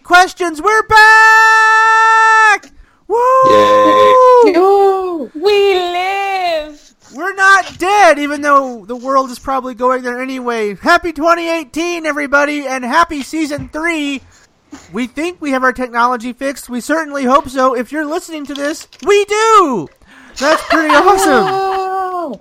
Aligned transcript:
big 0.00 0.04
nerdy 0.04 0.04
questions. 0.04 0.62
We're 0.62 0.82
back! 0.86 2.72
Woo! 3.08 3.16
Yo! 4.52 5.30
We 5.34 5.74
live. 5.74 6.94
We're 7.14 7.34
not 7.34 7.78
dead, 7.78 8.18
even 8.18 8.40
though 8.40 8.84
the 8.84 8.96
world 8.96 9.30
is 9.30 9.38
probably 9.38 9.74
going 9.74 10.02
there 10.02 10.20
anyway. 10.20 10.76
Happy 10.76 11.12
2018, 11.12 12.06
everybody, 12.06 12.66
and 12.66 12.84
happy 12.84 13.22
season 13.22 13.68
three. 13.68 14.22
We 14.92 15.08
think 15.08 15.40
we 15.40 15.50
have 15.50 15.64
our 15.64 15.72
technology 15.72 16.32
fixed. 16.32 16.68
We 16.68 16.80
certainly 16.80 17.24
hope 17.24 17.48
so. 17.48 17.74
If 17.74 17.90
you're 17.90 18.06
listening 18.06 18.46
to 18.46 18.54
this, 18.54 18.86
we 19.04 19.24
do. 19.24 19.88
That's 20.38 20.62
pretty 20.68 20.94
awesome. 20.94 22.40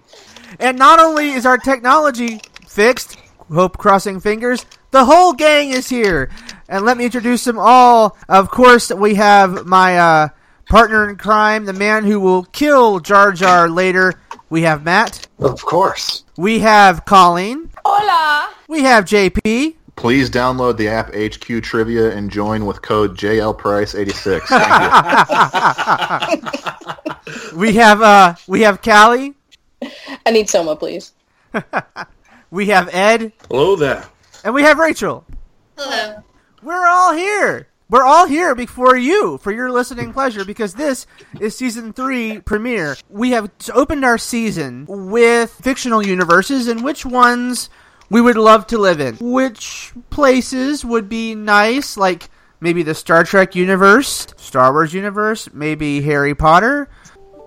And 0.60 0.78
not 0.78 1.00
only 1.00 1.32
is 1.32 1.48
our 1.48 1.58
technology 1.58 2.42
fixed, 2.68 3.18
hope 3.52 3.80
crossing 3.80 4.20
fingers, 4.20 4.68
the 4.92 5.06
whole 5.06 5.34
gang 5.34 5.72
is 5.72 5.90
here. 5.90 6.30
And 6.70 6.86
let 6.86 6.98
me 6.98 7.06
introduce 7.06 7.44
them 7.46 7.58
all. 7.58 8.16
Of 8.30 8.52
course, 8.52 8.92
we 8.92 9.16
have 9.16 9.66
my 9.66 9.98
uh, 9.98 10.28
partner 10.70 11.10
in 11.10 11.16
crime, 11.16 11.66
the 11.66 11.74
man 11.74 12.04
who 12.04 12.20
will 12.20 12.44
kill 12.44 13.00
Jar 13.00 13.32
Jar 13.32 13.68
later. 13.68 14.14
We 14.52 14.62
have 14.62 14.84
Matt. 14.84 15.28
Of 15.40 15.66
course. 15.66 16.24
We 16.38 16.60
have 16.60 17.06
Colleen. 17.06 17.72
Hola. 17.84 18.50
We 18.68 18.84
have 18.84 19.06
JP. 19.06 19.76
Please 19.96 20.30
download 20.30 20.78
the 20.78 20.88
app 20.90 21.14
HQ 21.14 21.64
Trivia 21.64 22.16
and 22.16 22.30
join 22.30 22.68
with 22.68 22.84
code 22.84 23.18
JLPrice86. 23.18 24.42
Thank 24.48 26.44
you. 26.44 26.50
We 27.56 27.74
have 27.76 28.02
uh 28.02 28.36
we 28.48 28.62
have 28.62 28.82
Callie. 28.82 29.36
I 30.26 30.32
need 30.32 30.50
Soma, 30.50 30.76
please. 30.76 31.14
We 32.52 32.68
have 32.68 32.90
Ed. 32.92 33.32
Hello 33.50 33.76
there. 33.76 34.04
And 34.44 34.56
we 34.56 34.64
have 34.64 34.80
Rachel. 34.80 35.24
Hello. 35.78 36.24
We're 36.62 36.88
all 36.88 37.14
here. 37.14 37.68
We're 37.90 38.06
all 38.06 38.28
here 38.28 38.54
before 38.54 38.98
you 38.98 39.38
for 39.38 39.52
your 39.52 39.72
listening 39.72 40.12
pleasure 40.12 40.44
because 40.44 40.74
this 40.74 41.08
is 41.40 41.56
season 41.56 41.94
three 41.94 42.40
premiere. 42.40 42.98
We 43.10 43.32
have 43.32 43.50
opened 43.74 44.04
our 44.04 44.18
season 44.18 44.86
with 44.88 45.52
fictional 45.52 46.06
universes 46.06 46.68
and 46.68 46.84
which 46.84 47.06
ones 47.06 47.70
we 48.10 48.20
would 48.20 48.36
love 48.36 48.68
to 48.68 48.78
live 48.78 49.00
in. 49.00 49.16
Which 49.16 49.94
places 50.10 50.84
would 50.84 51.08
be 51.08 51.34
nice, 51.34 51.96
like 51.96 52.30
maybe 52.60 52.84
the 52.84 52.94
Star 52.94 53.24
Trek 53.24 53.56
universe, 53.56 54.28
Star 54.36 54.74
Wars 54.74 54.94
universe, 54.94 55.50
maybe 55.54 56.02
Harry 56.02 56.36
Potter. 56.36 56.90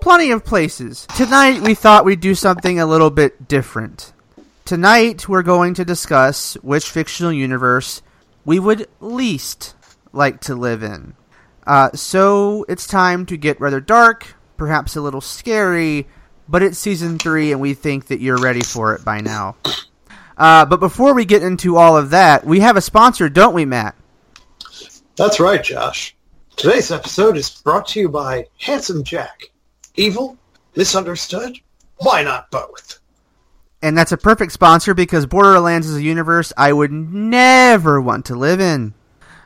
Plenty 0.01 0.31
of 0.31 0.43
places. 0.43 1.07
Tonight 1.15 1.61
we 1.61 1.75
thought 1.75 2.03
we'd 2.03 2.19
do 2.19 2.35
something 2.35 2.79
a 2.79 2.85
little 2.87 3.11
bit 3.11 3.47
different. 3.47 4.11
Tonight 4.65 5.29
we're 5.29 5.43
going 5.43 5.75
to 5.75 5.85
discuss 5.85 6.55
which 6.55 6.89
fictional 6.89 7.31
universe 7.31 8.01
we 8.45 8.59
would 8.59 8.87
least 8.99 9.75
like 10.11 10.41
to 10.41 10.55
live 10.55 10.83
in. 10.83 11.15
Uh, 11.65 11.91
so 11.93 12.65
it's 12.67 12.85
time 12.85 13.25
to 13.25 13.37
get 13.37 13.59
rather 13.59 13.79
dark, 13.79 14.35
perhaps 14.57 14.95
a 14.95 15.01
little 15.01 15.21
scary, 15.21 16.07
but 16.47 16.61
it's 16.61 16.77
season 16.77 17.17
three 17.17 17.51
and 17.51 17.61
we 17.61 17.73
think 17.73 18.07
that 18.07 18.19
you're 18.19 18.37
ready 18.37 18.61
for 18.61 18.93
it 18.93 19.05
by 19.05 19.21
now. 19.21 19.55
Uh, 20.37 20.65
but 20.65 20.79
before 20.79 21.13
we 21.13 21.25
get 21.25 21.43
into 21.43 21.77
all 21.77 21.95
of 21.95 22.09
that, 22.09 22.45
we 22.45 22.59
have 22.59 22.75
a 22.75 22.81
sponsor, 22.81 23.29
don't 23.29 23.53
we, 23.53 23.65
Matt? 23.65 23.95
That's 25.15 25.39
right, 25.39 25.63
Josh. 25.63 26.15
Today's 26.55 26.91
episode 26.91 27.37
is 27.37 27.49
brought 27.49 27.87
to 27.89 27.99
you 27.99 28.09
by 28.09 28.47
Handsome 28.57 29.03
Jack. 29.03 29.43
Evil? 29.95 30.37
Misunderstood? 30.75 31.59
Why 31.97 32.23
not 32.23 32.49
both? 32.51 32.99
And 33.83 33.97
that's 33.97 34.13
a 34.13 34.17
perfect 34.17 34.53
sponsor 34.53 34.93
because 34.93 35.25
Borderlands 35.25 35.89
is 35.89 35.97
a 35.97 36.01
universe 36.01 36.53
I 36.55 36.71
would 36.71 36.93
never 36.93 37.99
want 37.99 38.25
to 38.27 38.35
live 38.35 38.61
in. 38.61 38.93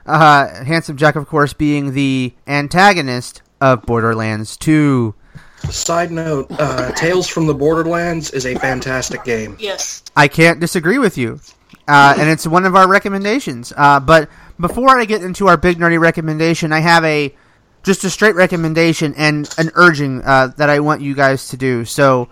Uh, 0.06 0.64
Handsome 0.64 0.96
Jack, 0.96 1.16
of 1.16 1.28
course, 1.28 1.54
being 1.54 1.94
the 1.94 2.36
antagonist 2.46 3.42
of 3.60 3.82
Borderlands 3.82 4.56
2. 4.58 5.16
Side 5.72 6.12
note: 6.12 6.48
uh, 6.52 6.92
Tales 6.92 7.28
from 7.28 7.48
the 7.48 7.56
Borderlands 7.56 8.30
is 8.30 8.46
a 8.46 8.54
fantastic 8.60 9.24
game. 9.24 9.58
Yes. 9.60 10.04
I 10.16 10.28
can't 10.28 10.60
disagree 10.60 11.00
with 11.00 11.18
you. 11.18 11.40
Uh, 11.88 12.14
and 12.18 12.30
it's 12.30 12.46
one 12.46 12.66
of 12.66 12.76
our 12.76 12.88
recommendations. 12.88 13.74
Uh, 13.76 14.00
but 14.00 14.30
before 14.60 15.00
I 15.00 15.06
get 15.06 15.24
into 15.24 15.48
our 15.48 15.58
big 15.58 15.80
nerdy 15.80 16.00
recommendation, 16.00 16.72
I 16.72 16.80
have 16.80 17.04
a 17.04 17.36
just 17.82 18.04
a 18.04 18.10
straight 18.12 18.36
recommendation 18.36 19.16
and 19.16 19.50
an 19.58 19.72
urging 19.74 20.22
uh, 20.24 20.48
that 20.58 20.70
I 20.70 20.80
want 20.82 21.02
you 21.02 21.16
guys 21.16 21.48
to 21.50 21.58
do. 21.58 21.86
So 21.86 22.30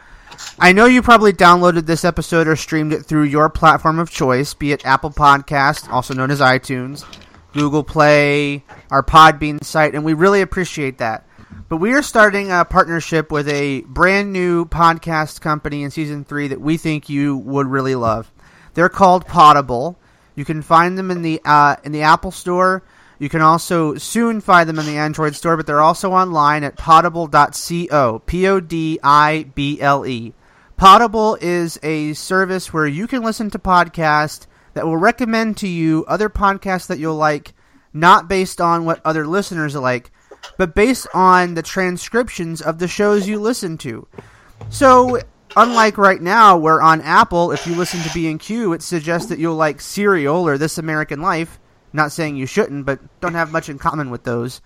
I 0.59 0.71
know 0.71 0.85
you 0.85 1.01
probably 1.01 1.33
downloaded 1.33 1.85
this 1.85 2.05
episode 2.05 2.47
or 2.47 2.55
streamed 2.55 2.93
it 2.93 3.03
through 3.03 3.23
your 3.23 3.49
platform 3.49 3.99
of 3.99 4.09
choice, 4.09 4.53
be 4.53 4.71
it 4.71 4.85
Apple 4.85 5.11
Podcast, 5.11 5.89
also 5.91 6.13
known 6.13 6.31
as 6.31 6.39
iTunes, 6.39 7.05
Google 7.53 7.83
Play, 7.83 8.63
our 8.89 9.03
Podbean 9.03 9.63
site, 9.63 9.95
and 9.95 10.05
we 10.05 10.13
really 10.13 10.41
appreciate 10.41 10.99
that. 10.99 11.27
But 11.67 11.77
we 11.77 11.93
are 11.93 12.01
starting 12.01 12.51
a 12.51 12.63
partnership 12.65 13.31
with 13.31 13.47
a 13.47 13.81
brand 13.81 14.31
new 14.31 14.65
podcast 14.65 15.41
company 15.41 15.83
in 15.83 15.91
season 15.91 16.23
three 16.23 16.49
that 16.49 16.61
we 16.61 16.77
think 16.77 17.09
you 17.09 17.37
would 17.37 17.67
really 17.67 17.95
love. 17.95 18.31
They're 18.75 18.89
called 18.89 19.25
Podible. 19.25 19.97
You 20.35 20.45
can 20.45 20.61
find 20.61 20.97
them 20.97 21.11
in 21.11 21.21
the 21.21 21.41
uh, 21.43 21.77
in 21.83 21.91
the 21.91 22.03
Apple 22.03 22.31
Store. 22.31 22.83
You 23.17 23.29
can 23.29 23.41
also 23.41 23.95
soon 23.95 24.41
find 24.41 24.67
them 24.67 24.79
in 24.79 24.85
the 24.85 24.97
Android 24.97 25.35
store, 25.35 25.55
but 25.57 25.67
they're 25.67 25.81
also 25.81 26.11
online 26.11 26.63
at 26.63 26.77
podible.co. 26.77 28.19
P 28.25 28.47
O 28.47 28.59
D 28.59 28.99
I 29.03 29.49
B 29.55 29.79
L 29.79 30.05
E. 30.05 30.33
Podible 30.77 31.37
is 31.39 31.79
a 31.81 32.13
service 32.13 32.73
where 32.73 32.87
you 32.87 33.07
can 33.07 33.23
listen 33.23 33.49
to 33.51 33.59
podcasts 33.59 34.47
that 34.73 34.85
will 34.85 34.97
recommend 34.97 35.57
to 35.57 35.67
you 35.67 36.03
other 36.07 36.29
podcasts 36.29 36.87
that 36.87 36.99
you'll 36.99 37.15
like, 37.15 37.53
not 37.93 38.27
based 38.27 38.59
on 38.59 38.83
what 38.83 38.99
other 39.05 39.25
listeners 39.25 39.73
like, 39.75 40.11
but 40.57 40.75
based 40.75 41.07
on 41.13 41.53
the 41.53 41.61
transcriptions 41.61 42.61
of 42.61 42.79
the 42.79 42.89
shows 42.89 43.27
you 43.27 43.39
listen 43.39 43.77
to. 43.79 44.05
So, 44.69 45.19
unlike 45.55 45.97
right 45.97 46.21
now, 46.21 46.57
where 46.57 46.81
on 46.81 46.99
Apple, 47.01 47.53
if 47.53 47.65
you 47.65 47.75
listen 47.75 48.01
to 48.01 48.13
B&Q, 48.13 48.73
it 48.73 48.81
suggests 48.81 49.29
that 49.29 49.39
you'll 49.39 49.55
like 49.55 49.79
Serial 49.79 50.45
or 50.45 50.57
This 50.57 50.77
American 50.77 51.21
Life. 51.21 51.57
Not 51.95 52.11
saying 52.11 52.35
you 52.35 52.45
shouldn't, 52.45 52.85
but 52.85 52.99
don't 53.21 53.35
have 53.35 53.53
much 53.53 53.69
in 53.69 53.79
common 53.79 54.09
with 54.09 54.25
those. 54.25 54.59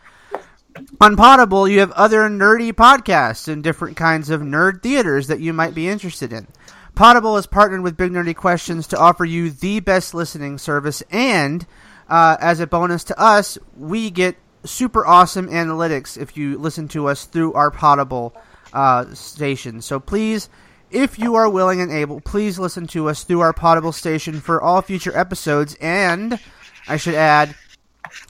On 1.00 1.16
Podible, 1.16 1.68
you 1.68 1.80
have 1.80 1.92
other 1.92 2.22
nerdy 2.28 2.74
podcasts 2.74 3.48
and 3.48 3.64
different 3.64 3.96
kinds 3.96 4.32
of 4.32 4.42
nerd 4.42 4.82
theaters 4.82 5.28
that 5.28 5.40
you 5.40 5.54
might 5.54 5.76
be 5.76 5.88
interested 5.88 6.34
in. 6.34 6.48
Podible 6.96 7.36
has 7.36 7.46
partnered 7.46 7.82
with 7.82 7.98
Big 7.98 8.12
Nerdy 8.12 8.36
Questions 8.36 8.88
to 8.88 8.98
offer 8.98 9.26
you 9.26 9.52
the 9.52 9.80
best 9.80 10.16
listening 10.16 10.58
service, 10.58 11.04
and 11.12 11.68
uh, 12.08 12.38
as 12.40 12.60
a 12.60 12.68
bonus 12.68 13.04
to 13.06 13.20
us, 13.20 13.60
we 13.78 14.10
get 14.10 14.36
super 14.64 15.06
awesome 15.06 15.50
analytics 15.50 16.20
if 16.20 16.36
you 16.36 16.58
listen 16.58 16.88
to 16.90 17.08
us 17.08 17.26
through 17.26 17.54
our 17.54 17.70
Podible 17.70 18.36
uh, 18.74 19.14
station. 19.14 19.82
So 19.84 20.00
please, 20.00 20.50
if 20.90 21.20
you 21.20 21.36
are 21.36 21.48
willing 21.48 21.80
and 21.80 21.92
able, 21.92 22.22
please 22.22 22.58
listen 22.58 22.88
to 22.88 23.08
us 23.08 23.24
through 23.24 23.42
our 23.42 23.54
Podible 23.54 23.92
station 23.92 24.42
for 24.42 24.60
all 24.60 24.82
future 24.82 25.16
episodes. 25.16 25.76
And 25.80 26.40
I 26.90 26.98
should 26.98 27.16
add, 27.16 27.56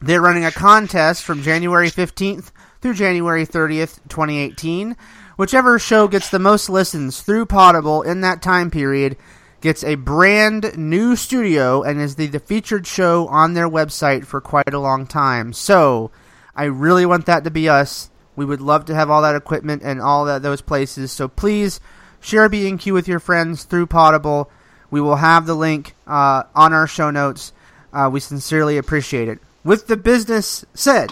they're 0.02 0.22
running 0.22 0.46
a 0.46 0.52
contest 0.52 1.24
from 1.24 1.42
January 1.42 1.90
15th 1.90 2.52
through 2.82 2.94
January 2.94 3.46
30th, 3.46 4.00
2018. 4.10 4.96
Whichever 5.38 5.80
show 5.80 6.08
gets 6.08 6.30
the 6.30 6.40
most 6.40 6.70
listens 6.70 7.22
through 7.22 7.46
Podible 7.46 8.02
in 8.02 8.22
that 8.22 8.42
time 8.42 8.70
period 8.70 9.18
gets 9.62 9.84
a 9.84 9.96
brand 9.96 10.78
new 10.78 11.16
studio 11.16 11.82
and 11.82 12.00
is 12.00 12.16
the, 12.16 12.28
the 12.28 12.40
featured 12.40 12.86
show 12.86 13.28
on 13.28 13.54
their 13.54 13.70
website 13.70 14.26
for 14.26 14.40
quite 14.40 14.74
a 14.74 14.80
long 14.80 15.08
time. 15.08 15.54
So, 15.54 16.12
I 16.60 16.66
really 16.66 17.06
want 17.06 17.26
that 17.28 17.46
to 17.46 17.52
be 17.52 17.70
us. 17.70 18.10
We 18.36 18.44
would 18.44 18.60
love 18.60 18.84
to 18.86 18.96
have 18.96 19.10
all 19.10 19.22
that 19.22 19.36
equipment 19.36 19.82
and 19.82 20.02
all 20.02 20.26
that 20.26 20.42
those 20.42 20.60
places. 20.60 21.10
So 21.10 21.30
please 21.30 21.80
share 22.20 22.50
B&Q 22.50 22.94
with 22.94 23.08
your 23.08 23.22
friends 23.22 23.64
through 23.64 23.88
Podible. 23.88 24.52
We 24.92 25.00
will 25.00 25.16
have 25.16 25.46
the 25.46 25.56
link 25.56 25.96
uh, 26.06 26.44
on 26.54 26.74
our 26.74 26.86
show 26.86 27.12
notes. 27.12 27.54
Uh, 27.92 28.10
we 28.12 28.20
sincerely 28.20 28.78
appreciate 28.78 29.28
it. 29.28 29.40
With 29.64 29.88
the 29.88 29.98
business 29.98 30.66
said, 30.74 31.12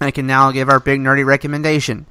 I 0.00 0.10
can 0.10 0.26
now 0.26 0.50
give 0.50 0.68
our 0.68 0.80
big 0.80 1.00
nerdy 1.00 1.24
recommendation. 1.24 2.06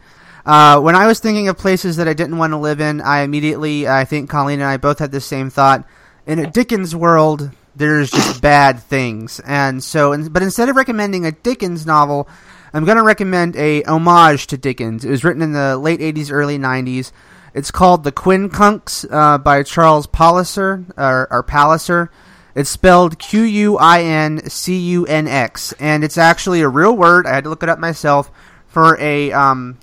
Uh, 0.45 0.79
when 0.79 0.95
I 0.95 1.05
was 1.05 1.19
thinking 1.19 1.47
of 1.47 1.57
places 1.57 1.97
that 1.97 2.07
I 2.07 2.13
didn't 2.13 2.37
want 2.37 2.53
to 2.53 2.57
live 2.57 2.81
in, 2.81 3.01
I 3.01 3.21
immediately, 3.21 3.87
I 3.87 4.05
think 4.05 4.29
Colleen 4.29 4.61
and 4.61 4.69
I 4.69 4.77
both 4.77 4.99
had 4.99 5.11
the 5.11 5.21
same 5.21 5.49
thought. 5.49 5.85
In 6.25 6.39
a 6.39 6.49
Dickens 6.49 6.95
world, 6.95 7.51
there's 7.75 8.11
just 8.11 8.41
bad 8.41 8.79
things, 8.79 9.39
and 9.41 9.83
so, 9.83 10.29
but 10.29 10.43
instead 10.43 10.69
of 10.69 10.75
recommending 10.75 11.25
a 11.25 11.31
Dickens 11.31 11.85
novel, 11.85 12.27
I'm 12.73 12.85
going 12.85 12.97
to 12.97 13.03
recommend 13.03 13.55
a 13.55 13.83
homage 13.83 14.47
to 14.47 14.57
Dickens. 14.57 15.03
It 15.03 15.09
was 15.09 15.23
written 15.23 15.41
in 15.41 15.53
the 15.53 15.77
late 15.77 15.99
80s, 15.99 16.31
early 16.31 16.59
90s. 16.59 17.11
It's 17.53 17.71
called 17.71 18.03
The 18.03 18.11
Quincunx 18.11 19.11
uh, 19.11 19.39
by 19.39 19.63
Charles 19.63 20.07
Palliser, 20.07 20.85
or, 20.95 21.27
or 21.31 21.43
Palliser. 21.43 22.11
It's 22.59 22.69
spelled 22.69 23.17
Q 23.19 23.41
U 23.41 23.77
I 23.77 24.01
N 24.01 24.49
C 24.49 24.77
U 24.77 25.05
N 25.05 25.27
X, 25.27 25.73
and 25.79 26.03
it's 26.03 26.17
actually 26.17 26.61
a 26.61 26.67
real 26.67 26.95
word. 26.95 27.25
I 27.25 27.33
had 27.33 27.45
to 27.45 27.49
look 27.49 27.63
it 27.63 27.69
up 27.69 27.79
myself 27.79 28.29
for 28.67 28.99
a 28.99 29.31
um, 29.31 29.79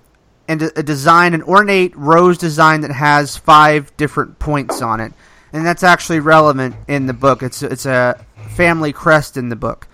and 0.47 0.61
a 0.63 0.83
design, 0.83 1.33
an 1.33 1.43
ornate 1.43 1.97
rose 1.97 2.37
design 2.37 2.83
that 2.83 2.93
has 2.93 3.37
five 3.37 3.97
different 3.97 4.39
points 4.39 4.83
on 4.83 5.01
it, 5.01 5.15
and 5.53 5.65
that's 5.65 5.83
actually 5.83 6.21
relevant 6.21 6.77
in 6.87 7.07
the 7.07 7.15
book. 7.15 7.43
It's 7.43 7.63
it's 7.63 7.87
a 7.87 8.25
family 8.51 8.93
crest 8.93 9.39
in 9.39 9.49
the 9.49 9.57
book, 9.57 9.89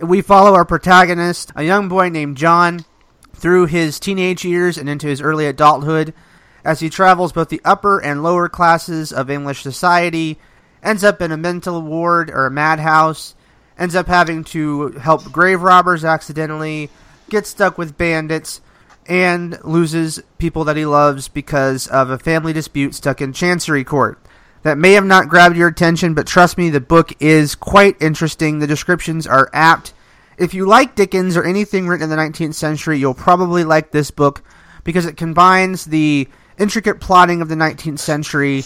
we 0.00 0.22
follow 0.22 0.54
our 0.54 0.64
protagonist, 0.64 1.50
a 1.56 1.64
young 1.64 1.88
boy 1.88 2.08
named 2.08 2.36
John, 2.36 2.84
through 3.34 3.66
his 3.66 3.98
teenage 3.98 4.44
years 4.44 4.78
and 4.78 4.88
into 4.88 5.06
his 5.06 5.20
early 5.20 5.46
adulthood 5.46 6.14
as 6.64 6.80
he 6.80 6.90
travels 6.90 7.32
both 7.32 7.48
the 7.48 7.60
upper 7.64 7.98
and 7.98 8.22
lower 8.22 8.48
classes 8.48 9.12
of 9.12 9.30
English 9.30 9.62
society, 9.62 10.38
ends 10.82 11.04
up 11.04 11.20
in 11.20 11.32
a 11.32 11.36
mental 11.36 11.80
ward 11.82 12.30
or 12.30 12.46
a 12.46 12.50
madhouse, 12.50 13.34
ends 13.78 13.94
up 13.94 14.06
having 14.06 14.44
to 14.44 14.90
help 14.92 15.30
grave 15.30 15.62
robbers 15.62 16.04
accidentally, 16.04 16.90
gets 17.28 17.50
stuck 17.50 17.78
with 17.78 17.98
bandits, 17.98 18.60
and 19.06 19.58
loses 19.64 20.20
people 20.36 20.64
that 20.64 20.76
he 20.76 20.84
loves 20.84 21.28
because 21.28 21.86
of 21.88 22.10
a 22.10 22.18
family 22.18 22.52
dispute 22.52 22.94
stuck 22.94 23.20
in 23.20 23.32
Chancery 23.32 23.84
Court. 23.84 24.18
That 24.62 24.76
may 24.76 24.92
have 24.92 25.04
not 25.04 25.28
grabbed 25.28 25.56
your 25.56 25.68
attention, 25.68 26.14
but 26.14 26.26
trust 26.26 26.58
me, 26.58 26.68
the 26.68 26.80
book 26.80 27.12
is 27.20 27.54
quite 27.54 28.00
interesting. 28.02 28.58
The 28.58 28.66
descriptions 28.66 29.26
are 29.26 29.48
apt. 29.52 29.94
If 30.36 30.52
you 30.52 30.66
like 30.66 30.94
Dickens 30.94 31.36
or 31.36 31.44
anything 31.44 31.88
written 31.88 32.10
in 32.10 32.16
the 32.16 32.22
19th 32.22 32.54
century, 32.54 32.98
you'll 32.98 33.14
probably 33.14 33.64
like 33.64 33.92
this 33.92 34.10
book 34.10 34.42
because 34.84 35.06
it 35.06 35.16
combines 35.16 35.84
the 35.84 36.28
intricate 36.58 37.00
plotting 37.00 37.40
of 37.40 37.48
the 37.48 37.54
19th 37.54 37.98
century 37.98 38.64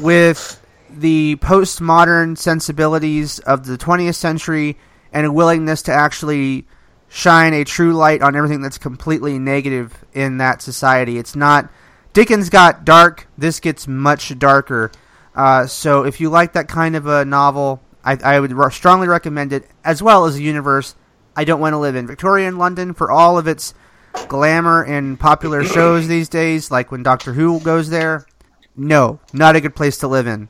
with 0.00 0.60
the 0.90 1.36
postmodern 1.36 2.36
sensibilities 2.36 3.38
of 3.40 3.66
the 3.66 3.76
20th 3.76 4.14
century 4.14 4.76
and 5.12 5.26
a 5.26 5.32
willingness 5.32 5.82
to 5.82 5.92
actually 5.92 6.66
shine 7.08 7.54
a 7.54 7.64
true 7.64 7.94
light 7.94 8.22
on 8.22 8.36
everything 8.36 8.60
that's 8.60 8.78
completely 8.78 9.38
negative 9.38 10.04
in 10.12 10.38
that 10.38 10.60
society. 10.60 11.18
It's 11.18 11.34
not 11.34 11.70
Dickens 12.12 12.50
got 12.50 12.84
dark. 12.84 13.28
This 13.36 13.60
gets 13.60 13.86
much 13.86 14.36
darker. 14.38 14.90
Uh, 15.34 15.66
so 15.66 16.04
if 16.04 16.20
you 16.20 16.30
like 16.30 16.54
that 16.54 16.66
kind 16.66 16.96
of 16.96 17.06
a 17.06 17.24
novel, 17.24 17.80
I, 18.04 18.18
I 18.24 18.40
would 18.40 18.52
r- 18.52 18.70
strongly 18.70 19.06
recommend 19.06 19.52
it, 19.52 19.68
as 19.84 20.02
well 20.02 20.24
as 20.24 20.36
a 20.36 20.42
universe 20.42 20.96
I 21.36 21.44
don't 21.44 21.60
want 21.60 21.74
to 21.74 21.78
live 21.78 21.94
in. 21.94 22.06
Victorian 22.06 22.58
London, 22.58 22.92
for 22.92 23.10
all 23.10 23.38
of 23.38 23.46
its 23.46 23.72
glamour 24.26 24.82
and 24.82 25.20
popular 25.20 25.62
shows 25.64 26.08
these 26.08 26.28
days, 26.28 26.70
like 26.72 26.90
when 26.90 27.04
Doctor 27.04 27.34
Who 27.34 27.60
goes 27.60 27.88
there, 27.88 28.26
no, 28.76 29.20
not 29.32 29.54
a 29.54 29.60
good 29.60 29.76
place 29.76 29.98
to 29.98 30.08
live 30.08 30.26
in. 30.26 30.48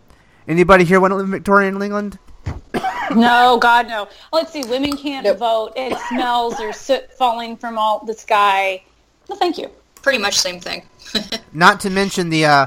Anybody 0.49 0.85
here 0.85 0.99
want 0.99 1.13
to 1.13 1.17
live 1.17 1.27
in 1.27 1.31
Victorian 1.31 1.81
England? 1.81 2.19
No, 3.11 3.59
God, 3.59 3.89
no. 3.89 4.07
Let's 4.35 4.53
see. 4.53 4.65
Women 4.65 4.95
can't 4.95 5.25
Nope. 5.25 5.39
vote. 5.39 5.73
It 5.77 5.97
smells. 6.11 6.59
There's 6.59 6.77
soot 6.77 7.11
falling 7.15 7.57
from 7.57 7.79
all 7.79 8.05
the 8.05 8.13
sky. 8.13 8.83
No, 9.31 9.37
thank 9.37 9.57
you. 9.57 9.71
Pretty 10.03 10.19
much 10.19 10.35
same 10.39 10.61
thing. 10.61 10.83
Not 11.55 11.81
to 11.81 11.91
mention 11.91 12.29
the 12.29 12.45
uh, 12.45 12.67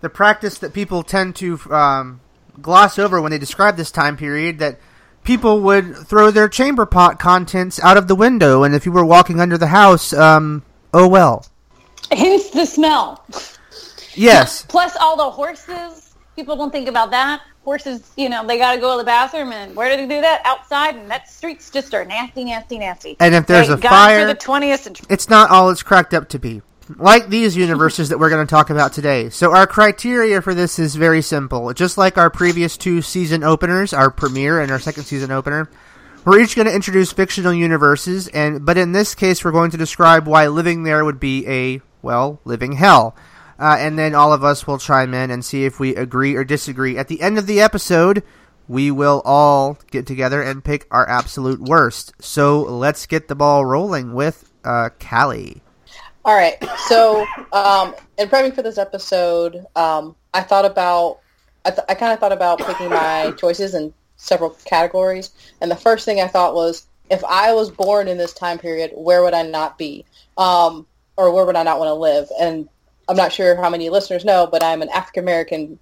the 0.00 0.08
practice 0.08 0.58
that 0.58 0.72
people 0.74 1.02
tend 1.02 1.34
to 1.36 1.58
um, 1.72 2.20
gloss 2.62 3.00
over 3.00 3.20
when 3.20 3.32
they 3.32 3.38
describe 3.38 3.76
this 3.76 3.90
time 3.90 4.16
period 4.16 4.60
that 4.60 4.78
people 5.24 5.60
would 5.62 5.96
throw 5.96 6.30
their 6.30 6.48
chamber 6.48 6.86
pot 6.86 7.18
contents 7.18 7.80
out 7.82 7.96
of 7.96 8.06
the 8.06 8.14
window, 8.14 8.62
and 8.62 8.76
if 8.76 8.86
you 8.86 8.92
were 8.92 9.04
walking 9.04 9.40
under 9.40 9.58
the 9.58 9.66
house, 9.66 10.12
um, 10.12 10.62
oh 10.94 11.08
well. 11.08 11.44
Hence 12.12 12.50
the 12.50 12.64
smell. 12.64 13.26
Yes, 14.14 14.64
Plus 14.68 14.94
all 15.00 15.16
the 15.16 15.30
horses. 15.30 16.09
People 16.40 16.56
don't 16.56 16.70
think 16.70 16.88
about 16.88 17.10
that. 17.10 17.42
Horses, 17.64 18.10
you 18.16 18.30
know, 18.30 18.46
they 18.46 18.56
got 18.56 18.74
to 18.74 18.80
go 18.80 18.92
to 18.92 18.98
the 18.98 19.04
bathroom, 19.04 19.52
and 19.52 19.76
where 19.76 19.94
do 19.94 19.96
they 20.00 20.14
do 20.14 20.22
that? 20.22 20.40
Outside, 20.46 20.96
and 20.96 21.10
that 21.10 21.28
streets 21.28 21.68
just 21.68 21.92
are 21.92 22.02
nasty, 22.06 22.44
nasty, 22.44 22.78
nasty. 22.78 23.14
And 23.20 23.34
if 23.34 23.46
there's 23.46 23.68
Thank 23.68 23.84
a 23.84 23.88
fire- 23.88 24.26
the 24.26 24.34
20th 24.34 24.78
century. 24.78 25.06
it's 25.10 25.28
not 25.28 25.50
all 25.50 25.68
it's 25.68 25.82
cracked 25.82 26.14
up 26.14 26.30
to 26.30 26.38
be. 26.38 26.62
Like 26.96 27.28
these 27.28 27.58
universes 27.58 28.08
that 28.08 28.18
we're 28.18 28.30
going 28.30 28.46
to 28.46 28.50
talk 28.50 28.70
about 28.70 28.94
today. 28.94 29.28
So 29.28 29.52
our 29.52 29.66
criteria 29.66 30.40
for 30.40 30.54
this 30.54 30.78
is 30.78 30.94
very 30.96 31.20
simple. 31.20 31.74
Just 31.74 31.98
like 31.98 32.16
our 32.16 32.30
previous 32.30 32.78
two 32.78 33.02
season 33.02 33.44
openers, 33.44 33.92
our 33.92 34.10
premiere 34.10 34.60
and 34.62 34.72
our 34.72 34.78
second 34.80 35.04
season 35.04 35.30
opener, 35.30 35.68
we're 36.24 36.40
each 36.40 36.56
going 36.56 36.68
to 36.68 36.74
introduce 36.74 37.12
fictional 37.12 37.52
universes, 37.52 38.28
and 38.28 38.64
but 38.64 38.78
in 38.78 38.92
this 38.92 39.14
case, 39.14 39.44
we're 39.44 39.52
going 39.52 39.72
to 39.72 39.76
describe 39.76 40.26
why 40.26 40.46
living 40.46 40.84
there 40.84 41.04
would 41.04 41.20
be 41.20 41.46
a 41.46 41.82
well, 42.00 42.40
living 42.46 42.72
hell. 42.72 43.14
Uh, 43.60 43.76
and 43.78 43.98
then 43.98 44.14
all 44.14 44.32
of 44.32 44.42
us 44.42 44.66
will 44.66 44.78
chime 44.78 45.12
in 45.12 45.30
and 45.30 45.44
see 45.44 45.66
if 45.66 45.78
we 45.78 45.94
agree 45.94 46.34
or 46.34 46.44
disagree. 46.44 46.96
At 46.96 47.08
the 47.08 47.20
end 47.20 47.36
of 47.38 47.46
the 47.46 47.60
episode, 47.60 48.22
we 48.66 48.90
will 48.90 49.20
all 49.24 49.78
get 49.90 50.06
together 50.06 50.40
and 50.40 50.64
pick 50.64 50.86
our 50.90 51.06
absolute 51.06 51.60
worst. 51.60 52.14
So 52.20 52.62
let's 52.62 53.04
get 53.04 53.28
the 53.28 53.34
ball 53.34 53.66
rolling 53.66 54.14
with 54.14 54.50
uh, 54.64 54.88
Callie. 54.98 55.60
All 56.24 56.34
right. 56.34 56.56
So, 56.86 57.26
um, 57.52 57.94
in 58.18 58.28
prepping 58.28 58.54
for 58.54 58.62
this 58.62 58.78
episode, 58.78 59.64
um, 59.76 60.14
I 60.32 60.40
thought 60.42 60.64
about, 60.64 61.20
I, 61.64 61.70
th- 61.70 61.84
I 61.88 61.94
kind 61.94 62.12
of 62.12 62.18
thought 62.18 62.32
about 62.32 62.58
picking 62.60 62.88
my 62.88 63.32
choices 63.38 63.74
in 63.74 63.92
several 64.16 64.50
categories. 64.64 65.30
And 65.60 65.70
the 65.70 65.76
first 65.76 66.04
thing 66.04 66.20
I 66.20 66.28
thought 66.28 66.54
was, 66.54 66.86
if 67.10 67.24
I 67.24 67.52
was 67.52 67.70
born 67.70 68.06
in 68.06 68.18
this 68.18 68.32
time 68.32 68.58
period, 68.58 68.92
where 68.94 69.22
would 69.22 69.34
I 69.34 69.42
not 69.42 69.76
be? 69.76 70.04
Um, 70.38 70.86
or 71.16 71.32
where 71.32 71.44
would 71.44 71.56
I 71.56 71.62
not 71.62 71.78
want 71.78 71.88
to 71.88 71.94
live? 71.94 72.28
And 72.40 72.68
I'm 73.10 73.16
not 73.16 73.32
sure 73.32 73.56
how 73.56 73.68
many 73.68 73.90
listeners 73.90 74.24
know, 74.24 74.46
but 74.46 74.62
I'm 74.62 74.82
an 74.82 74.88
African 74.90 75.24
American 75.24 75.80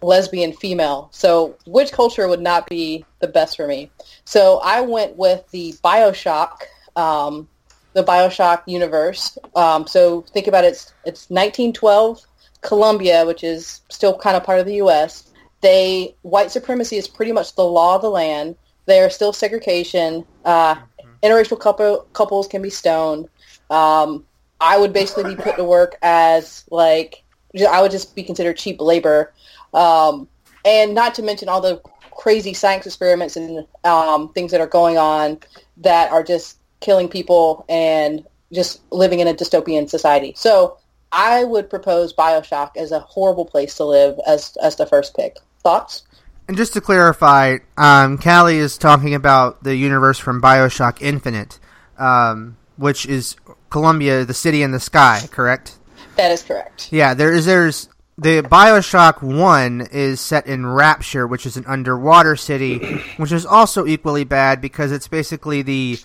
lesbian 0.00 0.52
female. 0.52 1.08
So 1.10 1.56
which 1.66 1.90
culture 1.90 2.28
would 2.28 2.40
not 2.40 2.68
be 2.68 3.04
the 3.18 3.26
best 3.26 3.56
for 3.56 3.66
me? 3.66 3.90
So 4.24 4.60
I 4.62 4.80
went 4.82 5.16
with 5.16 5.44
the 5.50 5.74
Bioshock, 5.84 6.52
um, 6.94 7.48
the 7.94 8.04
Bioshock 8.04 8.62
universe. 8.66 9.36
Um, 9.56 9.88
so 9.88 10.20
think 10.32 10.46
about 10.46 10.64
it. 10.64 10.68
It's, 10.68 10.92
it's 11.04 11.30
1912 11.30 12.24
Columbia, 12.60 13.26
which 13.26 13.42
is 13.42 13.80
still 13.88 14.16
kind 14.16 14.36
of 14.36 14.44
part 14.44 14.60
of 14.60 14.66
the 14.66 14.76
U.S. 14.76 15.32
They 15.62 16.14
white 16.22 16.52
supremacy 16.52 16.96
is 16.96 17.08
pretty 17.08 17.32
much 17.32 17.56
the 17.56 17.64
law 17.64 17.96
of 17.96 18.02
the 18.02 18.10
land. 18.10 18.54
There 18.86 19.08
is 19.08 19.16
still 19.16 19.32
segregation. 19.32 20.24
Uh, 20.44 20.76
interracial 21.24 21.58
couple, 21.58 22.06
couples 22.12 22.46
can 22.46 22.62
be 22.62 22.70
stoned. 22.70 23.28
Um, 23.68 24.24
I 24.60 24.78
would 24.78 24.92
basically 24.92 25.34
be 25.34 25.40
put 25.40 25.56
to 25.56 25.64
work 25.64 25.96
as 26.02 26.64
like 26.70 27.22
I 27.68 27.80
would 27.80 27.90
just 27.90 28.14
be 28.14 28.22
considered 28.22 28.56
cheap 28.56 28.80
labor, 28.80 29.32
um, 29.72 30.28
and 30.64 30.94
not 30.94 31.14
to 31.16 31.22
mention 31.22 31.48
all 31.48 31.60
the 31.60 31.80
crazy 32.16 32.52
science 32.52 32.84
experiments 32.86 33.36
and 33.36 33.66
um, 33.84 34.32
things 34.32 34.50
that 34.50 34.60
are 34.60 34.66
going 34.66 34.98
on 34.98 35.38
that 35.78 36.10
are 36.10 36.22
just 36.22 36.58
killing 36.80 37.08
people 37.08 37.64
and 37.68 38.24
just 38.52 38.80
living 38.90 39.20
in 39.20 39.28
a 39.28 39.34
dystopian 39.34 39.88
society. 39.88 40.32
So 40.36 40.78
I 41.12 41.44
would 41.44 41.70
propose 41.70 42.12
Bioshock 42.12 42.76
as 42.76 42.92
a 42.92 43.00
horrible 43.00 43.44
place 43.44 43.76
to 43.76 43.84
live 43.84 44.18
as 44.26 44.56
as 44.62 44.76
the 44.76 44.86
first 44.86 45.16
pick. 45.16 45.36
Thoughts? 45.62 46.02
And 46.46 46.56
just 46.56 46.72
to 46.74 46.80
clarify, 46.80 47.58
um, 47.76 48.16
Callie 48.16 48.56
is 48.56 48.78
talking 48.78 49.14
about 49.14 49.62
the 49.64 49.76
universe 49.76 50.18
from 50.18 50.40
Bioshock 50.40 51.02
Infinite, 51.02 51.58
um, 51.98 52.56
which 52.78 53.04
is 53.04 53.36
Columbia, 53.68 54.24
the 54.24 54.34
city 54.34 54.62
in 54.62 54.70
the 54.70 54.80
sky, 54.80 55.28
correct? 55.30 55.76
That 56.16 56.30
is 56.30 56.42
correct. 56.42 56.88
Yeah, 56.90 57.14
there 57.14 57.32
is. 57.32 57.44
There's 57.44 57.88
the 58.16 58.42
Bioshock 58.42 59.22
One 59.22 59.86
is 59.92 60.20
set 60.20 60.46
in 60.46 60.66
Rapture, 60.66 61.26
which 61.26 61.46
is 61.46 61.56
an 61.56 61.64
underwater 61.66 62.34
city, 62.34 62.78
which 63.18 63.30
is 63.30 63.46
also 63.46 63.86
equally 63.86 64.24
bad 64.24 64.60
because 64.60 64.90
it's 64.90 65.06
basically 65.06 65.62
the 65.62 65.98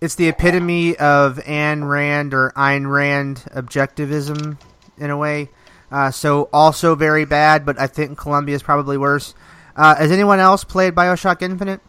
it's 0.00 0.14
the 0.14 0.28
epitome 0.28 0.96
of 0.96 1.36
Ayn 1.38 1.88
Rand 1.88 2.34
or 2.34 2.52
Ayn 2.56 2.90
Rand 2.90 3.44
objectivism 3.54 4.58
in 4.98 5.10
a 5.10 5.16
way. 5.16 5.50
Uh, 5.90 6.10
so 6.10 6.48
also 6.52 6.94
very 6.94 7.26
bad, 7.26 7.66
but 7.66 7.78
I 7.78 7.86
think 7.86 8.16
Columbia 8.16 8.54
is 8.54 8.62
probably 8.62 8.96
worse. 8.96 9.34
Uh, 9.76 9.94
has 9.94 10.10
anyone 10.10 10.40
else 10.40 10.64
played 10.64 10.94
Bioshock 10.94 11.42
Infinite? 11.42 11.80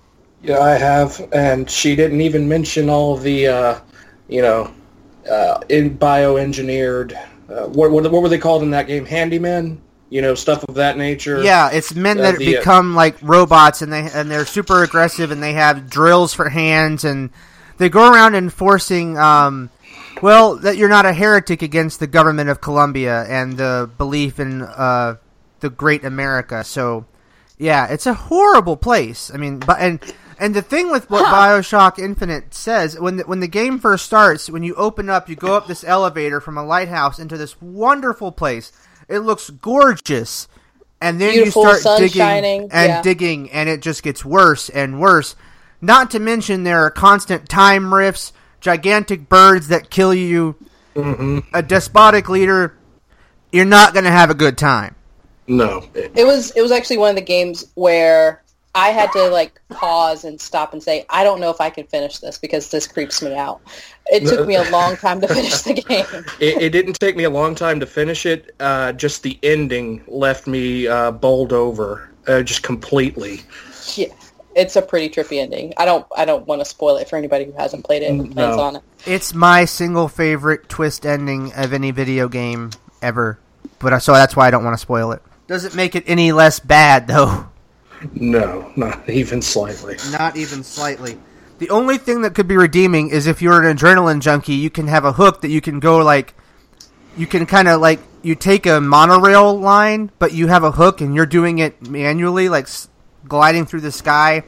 Yeah, 0.41 0.59
I 0.59 0.71
have, 0.71 1.21
and 1.31 1.69
she 1.69 1.95
didn't 1.95 2.19
even 2.19 2.49
mention 2.49 2.89
all 2.89 3.13
of 3.13 3.23
the, 3.23 3.47
uh, 3.47 3.79
you 4.27 4.41
know, 4.41 4.73
uh, 5.29 5.59
in 5.69 5.97
bioengineered. 5.97 7.17
Uh, 7.49 7.67
what, 7.67 7.91
what 7.91 8.09
what 8.11 8.21
were 8.21 8.29
they 8.29 8.37
called 8.37 8.63
in 8.63 8.71
that 8.71 8.87
game? 8.87 9.05
Handymen, 9.05 9.77
you 10.09 10.21
know, 10.21 10.33
stuff 10.33 10.63
of 10.63 10.75
that 10.75 10.97
nature. 10.97 11.43
Yeah, 11.43 11.69
it's 11.71 11.93
men 11.93 12.19
Uh, 12.19 12.31
that 12.31 12.37
the, 12.37 12.57
uh, 12.57 12.59
become 12.59 12.95
like 12.95 13.17
robots, 13.21 13.81
and 13.81 13.91
they 13.91 14.09
and 14.13 14.31
they're 14.31 14.45
super 14.45 14.83
aggressive, 14.83 15.31
and 15.31 15.43
they 15.43 15.53
have 15.53 15.89
drills 15.89 16.33
for 16.33 16.49
hands, 16.49 17.03
and 17.03 17.29
they 17.77 17.89
go 17.89 18.11
around 18.11 18.35
enforcing, 18.35 19.17
um, 19.17 19.69
well, 20.21 20.55
that 20.57 20.77
you're 20.77 20.89
not 20.89 21.05
a 21.05 21.13
heretic 21.13 21.61
against 21.61 21.99
the 21.99 22.07
government 22.07 22.49
of 22.49 22.61
Columbia 22.61 23.25
and 23.27 23.57
the 23.57 23.89
belief 23.97 24.39
in 24.39 24.61
uh, 24.61 25.15
the 25.59 25.69
great 25.69 26.05
America. 26.05 26.63
So, 26.63 27.05
yeah, 27.57 27.87
it's 27.87 28.05
a 28.05 28.13
horrible 28.13 28.77
place. 28.77 29.31
I 29.33 29.37
mean, 29.37 29.59
but 29.59 29.79
and 29.79 29.99
and 30.43 30.53
the 30.53 30.61
thing 30.61 30.91
with 30.91 31.09
what 31.09 31.25
Bioshock 31.25 31.97
Infinite 31.97 32.53
says 32.53 32.99
when 32.99 33.15
the, 33.17 33.23
when 33.23 33.39
the 33.39 33.47
game 33.47 33.79
first 33.79 34.05
starts, 34.05 34.49
when 34.49 34.61
you 34.61 34.75
open 34.75 35.09
up, 35.09 35.29
you 35.29 35.35
go 35.37 35.55
up 35.55 35.67
this 35.67 35.83
elevator 35.83 36.41
from 36.41 36.57
a 36.57 36.63
lighthouse 36.65 37.17
into 37.17 37.37
this 37.37 37.61
wonderful 37.61 38.31
place. 38.31 38.71
It 39.07 39.19
looks 39.19 39.49
gorgeous, 39.49 40.47
and 41.01 41.19
then 41.19 41.33
Beautiful, 41.33 41.63
you 41.67 41.75
start 41.77 41.99
digging 41.99 42.19
shining, 42.21 42.61
and 42.71 42.89
yeah. 42.89 43.01
digging, 43.01 43.51
and 43.51 43.69
it 43.69 43.81
just 43.81 44.03
gets 44.03 44.23
worse 44.25 44.69
and 44.69 44.99
worse. 44.99 45.35
Not 45.81 46.11
to 46.11 46.19
mention 46.19 46.63
there 46.63 46.81
are 46.85 46.91
constant 46.91 47.47
time 47.49 47.93
rifts, 47.93 48.33
gigantic 48.61 49.27
birds 49.29 49.69
that 49.69 49.89
kill 49.89 50.13
you, 50.13 50.55
a 50.95 51.63
despotic 51.63 52.29
leader. 52.29 52.77
You're 53.51 53.65
not 53.65 53.93
going 53.93 54.05
to 54.05 54.11
have 54.11 54.29
a 54.29 54.33
good 54.35 54.57
time. 54.57 54.95
No. 55.47 55.85
It- 55.93 56.11
It 56.15 56.25
was 56.25 56.51
it 56.51 56.61
was 56.61 56.71
actually 56.71 56.97
one 56.99 57.09
of 57.09 57.15
the 57.15 57.21
games 57.21 57.65
where 57.75 58.42
I 58.75 58.89
had 58.89 59.11
to 59.11 59.27
like 59.29 59.61
pause 59.69 60.23
and 60.23 60.41
stop 60.41 60.73
and 60.73 60.81
say, 60.81 61.05
I 61.09 61.23
don't 61.23 61.39
know 61.39 61.51
if 61.51 61.61
I 61.61 61.69
can 61.69 61.85
finish 61.85 62.17
this 62.19 62.37
because 62.39 62.71
this 62.71 62.87
creeps 62.87 63.21
me 63.21 63.35
out. 63.35 63.61
It 64.07 64.27
took 64.27 64.47
me 64.47 64.55
a 64.55 64.63
long 64.71 64.95
time 64.97 65.21
to 65.21 65.27
finish 65.27 65.61
the 65.61 65.73
game. 65.75 66.05
It, 66.39 66.61
it 66.61 66.69
didn't 66.71 66.99
take 66.99 67.15
me 67.15 67.23
a 67.25 67.29
long 67.29 67.53
time 67.53 67.79
to 67.81 67.85
finish 67.85 68.25
it. 68.25 68.55
Uh, 68.59 68.91
just 68.93 69.21
the 69.23 69.37
ending 69.43 70.03
left 70.07 70.47
me 70.47 70.87
uh, 70.87 71.11
bowled 71.11 71.53
over, 71.53 72.09
uh, 72.27 72.41
just 72.41 72.63
completely. 72.63 73.41
Yeah, 73.95 74.07
it's 74.55 74.75
a 74.75 74.81
pretty 74.81 75.09
trippy 75.09 75.39
ending. 75.39 75.73
I 75.77 75.85
don't 75.85 76.05
I 76.17 76.25
don't 76.25 76.47
want 76.47 76.61
to 76.61 76.65
spoil 76.65 76.97
it 76.97 77.07
for 77.07 77.15
anybody 77.17 77.45
who 77.45 77.51
hasn't 77.51 77.85
played 77.85 78.01
it 78.01 78.09
and 78.09 78.31
plans 78.33 78.57
No. 78.57 78.63
on 78.63 78.75
it. 78.77 78.81
It's 79.05 79.35
my 79.35 79.65
single 79.65 80.07
favorite 80.07 80.67
twist 80.67 81.05
ending 81.05 81.53
of 81.53 81.73
any 81.73 81.91
video 81.91 82.27
game 82.27 82.71
ever. 83.03 83.37
But 83.77 83.93
I- 83.93 83.99
so 83.99 84.13
that's 84.13 84.35
why 84.35 84.47
I 84.47 84.51
don't 84.51 84.63
want 84.63 84.73
to 84.73 84.81
spoil 84.81 85.11
it. 85.11 85.21
Doesn't 85.45 85.75
make 85.75 85.93
it 85.95 86.05
any 86.07 86.31
less 86.31 86.59
bad 86.59 87.07
though. 87.07 87.49
No, 88.13 88.71
not 88.75 89.09
even 89.09 89.41
slightly. 89.41 89.97
Not 90.11 90.35
even 90.35 90.63
slightly. 90.63 91.17
The 91.59 91.69
only 91.69 91.97
thing 91.97 92.21
that 92.23 92.35
could 92.35 92.47
be 92.47 92.57
redeeming 92.57 93.09
is 93.09 93.27
if 93.27 93.41
you're 93.41 93.63
an 93.63 93.77
adrenaline 93.77 94.19
junkie, 94.19 94.55
you 94.55 94.69
can 94.69 94.87
have 94.87 95.05
a 95.05 95.13
hook 95.13 95.41
that 95.41 95.49
you 95.49 95.61
can 95.61 95.79
go 95.79 95.99
like 95.99 96.33
you 97.15 97.27
can 97.27 97.45
kind 97.45 97.67
of 97.67 97.79
like 97.79 97.99
you 98.21 98.35
take 98.35 98.65
a 98.65 98.81
monorail 98.81 99.57
line, 99.59 100.11
but 100.19 100.33
you 100.33 100.47
have 100.47 100.63
a 100.63 100.71
hook 100.71 101.01
and 101.01 101.13
you're 101.13 101.25
doing 101.25 101.59
it 101.59 101.87
manually 101.87 102.49
like 102.49 102.65
s- 102.65 102.89
gliding 103.27 103.65
through 103.65 103.81
the 103.81 103.91
sky. 103.91 104.43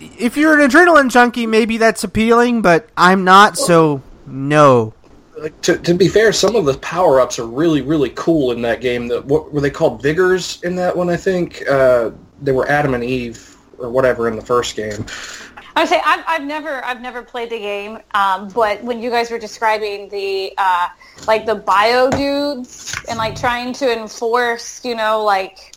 If 0.00 0.36
you're 0.36 0.58
an 0.58 0.70
adrenaline 0.70 1.10
junkie, 1.10 1.46
maybe 1.46 1.76
that's 1.76 2.04
appealing, 2.04 2.62
but 2.62 2.88
I'm 2.96 3.24
not, 3.24 3.58
so 3.58 4.00
no. 4.26 4.94
Like, 5.36 5.60
to, 5.62 5.76
to 5.78 5.94
be 5.94 6.08
fair, 6.08 6.32
some 6.32 6.54
of 6.54 6.66
the 6.66 6.78
power 6.78 7.20
ups 7.20 7.38
are 7.38 7.46
really 7.46 7.82
really 7.82 8.10
cool 8.10 8.52
in 8.52 8.62
that 8.62 8.80
game. 8.80 9.08
The, 9.08 9.22
what 9.22 9.52
were 9.52 9.60
they 9.60 9.70
called? 9.70 10.02
Vigors 10.02 10.62
in 10.62 10.76
that 10.76 10.96
one, 10.96 11.10
I 11.10 11.16
think. 11.16 11.68
Uh, 11.68 12.10
they 12.42 12.52
were 12.52 12.68
Adam 12.68 12.94
and 12.94 13.04
Eve 13.04 13.56
or 13.78 13.90
whatever 13.90 14.28
in 14.28 14.36
the 14.36 14.44
first 14.44 14.76
game. 14.76 15.04
I 15.76 15.82
would 15.82 15.88
say 15.88 16.00
I've, 16.04 16.24
I've 16.26 16.44
never 16.44 16.84
I've 16.84 17.00
never 17.00 17.22
played 17.22 17.50
the 17.50 17.58
game, 17.58 18.00
um, 18.12 18.48
but 18.48 18.82
when 18.82 19.00
you 19.00 19.10
guys 19.10 19.30
were 19.30 19.38
describing 19.38 20.08
the 20.08 20.52
uh, 20.58 20.88
like 21.28 21.46
the 21.46 21.54
bio 21.54 22.10
dudes 22.10 22.96
and 23.08 23.16
like 23.16 23.38
trying 23.38 23.72
to 23.74 23.92
enforce, 23.92 24.84
you 24.84 24.96
know, 24.96 25.22
like 25.22 25.76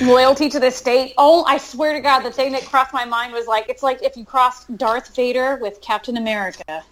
loyalty 0.00 0.48
to 0.48 0.58
the 0.58 0.70
state. 0.70 1.12
Oh, 1.18 1.44
I 1.44 1.58
swear 1.58 1.92
to 1.92 2.00
God, 2.00 2.20
the 2.20 2.30
thing 2.30 2.52
that 2.52 2.64
crossed 2.64 2.94
my 2.94 3.04
mind 3.04 3.34
was 3.34 3.46
like 3.46 3.68
it's 3.68 3.82
like 3.82 4.02
if 4.02 4.16
you 4.16 4.24
crossed 4.24 4.74
Darth 4.78 5.14
Vader 5.14 5.58
with 5.60 5.80
Captain 5.82 6.16
America. 6.16 6.82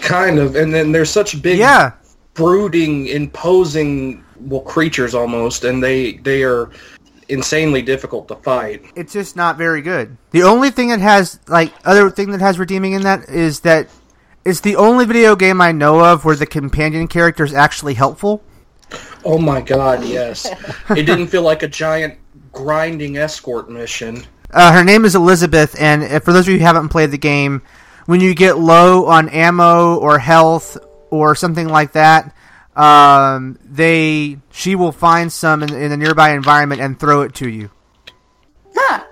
Kind 0.00 0.40
of, 0.40 0.56
and 0.56 0.74
then 0.74 0.90
there's 0.90 1.10
such 1.10 1.40
big 1.42 1.58
Yeah, 1.58 1.92
brooding, 2.34 3.06
imposing 3.06 4.24
well 4.40 4.62
creatures 4.62 5.14
almost, 5.14 5.62
and 5.62 5.82
they 5.82 6.14
they 6.14 6.42
are 6.42 6.70
insanely 7.28 7.82
difficult 7.82 8.28
to 8.28 8.36
fight. 8.36 8.84
it's 8.94 9.12
just 9.12 9.36
not 9.36 9.56
very 9.56 9.82
good. 9.82 10.16
The 10.30 10.42
only 10.42 10.70
thing 10.70 10.88
that 10.88 11.00
has 11.00 11.40
like 11.48 11.72
other 11.84 12.10
thing 12.10 12.30
that 12.30 12.40
has 12.40 12.58
redeeming 12.58 12.92
in 12.92 13.02
that 13.02 13.28
is 13.28 13.60
that 13.60 13.88
it's 14.44 14.60
the 14.60 14.76
only 14.76 15.04
video 15.04 15.34
game 15.34 15.60
I 15.60 15.72
know 15.72 16.04
of 16.04 16.24
where 16.24 16.36
the 16.36 16.46
companion 16.46 17.08
character 17.08 17.44
is 17.44 17.52
actually 17.52 17.94
helpful. 17.94 18.42
Oh 19.24 19.38
my 19.38 19.60
god, 19.60 20.04
yes. 20.04 20.46
it 20.90 21.02
didn't 21.04 21.26
feel 21.26 21.42
like 21.42 21.64
a 21.64 21.68
giant 21.68 22.18
grinding 22.52 23.16
escort 23.16 23.68
mission. 23.68 24.24
Uh, 24.52 24.72
her 24.72 24.84
name 24.84 25.04
is 25.04 25.16
Elizabeth, 25.16 25.74
and 25.80 26.22
for 26.22 26.32
those 26.32 26.46
of 26.46 26.52
you 26.52 26.58
who 26.58 26.64
haven't 26.64 26.90
played 26.90 27.10
the 27.10 27.18
game, 27.18 27.62
when 28.06 28.20
you 28.20 28.34
get 28.34 28.58
low 28.58 29.06
on 29.06 29.28
ammo 29.28 29.96
or 29.96 30.18
health 30.20 30.78
or 31.10 31.34
something 31.34 31.68
like 31.68 31.92
that, 31.92 32.34
um, 32.76 33.58
they 33.64 34.38
she 34.52 34.74
will 34.74 34.92
find 34.92 35.32
some 35.32 35.62
in, 35.62 35.74
in 35.74 35.92
a 35.92 35.96
nearby 35.96 36.30
environment 36.30 36.80
and 36.80 36.98
throw 37.00 37.22
it 37.22 37.34
to 37.36 37.48
you. 37.48 37.70
Huh. 38.74 39.04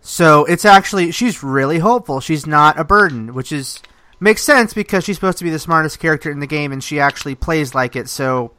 So 0.00 0.44
it's 0.44 0.64
actually 0.64 1.12
she's 1.12 1.42
really 1.42 1.78
hopeful. 1.78 2.20
She's 2.20 2.46
not 2.46 2.78
a 2.78 2.84
burden, 2.84 3.32
which 3.32 3.52
is 3.52 3.80
makes 4.20 4.42
sense 4.42 4.74
because 4.74 5.04
she's 5.04 5.16
supposed 5.16 5.38
to 5.38 5.44
be 5.44 5.50
the 5.50 5.58
smartest 5.58 5.98
character 6.00 6.30
in 6.30 6.40
the 6.40 6.46
game, 6.46 6.72
and 6.72 6.82
she 6.82 6.98
actually 7.00 7.34
plays 7.34 7.74
like 7.74 7.94
it. 7.96 8.08
So 8.08 8.52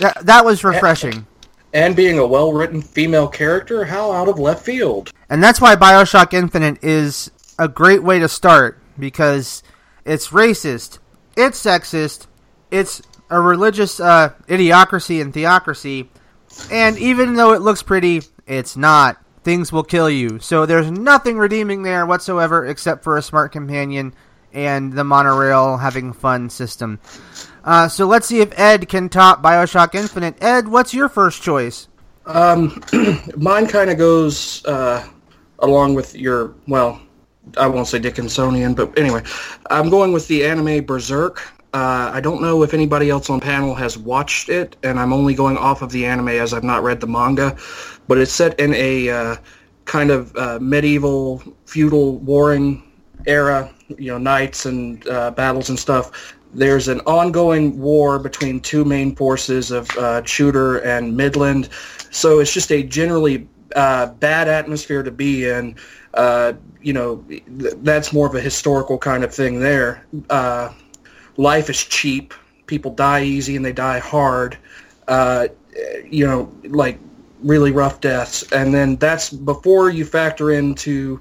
that 0.00 0.24
that 0.26 0.44
was 0.44 0.62
refreshing, 0.62 1.26
And 1.72 1.96
being 1.96 2.18
a 2.18 2.26
well-written 2.26 2.82
female 2.82 3.28
character, 3.28 3.84
how 3.84 4.12
out 4.12 4.28
of 4.28 4.38
left 4.38 4.64
field. 4.64 5.10
and 5.28 5.42
that's 5.42 5.60
why 5.60 5.74
Bioshock 5.74 6.32
Infinite 6.32 6.82
is 6.84 7.30
a 7.58 7.66
great 7.68 8.02
way 8.02 8.18
to 8.18 8.28
start 8.28 8.78
because 8.98 9.62
it's 10.04 10.28
racist, 10.28 10.98
it's 11.36 11.62
sexist, 11.62 12.26
it's 12.70 13.02
a 13.30 13.40
religious 13.40 14.00
uh, 14.00 14.30
idiocracy 14.48 15.20
and 15.20 15.32
theocracy, 15.32 16.08
and 16.70 16.98
even 16.98 17.34
though 17.34 17.52
it 17.52 17.62
looks 17.62 17.82
pretty, 17.82 18.22
it's 18.46 18.76
not. 18.76 19.22
Things 19.42 19.72
will 19.72 19.84
kill 19.84 20.10
you. 20.10 20.38
So 20.40 20.66
there's 20.66 20.90
nothing 20.90 21.38
redeeming 21.38 21.82
there 21.82 22.04
whatsoever 22.04 22.66
except 22.66 23.04
for 23.04 23.16
a 23.16 23.22
smart 23.22 23.52
companion 23.52 24.12
and 24.52 24.92
the 24.92 25.04
monorail 25.04 25.76
having 25.76 26.12
fun 26.12 26.50
system. 26.50 26.98
Uh, 27.62 27.88
so 27.88 28.06
let's 28.06 28.26
see 28.26 28.40
if 28.40 28.58
Ed 28.58 28.88
can 28.88 29.08
top 29.08 29.42
Bioshock 29.42 29.94
Infinite. 29.94 30.42
Ed, 30.42 30.66
what's 30.66 30.94
your 30.94 31.08
first 31.08 31.42
choice? 31.42 31.88
Um, 32.24 32.82
mine 33.36 33.66
kind 33.66 33.90
of 33.90 33.98
goes 33.98 34.64
uh, 34.64 35.06
along 35.60 35.94
with 35.94 36.14
your, 36.14 36.54
well, 36.66 37.00
I 37.56 37.66
won't 37.66 37.86
say 37.86 38.00
Dickinsonian, 38.00 38.74
but 38.74 38.98
anyway, 38.98 39.22
I'm 39.70 39.90
going 39.90 40.12
with 40.12 40.26
the 40.26 40.44
anime 40.44 40.84
Berserk. 40.84 41.42
Uh, 41.76 42.10
I 42.10 42.22
don't 42.22 42.40
know 42.40 42.62
if 42.62 42.72
anybody 42.72 43.10
else 43.10 43.28
on 43.28 43.38
panel 43.38 43.74
has 43.74 43.98
watched 43.98 44.48
it, 44.48 44.76
and 44.82 44.98
I'm 44.98 45.12
only 45.12 45.34
going 45.34 45.58
off 45.58 45.82
of 45.82 45.92
the 45.92 46.06
anime 46.06 46.28
as 46.28 46.54
I've 46.54 46.64
not 46.64 46.82
read 46.82 47.00
the 47.00 47.06
manga, 47.06 47.54
but 48.08 48.16
it's 48.16 48.32
set 48.32 48.58
in 48.58 48.72
a 48.72 49.10
uh, 49.10 49.36
kind 49.84 50.10
of 50.10 50.34
uh, 50.36 50.58
medieval 50.58 51.42
feudal 51.66 52.16
warring 52.20 52.82
era, 53.26 53.70
you 53.98 54.10
know, 54.10 54.16
knights 54.16 54.64
and 54.64 55.06
uh, 55.06 55.32
battles 55.32 55.68
and 55.68 55.78
stuff. 55.78 56.34
There's 56.54 56.88
an 56.88 57.00
ongoing 57.00 57.78
war 57.78 58.18
between 58.18 58.60
two 58.60 58.86
main 58.86 59.14
forces 59.14 59.70
of 59.70 59.90
uh, 59.98 60.24
Shooter 60.24 60.78
and 60.78 61.14
Midland, 61.14 61.68
so 62.10 62.38
it's 62.38 62.54
just 62.54 62.72
a 62.72 62.84
generally 62.84 63.46
uh, 63.74 64.06
bad 64.06 64.48
atmosphere 64.48 65.02
to 65.02 65.10
be 65.10 65.46
in. 65.46 65.76
You 66.80 66.92
know, 66.92 67.16
th- 67.28 67.74
that's 67.82 68.14
more 68.14 68.26
of 68.26 68.34
a 68.34 68.40
historical 68.40 68.96
kind 68.96 69.24
of 69.24 69.34
thing 69.34 69.60
there. 69.60 70.06
Life 71.36 71.70
is 71.70 71.82
cheap. 71.82 72.34
People 72.66 72.92
die 72.92 73.22
easy 73.22 73.56
and 73.56 73.64
they 73.64 73.72
die 73.72 73.98
hard. 73.98 74.58
Uh, 75.08 75.48
you 76.04 76.26
know, 76.26 76.52
like 76.64 76.98
really 77.42 77.70
rough 77.70 78.00
deaths. 78.00 78.50
And 78.52 78.72
then 78.72 78.96
that's 78.96 79.30
before 79.30 79.90
you 79.90 80.04
factor 80.04 80.52
into 80.52 81.20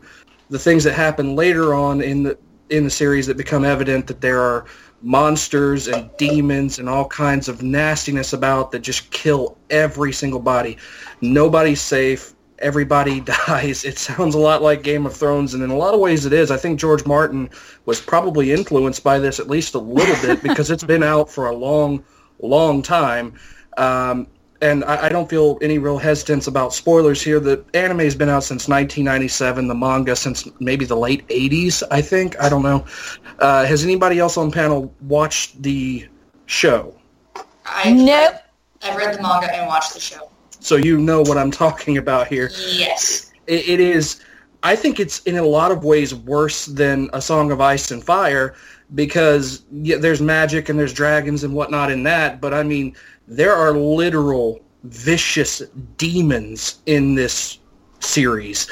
the 0.49 0.59
things 0.59 0.83
that 0.83 0.93
happen 0.93 1.35
later 1.35 1.73
on 1.73 2.01
in 2.01 2.23
the 2.23 2.37
in 2.69 2.83
the 2.83 2.89
series 2.89 3.27
that 3.27 3.37
become 3.37 3.63
evident 3.63 4.07
that 4.07 4.21
there 4.21 4.41
are 4.41 4.65
monsters 5.01 5.87
and 5.87 6.09
demons 6.17 6.79
and 6.79 6.89
all 6.89 7.07
kinds 7.07 7.47
of 7.47 7.61
nastiness 7.61 8.33
about 8.33 8.71
that 8.71 8.79
just 8.79 9.11
kill 9.11 9.55
every 9.69 10.11
single 10.11 10.39
body. 10.39 10.77
Nobody's 11.21 11.81
safe. 11.81 12.33
Everybody 12.59 13.19
dies. 13.47 13.83
It 13.83 13.97
sounds 13.97 14.35
a 14.35 14.39
lot 14.39 14.61
like 14.61 14.83
Game 14.83 15.05
of 15.05 15.15
Thrones, 15.15 15.53
and 15.53 15.63
in 15.63 15.69
a 15.69 15.75
lot 15.77 15.93
of 15.93 15.99
ways 15.99 16.25
it 16.25 16.33
is. 16.33 16.51
I 16.51 16.57
think 16.57 16.79
George 16.79 17.05
Martin 17.05 17.49
was 17.85 17.99
probably 18.01 18.51
influenced 18.51 19.03
by 19.03 19.19
this 19.19 19.39
at 19.39 19.47
least 19.49 19.75
a 19.75 19.79
little 19.79 20.15
bit 20.21 20.41
because 20.43 20.71
it's 20.71 20.83
been 20.83 21.03
out 21.03 21.29
for 21.29 21.47
a 21.47 21.55
long, 21.55 22.03
long 22.39 22.81
time. 22.81 23.33
Um, 23.77 24.27
and 24.61 24.85
I, 24.85 25.07
I 25.07 25.09
don't 25.09 25.29
feel 25.29 25.57
any 25.61 25.77
real 25.79 25.97
hesitance 25.97 26.47
about 26.47 26.73
spoilers 26.73 27.21
here. 27.21 27.41
The 27.41 27.63
anime's 27.73 28.15
been 28.15 28.29
out 28.29 28.43
since 28.43 28.69
1997. 28.69 29.67
The 29.67 29.75
manga 29.75 30.15
since 30.15 30.47
maybe 30.61 30.85
the 30.85 30.95
late 30.95 31.27
80s, 31.27 31.83
I 31.91 32.01
think. 32.01 32.39
I 32.41 32.47
don't 32.47 32.63
know. 32.63 32.85
Uh, 33.37 33.65
has 33.65 33.83
anybody 33.83 34.17
else 34.17 34.37
on 34.37 34.51
panel 34.51 34.93
watched 35.01 35.61
the 35.61 36.07
show? 36.45 36.95
I've 37.65 37.95
Nope. 37.97 38.07
read, 38.07 38.39
I've 38.83 38.97
read 38.97 39.17
the 39.17 39.21
manga 39.21 39.53
and 39.53 39.67
watched 39.67 39.93
the 39.93 39.99
show. 39.99 40.29
So 40.65 40.77
you 40.77 40.97
know 40.97 41.21
what 41.21 41.37
I'm 41.37 41.51
talking 41.65 41.97
about 41.97 42.27
here. 42.27 42.49
Yes. 42.73 43.31
it, 43.47 43.67
it 43.69 43.79
is 43.79 44.21
i 44.63 44.75
think 44.75 44.99
it's 44.99 45.21
in 45.23 45.37
a 45.37 45.43
lot 45.43 45.71
of 45.71 45.83
ways 45.83 46.13
worse 46.13 46.65
than 46.65 47.09
a 47.13 47.21
song 47.21 47.51
of 47.51 47.61
ice 47.61 47.91
and 47.91 48.03
fire 48.03 48.55
because 48.93 49.63
yeah, 49.71 49.97
there's 49.97 50.21
magic 50.21 50.69
and 50.69 50.79
there's 50.79 50.93
dragons 50.93 51.43
and 51.43 51.53
whatnot 51.53 51.91
in 51.91 52.03
that 52.03 52.41
but 52.41 52.53
i 52.53 52.63
mean 52.63 52.95
there 53.27 53.53
are 53.53 53.73
literal 53.73 54.59
vicious 54.83 55.61
demons 55.97 56.79
in 56.85 57.15
this 57.15 57.59
series 57.99 58.69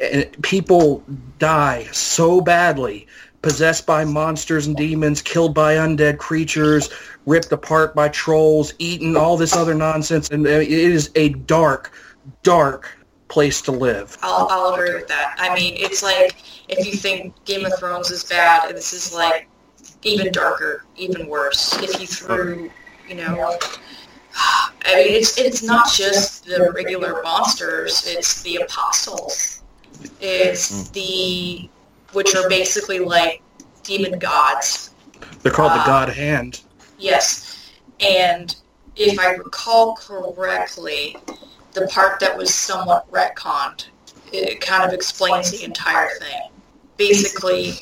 and 0.00 0.30
people 0.42 1.04
die 1.38 1.84
so 1.92 2.40
badly 2.40 3.06
possessed 3.42 3.86
by 3.86 4.04
monsters 4.04 4.66
and 4.66 4.76
demons 4.76 5.22
killed 5.22 5.54
by 5.54 5.74
undead 5.76 6.18
creatures 6.18 6.90
ripped 7.26 7.52
apart 7.52 7.94
by 7.94 8.08
trolls 8.08 8.72
eaten 8.78 9.16
all 9.16 9.36
this 9.36 9.54
other 9.54 9.74
nonsense 9.74 10.28
and 10.30 10.46
uh, 10.46 10.50
it 10.50 10.68
is 10.68 11.10
a 11.14 11.28
dark 11.30 11.92
dark 12.42 12.98
place 13.28 13.62
to 13.62 13.70
live 13.72 14.16
I'll, 14.22 14.48
I'll 14.50 14.74
agree 14.74 14.94
with 14.94 15.08
that. 15.08 15.36
I 15.38 15.54
mean, 15.54 15.74
it's 15.76 16.02
like 16.02 16.36
if 16.68 16.86
you 16.86 16.92
think 16.92 17.34
Game 17.44 17.64
of 17.64 17.72
Thrones 17.78 18.10
is 18.10 18.24
bad, 18.24 18.74
this 18.74 18.92
is 18.92 19.14
like 19.14 19.48
even 20.02 20.32
darker, 20.32 20.84
even 20.96 21.26
worse. 21.26 21.80
If 21.82 22.00
you 22.00 22.06
threw, 22.06 22.70
you 23.08 23.14
know, 23.16 23.58
I 24.84 24.94
mean, 24.94 25.14
it's 25.14 25.38
it's 25.38 25.62
not 25.62 25.90
just 25.90 26.44
the 26.44 26.70
regular 26.72 27.22
monsters. 27.22 28.06
It's 28.06 28.42
the 28.42 28.56
apostles. 28.56 29.62
It's 30.20 30.90
the 30.90 31.68
which 32.12 32.34
are 32.34 32.48
basically 32.48 32.98
like 32.98 33.42
demon 33.82 34.18
gods. 34.18 34.90
They're 35.42 35.52
called 35.52 35.72
the 35.72 35.80
Uh, 35.80 35.86
God 35.86 36.08
Hand. 36.10 36.60
Yes, 36.98 37.70
and 38.00 38.54
if 38.96 39.18
I 39.18 39.32
recall 39.34 39.96
correctly, 39.96 41.16
the 41.72 41.86
part 41.88 42.18
that 42.20 42.36
was 42.36 42.52
somewhat 42.52 43.10
retconned, 43.12 43.86
it 44.32 44.60
kind 44.60 44.84
of 44.84 44.92
explains 44.92 45.50
the 45.50 45.64
entire 45.64 46.10
thing. 46.18 46.50
Basically, 46.96 47.74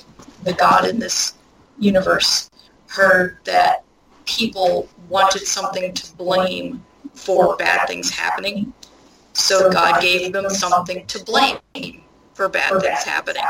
the 0.44 0.52
god 0.52 0.86
in 0.86 0.98
this 0.98 1.34
universe 1.78 2.50
heard 2.86 3.38
that 3.44 3.84
people 4.26 4.88
wanted 5.08 5.46
something 5.46 5.94
to 5.94 6.12
blame 6.16 6.84
for 7.14 7.56
bad 7.56 7.86
things 7.86 8.10
happening, 8.10 8.72
so 9.32 9.70
God 9.70 10.02
gave 10.02 10.32
them 10.32 10.50
something 10.50 11.06
to 11.06 11.24
blame 11.24 11.58
for 12.34 12.48
bad 12.48 12.80
things 12.80 13.02
happening, 13.02 13.42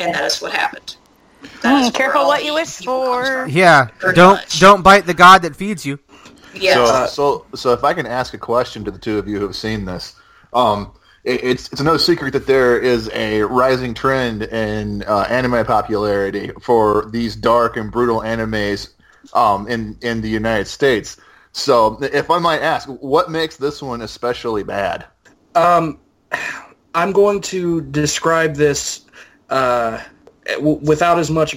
and 0.00 0.14
that 0.14 0.24
is 0.24 0.40
what 0.40 0.52
happened. 0.52 0.96
That 1.62 1.78
is 1.80 1.88
Mm, 1.88 1.94
careful 1.94 2.26
what 2.26 2.44
you 2.44 2.54
wish 2.54 2.78
for. 2.84 3.50
Yeah, 3.50 3.90
Pretty 4.00 4.14
don't 4.14 4.22
much. 4.24 4.58
don't 4.58 4.82
bite 4.82 5.06
the 5.06 5.14
god 5.14 5.42
that 5.42 5.56
feeds 5.56 5.86
you. 5.86 5.98
Yes. 6.52 6.90
So, 6.90 7.06
so, 7.06 7.46
so 7.54 7.72
if 7.72 7.84
I 7.84 7.94
can 7.94 8.06
ask 8.06 8.34
a 8.34 8.38
question 8.38 8.84
to 8.84 8.90
the 8.92 8.98
two 8.98 9.18
of 9.18 9.28
you 9.28 9.38
who 9.38 9.44
have 9.46 9.56
seen 9.56 9.84
this, 9.86 10.14
um, 10.52 10.92
it, 11.24 11.44
it's 11.44 11.72
it's 11.72 11.82
no 11.82 11.96
secret 11.96 12.32
that 12.34 12.46
there 12.46 12.78
is 12.78 13.10
a 13.14 13.42
rising 13.42 13.94
trend 13.94 14.44
in 14.44 15.04
uh, 15.04 15.26
anime 15.30 15.64
popularity 15.66 16.52
for 16.62 17.08
these 17.12 17.36
dark 17.36 17.76
and 17.76 17.92
brutal 17.92 18.20
animes 18.20 18.94
um, 19.34 19.68
in 19.68 19.98
in 20.02 20.22
the 20.22 20.30
United 20.30 20.66
States. 20.66 21.18
So, 21.52 21.98
if 22.02 22.30
I 22.30 22.38
might 22.38 22.62
ask, 22.62 22.88
what 22.88 23.30
makes 23.30 23.56
this 23.56 23.82
one 23.82 24.02
especially 24.02 24.64
bad? 24.64 25.06
Um, 25.54 26.00
I'm 26.94 27.12
going 27.12 27.40
to 27.42 27.82
describe 27.82 28.56
this 28.56 29.05
uh, 29.50 30.02
without 30.60 31.18
as 31.18 31.30
much 31.30 31.56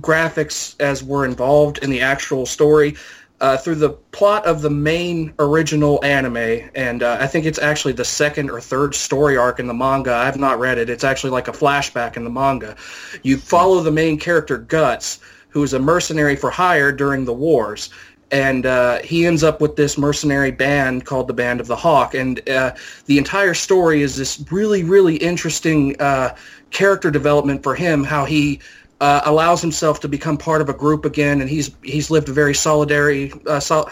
graphics 0.00 0.74
as 0.80 1.02
were 1.02 1.24
involved 1.24 1.78
in 1.78 1.90
the 1.90 2.00
actual 2.00 2.46
story. 2.46 2.96
Uh, 3.38 3.54
through 3.54 3.74
the 3.74 3.90
plot 3.90 4.46
of 4.46 4.62
the 4.62 4.70
main 4.70 5.30
original 5.38 6.02
anime, 6.02 6.70
and 6.74 7.02
uh, 7.02 7.18
I 7.20 7.26
think 7.26 7.44
it's 7.44 7.58
actually 7.58 7.92
the 7.92 8.02
second 8.02 8.50
or 8.50 8.62
third 8.62 8.94
story 8.94 9.36
arc 9.36 9.60
in 9.60 9.66
the 9.66 9.74
manga. 9.74 10.14
I've 10.14 10.38
not 10.38 10.58
read 10.58 10.78
it. 10.78 10.88
It's 10.88 11.04
actually 11.04 11.32
like 11.32 11.46
a 11.46 11.52
flashback 11.52 12.16
in 12.16 12.24
the 12.24 12.30
manga. 12.30 12.76
You 13.22 13.36
follow 13.36 13.82
the 13.82 13.90
main 13.90 14.18
character 14.18 14.56
Guts, 14.56 15.20
who 15.50 15.62
is 15.62 15.74
a 15.74 15.78
mercenary 15.78 16.34
for 16.34 16.48
hire 16.48 16.90
during 16.92 17.26
the 17.26 17.34
wars, 17.34 17.90
and 18.30 18.66
uh, 18.66 18.98
he 19.02 19.26
ends 19.26 19.44
up 19.44 19.60
with 19.60 19.76
this 19.76 19.96
mercenary 19.96 20.50
band 20.50 21.04
called 21.04 21.28
the 21.28 21.34
Band 21.34 21.60
of 21.60 21.66
the 21.66 21.76
Hawk, 21.76 22.14
and 22.14 22.46
uh, 22.48 22.74
the 23.04 23.18
entire 23.18 23.54
story 23.54 24.02
is 24.02 24.16
this 24.16 24.42
really, 24.50 24.82
really 24.82 25.16
interesting 25.16 25.94
uh, 26.00 26.34
character 26.70 27.10
development 27.10 27.62
for 27.62 27.74
him. 27.74 28.04
How 28.04 28.24
he 28.24 28.60
uh, 29.00 29.22
allows 29.24 29.60
himself 29.60 30.00
to 30.00 30.08
become 30.08 30.38
part 30.38 30.60
of 30.60 30.68
a 30.68 30.74
group 30.74 31.04
again, 31.04 31.40
and 31.40 31.50
he's 31.50 31.70
he's 31.82 32.10
lived 32.10 32.28
a 32.28 32.32
very 32.32 32.54
solitary, 32.54 33.32
uh, 33.46 33.60
sol- 33.60 33.90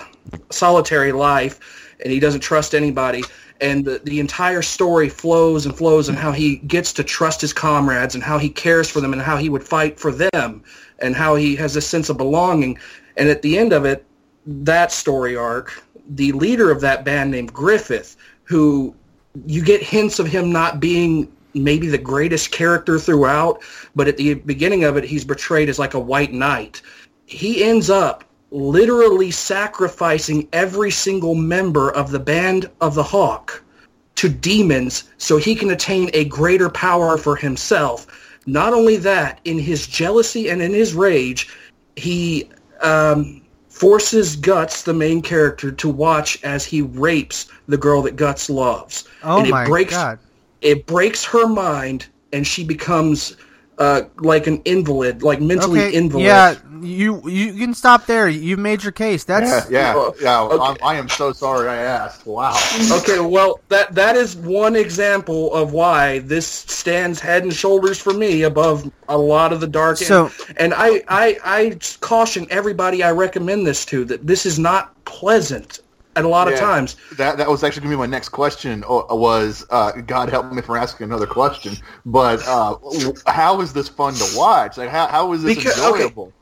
solitary 0.50 1.12
life, 1.12 1.94
and 2.02 2.12
he 2.12 2.20
doesn't 2.20 2.40
trust 2.40 2.74
anybody. 2.74 3.22
And 3.60 3.84
the, 3.84 4.00
the 4.02 4.18
entire 4.18 4.62
story 4.62 5.08
flows 5.08 5.64
and 5.64 5.76
flows, 5.76 6.08
and 6.08 6.18
how 6.18 6.32
he 6.32 6.56
gets 6.56 6.92
to 6.94 7.04
trust 7.04 7.40
his 7.40 7.52
comrades, 7.52 8.14
and 8.14 8.24
how 8.24 8.38
he 8.38 8.48
cares 8.48 8.90
for 8.90 9.00
them, 9.00 9.12
and 9.12 9.22
how 9.22 9.36
he 9.36 9.48
would 9.48 9.62
fight 9.62 9.98
for 9.98 10.10
them, 10.10 10.62
and 10.98 11.14
how 11.14 11.36
he 11.36 11.56
has 11.56 11.76
a 11.76 11.80
sense 11.80 12.08
of 12.08 12.16
belonging. 12.16 12.78
And 13.16 13.28
at 13.28 13.42
the 13.42 13.58
end 13.58 13.72
of 13.72 13.84
it, 13.84 14.04
that 14.46 14.90
story 14.90 15.36
arc, 15.36 15.82
the 16.08 16.32
leader 16.32 16.70
of 16.70 16.80
that 16.80 17.04
band 17.04 17.30
named 17.30 17.52
Griffith, 17.52 18.16
who 18.42 18.94
you 19.46 19.62
get 19.64 19.82
hints 19.82 20.18
of 20.18 20.26
him 20.26 20.52
not 20.52 20.80
being 20.80 21.32
maybe 21.54 21.88
the 21.88 21.98
greatest 21.98 22.50
character 22.50 22.98
throughout, 22.98 23.62
but 23.94 24.08
at 24.08 24.16
the 24.16 24.34
beginning 24.34 24.84
of 24.84 24.96
it, 24.96 25.04
he's 25.04 25.24
portrayed 25.24 25.68
as 25.68 25.78
like 25.78 25.94
a 25.94 25.98
white 26.00 26.32
knight. 26.32 26.82
He 27.26 27.64
ends 27.64 27.90
up 27.90 28.24
literally 28.50 29.30
sacrificing 29.30 30.48
every 30.52 30.90
single 30.90 31.34
member 31.34 31.90
of 31.90 32.10
the 32.10 32.20
band 32.20 32.70
of 32.80 32.94
the 32.94 33.02
Hawk 33.02 33.62
to 34.16 34.28
demons 34.28 35.04
so 35.18 35.36
he 35.36 35.54
can 35.54 35.70
attain 35.70 36.10
a 36.14 36.24
greater 36.26 36.70
power 36.70 37.18
for 37.18 37.34
himself. 37.34 38.06
Not 38.46 38.72
only 38.72 38.96
that, 38.98 39.40
in 39.44 39.58
his 39.58 39.86
jealousy 39.86 40.50
and 40.50 40.62
in 40.62 40.72
his 40.72 40.94
rage, 40.94 41.48
he 41.96 42.48
um, 42.82 43.42
forces 43.68 44.36
Guts, 44.36 44.82
the 44.82 44.94
main 44.94 45.20
character, 45.20 45.72
to 45.72 45.88
watch 45.88 46.42
as 46.44 46.64
he 46.64 46.82
rapes 46.82 47.46
the 47.66 47.76
girl 47.76 48.02
that 48.02 48.16
Guts 48.16 48.48
loves. 48.48 49.04
Oh 49.22 49.38
and 49.38 49.48
it 49.48 49.50
my 49.50 49.66
breaks, 49.66 49.94
god! 49.94 50.18
It 50.64 50.86
breaks 50.86 51.24
her 51.26 51.46
mind, 51.46 52.06
and 52.32 52.44
she 52.46 52.64
becomes 52.64 53.36
uh, 53.78 54.02
like 54.18 54.46
an 54.46 54.62
invalid, 54.64 55.22
like 55.22 55.40
mentally 55.40 55.80
Okay, 55.80 55.94
invalid. 55.96 56.24
yeah, 56.26 56.54
you 56.80 57.28
you 57.28 57.52
can 57.54 57.74
stop 57.74 58.06
there. 58.06 58.28
You 58.28 58.56
made 58.56 58.82
your 58.82 58.92
case. 58.92 59.24
That's 59.24 59.70
Yeah, 59.70 59.94
yeah, 59.94 60.10
yeah. 60.20 60.42
Okay. 60.42 60.62
I'm, 60.62 60.76
I 60.82 60.94
am 60.96 61.08
so 61.08 61.32
sorry 61.32 61.68
I 61.68 61.76
asked. 61.76 62.24
Wow. 62.26 62.56
Okay, 62.90 63.20
well, 63.20 63.60
that 63.68 63.94
that 63.94 64.16
is 64.16 64.36
one 64.36 64.76
example 64.76 65.52
of 65.54 65.72
why 65.72 66.20
this 66.20 66.46
stands 66.46 67.20
head 67.20 67.42
and 67.42 67.52
shoulders 67.52 67.98
for 68.00 68.14
me 68.14 68.42
above 68.42 68.90
a 69.08 69.18
lot 69.18 69.52
of 69.52 69.60
the 69.60 69.66
dark. 69.68 69.98
So- 69.98 70.30
and 70.56 70.72
I, 70.74 71.02
I, 71.08 71.38
I 71.44 71.78
caution 72.00 72.46
everybody 72.50 73.02
I 73.02 73.10
recommend 73.10 73.66
this 73.66 73.84
to 73.86 74.04
that 74.06 74.26
this 74.26 74.46
is 74.46 74.58
not 74.58 74.94
pleasant 75.04 75.80
at 76.16 76.24
a 76.24 76.28
lot 76.28 76.52
of 76.52 76.58
times. 76.58 76.96
That 77.16 77.36
that 77.38 77.48
was 77.48 77.62
actually 77.64 77.82
going 77.82 77.90
to 77.92 77.96
be 77.96 78.00
my 78.00 78.06
next 78.06 78.28
question. 78.30 78.84
uh, 78.84 79.02
Was 79.10 79.66
uh, 79.70 79.92
God 79.92 80.28
help 80.30 80.52
me 80.52 80.62
for 80.62 80.76
asking 80.76 81.04
another 81.04 81.26
question? 81.26 81.76
But 82.06 82.46
uh, 82.46 82.76
how 83.26 83.60
is 83.60 83.72
this 83.72 83.88
fun 83.88 84.14
to 84.14 84.26
watch? 84.36 84.76
Like 84.76 84.90
how 84.90 85.06
how 85.08 85.32
is 85.32 85.42
this 85.42 85.56
Because- 85.56 85.78
okay. 85.80 86.02
enjoyable? 86.04 86.32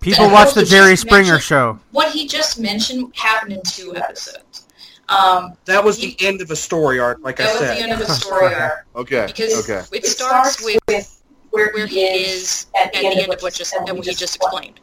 people 0.00 0.24
And 0.24 0.32
watch 0.32 0.54
the 0.54 0.64
Jerry 0.64 0.96
Springer 0.96 1.38
show. 1.38 1.78
what 1.90 2.12
he 2.12 2.26
just 2.28 2.58
mentioned 2.60 3.12
happened 3.16 3.52
in 3.54 3.62
two 3.62 3.94
episodes. 3.96 4.66
Um, 5.08 5.54
That 5.64 5.82
was 5.84 5.98
the 5.98 6.16
end 6.20 6.40
of 6.40 6.50
a 6.50 6.56
story 6.56 6.98
arc, 7.00 7.18
like 7.22 7.40
I 7.40 7.46
said. 7.46 7.52
that 7.54 7.60
was 7.60 7.76
the 7.78 7.82
end 7.82 7.92
of 7.92 7.98
the 7.98 8.06
story 8.14 8.54
arc 8.54 8.86
Okay. 8.96 9.26
because 9.26 9.68
okay. 9.68 9.84
it 9.96 10.06
starts 10.06 10.62
with 10.64 11.22
where 11.50 11.86
he 11.86 12.00
is 12.04 12.66
at 12.80 12.92
the 12.92 12.98
end 13.00 13.30
of 13.32 13.42
what 13.42 13.52
just 13.52 13.74
and 13.74 13.96
what 13.98 14.06
he 14.06 14.14
just 14.14 14.36
explained. 14.36 14.80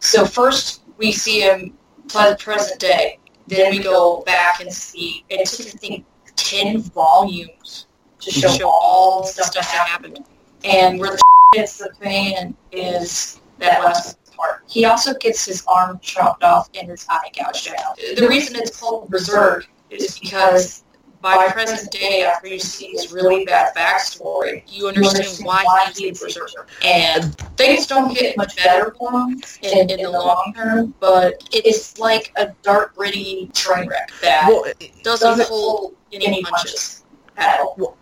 So 0.00 0.24
first 0.24 0.82
we 0.98 1.10
see 1.12 1.40
him 1.40 1.74
ple- 2.12 2.36
present 2.36 2.80
day. 2.80 3.18
Then 3.46 3.72
we 3.72 3.78
go 3.80 4.22
back 4.22 4.60
and 4.60 4.72
see 4.72 5.24
it 5.28 5.46
took 5.46 5.66
I 5.66 5.70
think 5.70 6.04
ten 6.36 6.80
volumes 6.80 7.86
to 8.20 8.30
mm-hmm. 8.30 8.56
show 8.56 8.68
all 8.68 9.22
the 9.22 9.28
stuff 9.28 9.52
that 9.54 9.88
happened. 9.88 10.24
And 10.64 10.98
where 10.98 11.10
the 11.10 11.20
hits 11.54 11.78
the 11.78 11.92
fan 12.00 12.56
is 12.70 13.40
that 13.58 13.82
last 13.82 14.18
part. 14.36 14.62
He 14.68 14.84
also 14.84 15.14
gets 15.14 15.44
his 15.44 15.64
arm 15.66 15.98
chopped 16.00 16.42
off 16.42 16.70
and 16.74 16.88
his 16.88 17.06
eye 17.10 17.30
gouged 17.36 17.72
out. 17.78 17.98
The 18.16 18.26
reason 18.28 18.56
it's 18.56 18.78
called 18.78 19.10
Berserk 19.10 19.66
is 19.90 20.18
because 20.18 20.84
by 21.22 21.48
present 21.52 21.90
day, 21.90 22.24
after 22.24 22.48
you 22.48 22.58
see 22.58 22.88
his 22.88 23.12
really 23.12 23.44
bad 23.44 23.74
backstory, 23.74 24.64
you 24.66 24.88
understand 24.88 25.46
why 25.46 25.64
he's 25.94 26.20
a 26.20 26.24
berserker. 26.24 26.66
And 26.84 27.36
things 27.56 27.86
don't 27.86 28.12
get 28.12 28.36
much 28.36 28.56
better 28.56 28.92
for 28.98 29.12
him 29.12 29.40
in, 29.62 29.88
in 29.88 30.02
the 30.02 30.10
long 30.10 30.52
term, 30.54 30.94
but 31.00 31.48
it's 31.52 31.98
like 31.98 32.32
a 32.36 32.52
dark, 32.62 32.96
gritty 32.96 33.48
train 33.54 33.88
wreck 33.88 34.10
that 34.20 34.74
doesn't 35.04 35.46
hold 35.46 35.94
any 36.12 36.42
punches 36.42 37.04
at 37.36 37.60
all. 37.60 37.96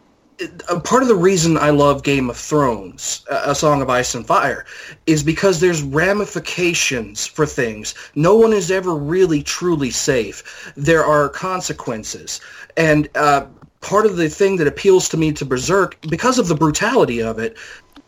A 0.68 0.80
part 0.80 1.02
of 1.02 1.08
the 1.08 1.14
reason 1.14 1.56
I 1.56 1.70
love 1.70 2.02
Game 2.02 2.30
of 2.30 2.36
Thrones, 2.36 3.24
uh, 3.30 3.42
A 3.46 3.54
Song 3.54 3.82
of 3.82 3.90
Ice 3.90 4.14
and 4.14 4.26
Fire, 4.26 4.64
is 5.06 5.22
because 5.22 5.60
there's 5.60 5.82
ramifications 5.82 7.26
for 7.26 7.46
things. 7.46 7.94
No 8.14 8.36
one 8.36 8.52
is 8.52 8.70
ever 8.70 8.94
really 8.94 9.42
truly 9.42 9.90
safe. 9.90 10.72
There 10.76 11.04
are 11.04 11.28
consequences. 11.28 12.40
And 12.76 13.08
uh, 13.14 13.46
part 13.80 14.06
of 14.06 14.16
the 14.16 14.28
thing 14.28 14.56
that 14.56 14.66
appeals 14.66 15.08
to 15.10 15.16
me 15.16 15.32
to 15.32 15.44
Berserk, 15.44 16.00
because 16.08 16.38
of 16.38 16.48
the 16.48 16.54
brutality 16.54 17.22
of 17.22 17.38
it, 17.38 17.56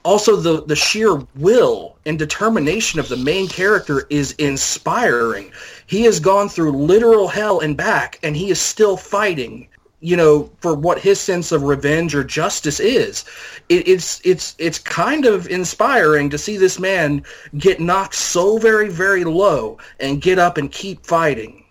also 0.04 0.36
the, 0.36 0.64
the 0.64 0.76
sheer 0.76 1.22
will 1.36 1.96
and 2.06 2.18
determination 2.18 2.98
of 2.98 3.08
the 3.08 3.16
main 3.16 3.46
character 3.46 4.06
is 4.10 4.32
inspiring. 4.32 5.52
He 5.86 6.02
has 6.02 6.18
gone 6.18 6.48
through 6.48 6.72
literal 6.72 7.28
hell 7.28 7.60
and 7.60 7.76
back, 7.76 8.18
and 8.22 8.36
he 8.36 8.50
is 8.50 8.60
still 8.60 8.96
fighting 8.96 9.68
you 10.02 10.16
know, 10.16 10.50
for 10.60 10.74
what 10.74 10.98
his 10.98 11.20
sense 11.20 11.52
of 11.52 11.62
revenge 11.62 12.12
or 12.14 12.24
justice 12.24 12.80
is. 12.80 13.24
It, 13.68 13.86
it's 13.86 14.20
it's 14.24 14.56
it's 14.58 14.78
kind 14.78 15.24
of 15.24 15.46
inspiring 15.48 16.28
to 16.30 16.38
see 16.38 16.56
this 16.56 16.78
man 16.80 17.24
get 17.56 17.80
knocked 17.80 18.16
so 18.16 18.58
very 18.58 18.88
very 18.88 19.22
low 19.24 19.78
and 20.00 20.20
get 20.20 20.38
up 20.38 20.58
and 20.58 20.70
keep 20.70 21.06
fighting. 21.06 21.64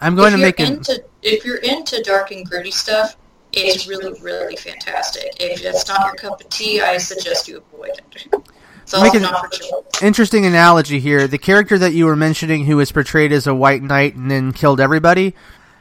I'm 0.00 0.14
going 0.14 0.34
if 0.34 0.38
to 0.38 0.44
make 0.44 0.60
it. 0.60 0.68
into 0.68 1.04
if 1.22 1.44
you're 1.44 1.56
into 1.56 2.02
dark 2.02 2.30
and 2.30 2.48
gritty 2.48 2.70
stuff, 2.70 3.16
it's 3.54 3.88
really 3.88 4.20
really 4.20 4.56
fantastic. 4.56 5.34
If 5.40 5.62
that's 5.62 5.88
not 5.88 6.04
your 6.04 6.14
cup 6.14 6.42
of 6.42 6.48
tea, 6.50 6.82
I 6.82 6.98
suggest 6.98 7.48
you 7.48 7.64
avoid 7.72 7.92
it. 8.12 8.44
It's 8.82 8.92
all 8.92 9.02
Make 9.02 9.14
an- 9.14 9.22
not 9.22 9.40
for 9.40 9.48
children. 9.48 9.84
Interesting 10.02 10.44
analogy 10.44 11.00
here. 11.00 11.26
The 11.26 11.38
character 11.38 11.78
that 11.78 11.94
you 11.94 12.04
were 12.04 12.16
mentioning, 12.16 12.66
who 12.66 12.76
was 12.76 12.92
portrayed 12.92 13.32
as 13.32 13.46
a 13.46 13.54
white 13.54 13.82
knight 13.82 14.14
and 14.14 14.30
then 14.30 14.52
killed 14.52 14.78
everybody, 14.80 15.34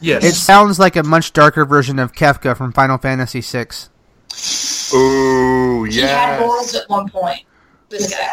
Yes. 0.04 0.24
it 0.26 0.34
sounds 0.36 0.80
like 0.80 0.96
a 0.96 1.04
much 1.04 1.34
darker 1.34 1.66
version 1.66 1.98
of 2.00 2.12
Kefka 2.14 2.56
from 2.58 2.72
Final 2.74 2.98
Fantasy 2.98 3.42
VI. 3.42 3.68
Ooh, 4.94 5.86
yeah. 5.86 5.92
He 5.92 6.02
had 6.02 6.40
morals 6.40 6.76
at 6.76 6.90
one 6.90 7.10
point. 7.10 7.42
This 7.90 8.12
guy. 8.14 8.28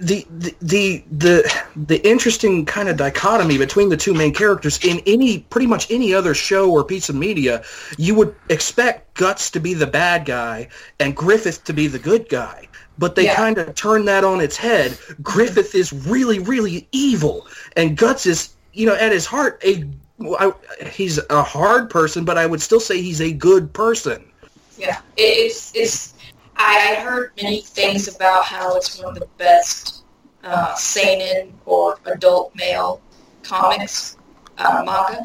the, 0.00 0.26
the 0.30 0.54
the 0.60 1.04
the 1.10 1.62
the 1.86 2.08
interesting 2.08 2.64
kind 2.64 2.88
of 2.88 2.96
dichotomy 2.96 3.58
between 3.58 3.88
the 3.88 3.96
two 3.96 4.14
main 4.14 4.32
characters 4.32 4.78
in 4.84 5.00
any 5.06 5.40
pretty 5.40 5.66
much 5.66 5.90
any 5.90 6.14
other 6.14 6.34
show 6.34 6.70
or 6.70 6.84
piece 6.84 7.08
of 7.08 7.14
media, 7.16 7.62
you 7.96 8.14
would 8.14 8.34
expect 8.48 9.14
Guts 9.14 9.50
to 9.50 9.60
be 9.60 9.74
the 9.74 9.86
bad 9.86 10.24
guy 10.24 10.68
and 11.00 11.16
Griffith 11.16 11.64
to 11.64 11.72
be 11.72 11.88
the 11.88 11.98
good 11.98 12.28
guy. 12.28 12.68
But 12.98 13.14
they 13.16 13.24
Yeah. 13.24 13.36
kind 13.36 13.58
of 13.58 13.74
turn 13.74 14.04
that 14.06 14.24
on 14.24 14.40
its 14.40 14.56
head. 14.56 14.96
Griffith 15.22 15.74
is 15.74 15.92
really, 15.92 16.38
really 16.38 16.86
evil, 16.92 17.46
and 17.76 17.96
Guts 17.96 18.26
is, 18.26 18.50
you 18.72 18.86
know, 18.86 18.94
at 18.94 19.12
his 19.12 19.24
heart, 19.26 19.60
a 19.64 19.84
I, 20.20 20.52
he's 20.90 21.20
a 21.30 21.42
hard 21.42 21.90
person, 21.90 22.24
but 22.24 22.38
I 22.38 22.46
would 22.46 22.60
still 22.60 22.80
say 22.80 23.00
he's 23.00 23.20
a 23.20 23.32
good 23.32 23.72
person. 23.72 24.30
Yeah, 24.76 25.00
it's 25.16 25.74
it's. 25.74 26.14
I 26.56 26.96
heard 27.00 27.32
many 27.40 27.60
things 27.60 28.14
about 28.14 28.44
how 28.44 28.76
it's 28.76 29.00
one 29.00 29.14
of 29.14 29.20
the 29.20 29.28
best 29.38 30.02
uh, 30.42 30.74
seinen 30.74 31.54
or 31.66 31.98
adult 32.06 32.52
male 32.56 33.00
comics 33.44 34.16
uh, 34.58 34.82
manga, 34.84 35.24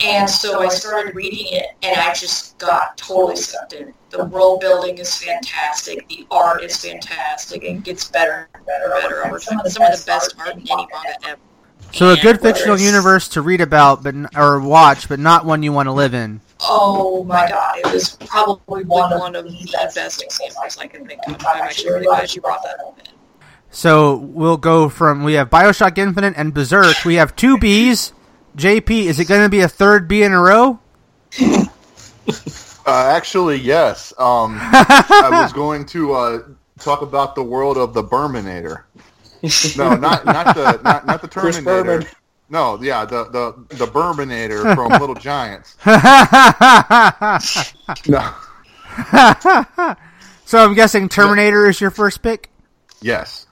and 0.00 0.28
so 0.28 0.60
I 0.60 0.68
started 0.68 1.14
reading 1.14 1.46
it, 1.50 1.68
and 1.82 1.98
I 1.98 2.12
just 2.12 2.58
got 2.58 2.98
totally 2.98 3.36
sucked 3.36 3.72
in. 3.72 3.94
The 4.10 4.26
world 4.26 4.60
building 4.60 4.98
is 4.98 5.16
fantastic. 5.16 6.06
The 6.08 6.26
art 6.30 6.62
is 6.62 6.76
fantastic. 6.76 7.64
It 7.64 7.82
gets 7.84 8.08
better 8.08 8.48
and 8.54 8.66
better 8.66 8.92
and 8.92 9.02
better 9.02 9.26
over 9.26 9.38
time. 9.38 9.60
Some 9.66 9.82
of 9.82 9.98
the 9.98 10.04
best 10.06 10.34
art 10.38 10.56
in 10.56 10.60
any 10.60 10.86
manga 10.92 11.28
ever. 11.28 11.40
So 11.96 12.08
a 12.08 12.12
And 12.12 12.20
good 12.20 12.40
fictional 12.42 12.78
universe 12.78 13.26
to 13.28 13.40
read 13.40 13.62
about, 13.62 14.02
but 14.02 14.14
or 14.36 14.60
watch, 14.60 15.08
but 15.08 15.18
not 15.18 15.46
one 15.46 15.62
you 15.62 15.72
want 15.72 15.86
to 15.86 15.92
live 15.92 16.12
in. 16.12 16.42
Oh 16.60 17.24
my 17.24 17.48
god, 17.48 17.78
it 17.78 17.90
was 17.90 18.16
probably 18.16 18.84
one 18.84 19.34
of 19.34 19.46
the 19.46 19.70
best 19.72 20.22
examples 20.22 20.76
I 20.78 20.88
can 20.88 21.06
think 21.06 21.20
of. 21.26 21.36
I'm 21.40 21.62
actually 21.62 21.94
really 21.94 22.06
glad 22.06 22.34
you 22.34 22.42
brought 22.42 22.62
that 22.64 22.80
up. 22.80 22.98
So 23.70 24.16
we'll 24.16 24.58
go 24.58 24.90
from 24.90 25.24
we 25.24 25.34
have 25.34 25.48
Bioshock 25.48 25.96
Infinite 25.96 26.34
and 26.36 26.52
Berserk. 26.52 27.02
We 27.06 27.14
have 27.14 27.34
two 27.34 27.56
Bs. 27.56 28.12
JP, 28.58 28.90
is 29.04 29.18
it 29.18 29.26
going 29.26 29.42
to 29.42 29.48
be 29.48 29.60
a 29.60 29.68
third 29.68 30.06
B 30.06 30.22
in 30.22 30.32
a 30.32 30.40
row? 30.40 30.78
Uh, 32.86 33.08
actually, 33.16 33.56
yes. 33.56 34.12
Um, 34.16 34.58
I 34.62 35.28
was 35.42 35.52
going 35.52 35.86
to 35.86 36.12
uh, 36.12 36.38
talk 36.78 37.02
about 37.02 37.34
the 37.34 37.42
world 37.42 37.76
of 37.76 37.94
the 37.94 38.02
Burminator. 38.02 38.84
No, 39.76 39.94
not 39.96 40.24
not 40.24 40.54
the 40.54 40.80
not, 40.82 41.06
not 41.06 41.22
the 41.22 41.28
Terminator. 41.30 42.02
No, 42.48 42.80
yeah, 42.82 43.04
the 43.04 43.24
the 43.24 43.76
the 43.76 43.86
Burminator 43.86 44.74
from 44.74 44.90
Little 45.00 45.14
Giants. 45.16 45.76
No, 48.08 48.32
so 50.46 50.58
I'm 50.64 50.74
guessing 50.74 51.08
Terminator 51.08 51.68
is 51.68 51.80
your 51.80 51.90
first 51.90 52.22
pick. 52.22 52.50
yes, 53.02 53.46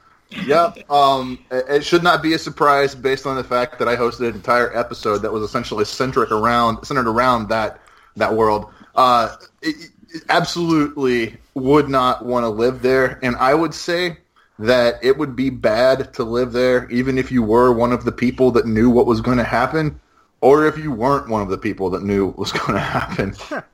yep. 0.47 0.79
Um, 0.91 1.39
it, 1.51 1.65
it 1.69 1.85
should 1.85 2.03
not 2.03 2.23
be 2.23 2.33
a 2.35 2.39
surprise 2.39 2.95
based 2.95 3.27
on 3.27 3.37
the 3.37 3.45
fact 3.45 3.79
that 3.79 3.89
I 3.89 3.97
hosted 3.97 4.29
an 4.29 4.35
entire 4.37 4.75
episode 4.77 5.19
that 5.19 5.33
was 5.33 5.43
essentially 5.43 5.85
centric 5.85 6.31
around 6.31 6.85
centered 6.85 7.09
around 7.09 7.49
that 7.49 7.81
that 8.17 8.33
world. 8.35 8.73
Uh, 8.95 9.37
it, 9.61 9.91
it 10.15 10.23
absolutely 10.29 11.37
would 11.55 11.89
not 11.89 12.25
want 12.25 12.45
to 12.45 12.49
live 12.49 12.81
there, 12.81 13.19
and 13.23 13.37
I 13.37 13.55
would 13.55 13.75
say 13.75 14.19
that 14.59 14.99
it 15.03 15.17
would 15.19 15.35
be 15.35 15.51
bad 15.51 16.13
to 16.15 16.25
live 16.25 16.53
there, 16.53 16.89
even 16.91 17.19
if 17.19 17.33
you 17.33 17.43
were 17.43 17.73
one 17.73 17.93
of 17.93 18.05
the 18.05 18.13
people 18.13 18.51
that 18.53 18.67
knew 18.67 18.89
what 18.89 19.07
was 19.07 19.21
going 19.21 19.39
to 19.39 19.45
happen, 19.45 20.01
or 20.41 20.67
if 20.67 20.79
you 20.79 20.93
weren't 20.93 21.29
one 21.29 21.43
of 21.43 21.49
the 21.49 21.59
people 21.59 21.91
that 21.91 22.03
knew 22.03 22.27
what 22.27 22.39
was 22.39 22.53
going 22.61 22.75
to 22.75 22.79
happen. 22.79 23.35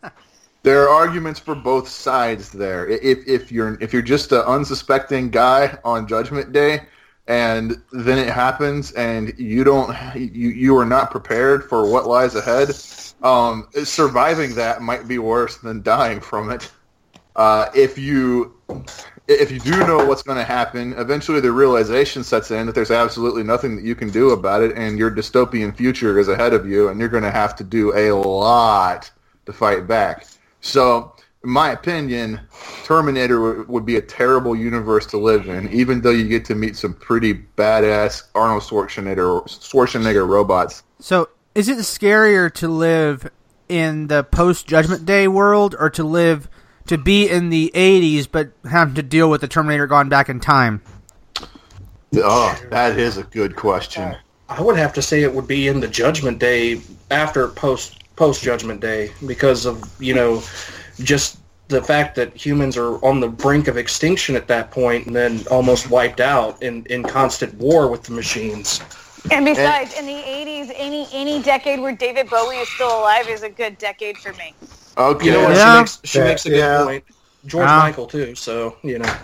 there 0.62 0.83
are 0.83 0.88
arguments 0.88 1.40
for 1.40 1.55
both 1.55 1.88
sides 1.88 2.51
there. 2.51 2.87
If 2.88 3.27
if 3.27 3.53
you're 3.53 3.77
if 3.81 3.93
you're 3.93 4.03
just 4.03 4.33
an 4.33 4.40
unsuspecting 4.43 5.31
guy 5.31 5.79
on 5.85 6.07
Judgment 6.07 6.53
Day, 6.53 6.83
and 7.27 7.83
then 7.93 8.19
it 8.19 8.29
happens, 8.29 8.93
and 8.93 9.33
you 9.38 9.64
don't 9.64 9.95
you 10.16 10.49
you 10.49 10.77
are 10.79 10.87
not 10.87 11.11
prepared 11.11 11.69
for 11.69 11.90
what 11.90 12.07
lies 12.07 12.35
ahead, 12.35 12.71
um, 13.23 13.69
surviving 13.85 14.55
that 14.55 14.81
might 14.83 15.07
be 15.07 15.19
worse 15.19 15.59
than 15.59 15.83
dying 15.83 16.21
from 16.21 16.51
it. 16.51 16.71
Uh, 17.37 17.69
if 17.75 17.97
you 17.97 18.55
if 19.31 19.53
you 19.53 19.61
do 19.61 19.79
know 19.87 20.05
what's 20.05 20.23
going 20.23 20.38
to 20.38 20.45
happen, 20.45 20.93
eventually 20.95 21.40
the 21.40 21.53
realization 21.53 22.25
sets 22.25 22.51
in 22.51 22.66
that 22.66 22.75
there's 22.75 22.90
absolutely 22.90 23.45
nothing 23.45 23.77
that 23.77 23.85
you 23.85 23.95
can 23.95 24.11
do 24.11 24.31
about 24.31 24.62
it, 24.62 24.77
and 24.77 24.99
your 24.99 25.11
dystopian 25.11 25.75
future 25.75 26.19
is 26.19 26.29
ahead 26.29 26.53
of 26.53 26.66
you, 26.66 26.88
and 26.88 26.99
you're 26.99 27.09
going 27.09 27.23
to 27.23 27.31
have 27.31 27.55
to 27.57 27.64
do 27.64 27.97
a 27.97 28.12
lot 28.12 29.11
to 29.47 29.53
fight 29.53 29.87
back. 29.87 30.27
So, 30.61 31.14
in 31.45 31.51
my 31.51 31.71
opinion, 31.71 32.40
Terminator 32.85 33.37
w- 33.37 33.64
would 33.69 33.87
be 33.87 33.97
a 33.97 34.03
terrible 34.03 34.57
universe 34.57 35.07
to 35.07 35.16
live 35.16 35.49
in, 35.49 35.71
even 35.71 36.01
though 36.01 36.11
you 36.11 36.29
get 36.29 36.45
to 36.47 36.55
meet 36.55 36.77
some 36.77 36.95
pretty 36.95 37.35
badass 37.35 38.25
Arnold 38.35 38.62
Schwarzenegger 38.62 39.45
Schwarzenegger 39.45 40.29
robots. 40.29 40.83
So 40.99 41.29
is 41.55 41.69
it 41.69 41.79
scarier 41.79 42.53
to 42.55 42.69
live 42.69 43.31
in 43.69 44.09
the 44.09 44.25
post 44.25 44.66
Judgment 44.66 45.07
Day 45.07 45.29
world, 45.29 45.77
or 45.79 45.88
to 45.90 46.05
live 46.05 46.49
to 46.87 46.99
be 46.99 47.29
in 47.29 47.51
the 47.51 47.71
80s 47.75 48.27
but 48.31 48.51
having 48.69 48.95
to 48.95 49.03
deal 49.03 49.31
with 49.31 49.40
the 49.40 49.49
Terminator 49.49 49.87
gone 49.87 50.09
back 50.09 50.29
in 50.29 50.40
time? 50.40 50.83
Oh, 52.16 52.61
that 52.71 52.99
is 52.99 53.16
a 53.16 53.23
good 53.25 53.57
question. 53.57 54.16
I 54.49 54.61
would 54.61 54.77
have 54.77 54.93
to 54.95 55.03
say 55.03 55.23
it 55.23 55.33
would 55.33 55.47
be 55.47 55.69
in 55.69 55.81
the 55.81 55.88
Judgment 55.88 56.40
Day 56.40 56.81
after 57.11 57.49
post 57.49 58.03
post 58.16 58.43
Judgment 58.43 58.81
Day 58.81 59.12
because 59.27 59.64
of 59.64 59.85
you 60.01 60.14
know 60.14 60.43
just 60.99 61.38
the 61.69 61.83
fact 61.83 62.16
that 62.16 62.37
humans 62.37 62.77
are 62.77 62.97
on 63.05 63.21
the 63.21 63.29
brink 63.29 63.69
of 63.69 63.77
extinction 63.77 64.35
at 64.35 64.49
that 64.49 64.73
point 64.73 65.07
and 65.07 65.14
then 65.14 65.47
almost 65.51 65.88
wiped 65.88 66.21
out 66.21 66.61
in, 66.62 66.85
in 66.87 67.05
constant 67.05 67.55
war 67.55 67.88
with 67.88 68.03
the 68.03 68.12
machines. 68.12 68.81
And 69.31 69.45
besides, 69.45 69.95
in 69.97 70.07
the 70.07 70.12
'80s, 70.12 70.73
any 70.75 71.07
any 71.12 71.43
decade 71.43 71.79
where 71.79 71.95
David 71.95 72.29
Bowie 72.29 72.57
is 72.57 72.69
still 72.69 73.01
alive 73.01 73.29
is 73.29 73.43
a 73.43 73.51
good 73.51 73.79
decade 73.79 74.16
for 74.19 74.33
me. 74.33 74.55
Okay. 74.98 75.26
You 75.26 75.33
know 75.33 75.42
what? 75.42 75.57
Yeah. 75.57 75.57
She 75.57 75.70
makes 75.70 76.00
she 76.05 76.20
Yeah, 76.20 76.22
makes 76.22 76.46
a 76.46 76.50
good 76.50 76.61
yeah. 76.61 76.85
point. 76.85 77.05
George 77.46 77.70
Yeah. 77.70 77.76
Michael 77.76 78.07
too. 78.07 78.35
So 78.35 78.76
you 78.83 78.98
know. 78.98 79.16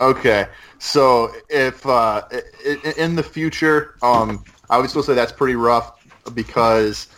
Okay, 0.00 0.48
so 0.78 1.30
if 1.48 1.86
uh, 1.86 2.22
i- 2.32 2.42
i- 2.84 2.94
in 2.98 3.14
the 3.14 3.22
future, 3.22 3.94
um, 4.02 4.44
I 4.68 4.78
would 4.78 4.90
still 4.90 5.02
say 5.02 5.14
that's 5.14 5.32
pretty 5.32 5.54
rough 5.54 5.92
because 6.34 7.08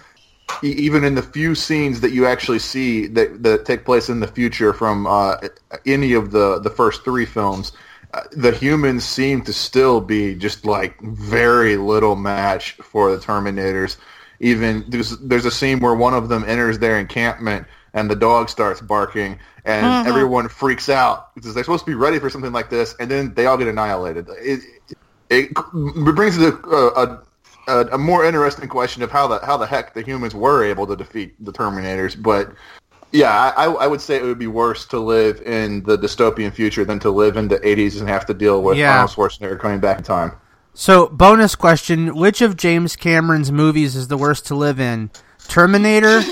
e- 0.62 0.68
even 0.68 1.04
in 1.04 1.14
the 1.14 1.22
few 1.22 1.54
scenes 1.54 2.00
that 2.00 2.12
you 2.12 2.26
actually 2.26 2.58
see 2.60 3.06
that, 3.08 3.42
that 3.42 3.64
take 3.64 3.84
place 3.84 4.08
in 4.10 4.20
the 4.20 4.26
future 4.28 4.72
from 4.72 5.06
uh, 5.06 5.36
any 5.86 6.12
of 6.14 6.30
the, 6.32 6.58
the 6.60 6.70
first 6.70 7.04
three 7.04 7.26
films, 7.26 7.72
uh, 8.14 8.22
the 8.32 8.52
humans 8.52 9.04
seem 9.04 9.42
to 9.42 9.52
still 9.52 10.00
be 10.00 10.34
just 10.34 10.66
like 10.66 11.00
very 11.02 11.76
little 11.76 12.16
match 12.16 12.72
for 12.82 13.10
the 13.14 13.18
Terminators. 13.22 13.96
Even 14.40 14.84
there's 14.88 15.18
there's 15.20 15.46
a 15.46 15.50
scene 15.50 15.80
where 15.80 15.94
one 15.94 16.14
of 16.14 16.28
them 16.28 16.44
enters 16.46 16.78
their 16.78 16.98
encampment 16.98 17.66
and 17.94 18.10
the 18.10 18.16
dog 18.16 18.50
starts 18.50 18.80
barking 18.80 19.38
and 19.64 19.86
mm-hmm. 19.86 20.08
everyone 20.08 20.48
freaks 20.48 20.88
out 20.88 21.34
because 21.34 21.54
they're 21.54 21.64
supposed 21.64 21.84
to 21.84 21.90
be 21.90 21.94
ready 21.94 22.18
for 22.18 22.28
something 22.28 22.52
like 22.52 22.68
this 22.68 22.94
and 23.00 23.10
then 23.10 23.32
they 23.34 23.46
all 23.46 23.56
get 23.56 23.68
annihilated. 23.68 24.28
It, 24.38 24.60
it, 25.30 25.50
it 25.50 26.14
brings 26.14 26.36
a, 26.36 26.52
a, 26.52 27.22
a 27.92 27.98
more 27.98 28.24
interesting 28.24 28.68
question 28.68 29.02
of 29.02 29.10
how 29.10 29.26
the 29.26 29.38
how 29.44 29.56
the 29.56 29.66
heck 29.66 29.94
the 29.94 30.02
humans 30.02 30.34
were 30.34 30.62
able 30.64 30.86
to 30.86 30.96
defeat 30.96 31.34
the 31.42 31.52
Terminators, 31.52 32.20
but 32.20 32.52
yeah, 33.14 33.52
I, 33.56 33.66
I 33.66 33.86
would 33.86 34.00
say 34.00 34.16
it 34.16 34.24
would 34.24 34.40
be 34.40 34.48
worse 34.48 34.86
to 34.86 34.98
live 34.98 35.40
in 35.42 35.84
the 35.84 35.96
dystopian 35.96 36.52
future 36.52 36.84
than 36.84 36.98
to 36.98 37.10
live 37.10 37.36
in 37.36 37.46
the 37.46 37.60
80s 37.60 38.00
and 38.00 38.08
have 38.08 38.26
to 38.26 38.34
deal 38.34 38.60
with 38.60 38.76
Yeah. 38.76 38.90
Arnold 38.92 39.10
Schwarzenegger 39.12 39.58
coming 39.58 39.78
back 39.78 39.98
in 39.98 40.04
time. 40.04 40.32
So, 40.74 41.06
bonus 41.06 41.54
question: 41.54 42.16
Which 42.16 42.42
of 42.42 42.56
James 42.56 42.96
Cameron's 42.96 43.52
movies 43.52 43.94
is 43.94 44.08
the 44.08 44.16
worst 44.16 44.46
to 44.48 44.56
live 44.56 44.80
in? 44.80 45.10
Terminator, 45.46 46.22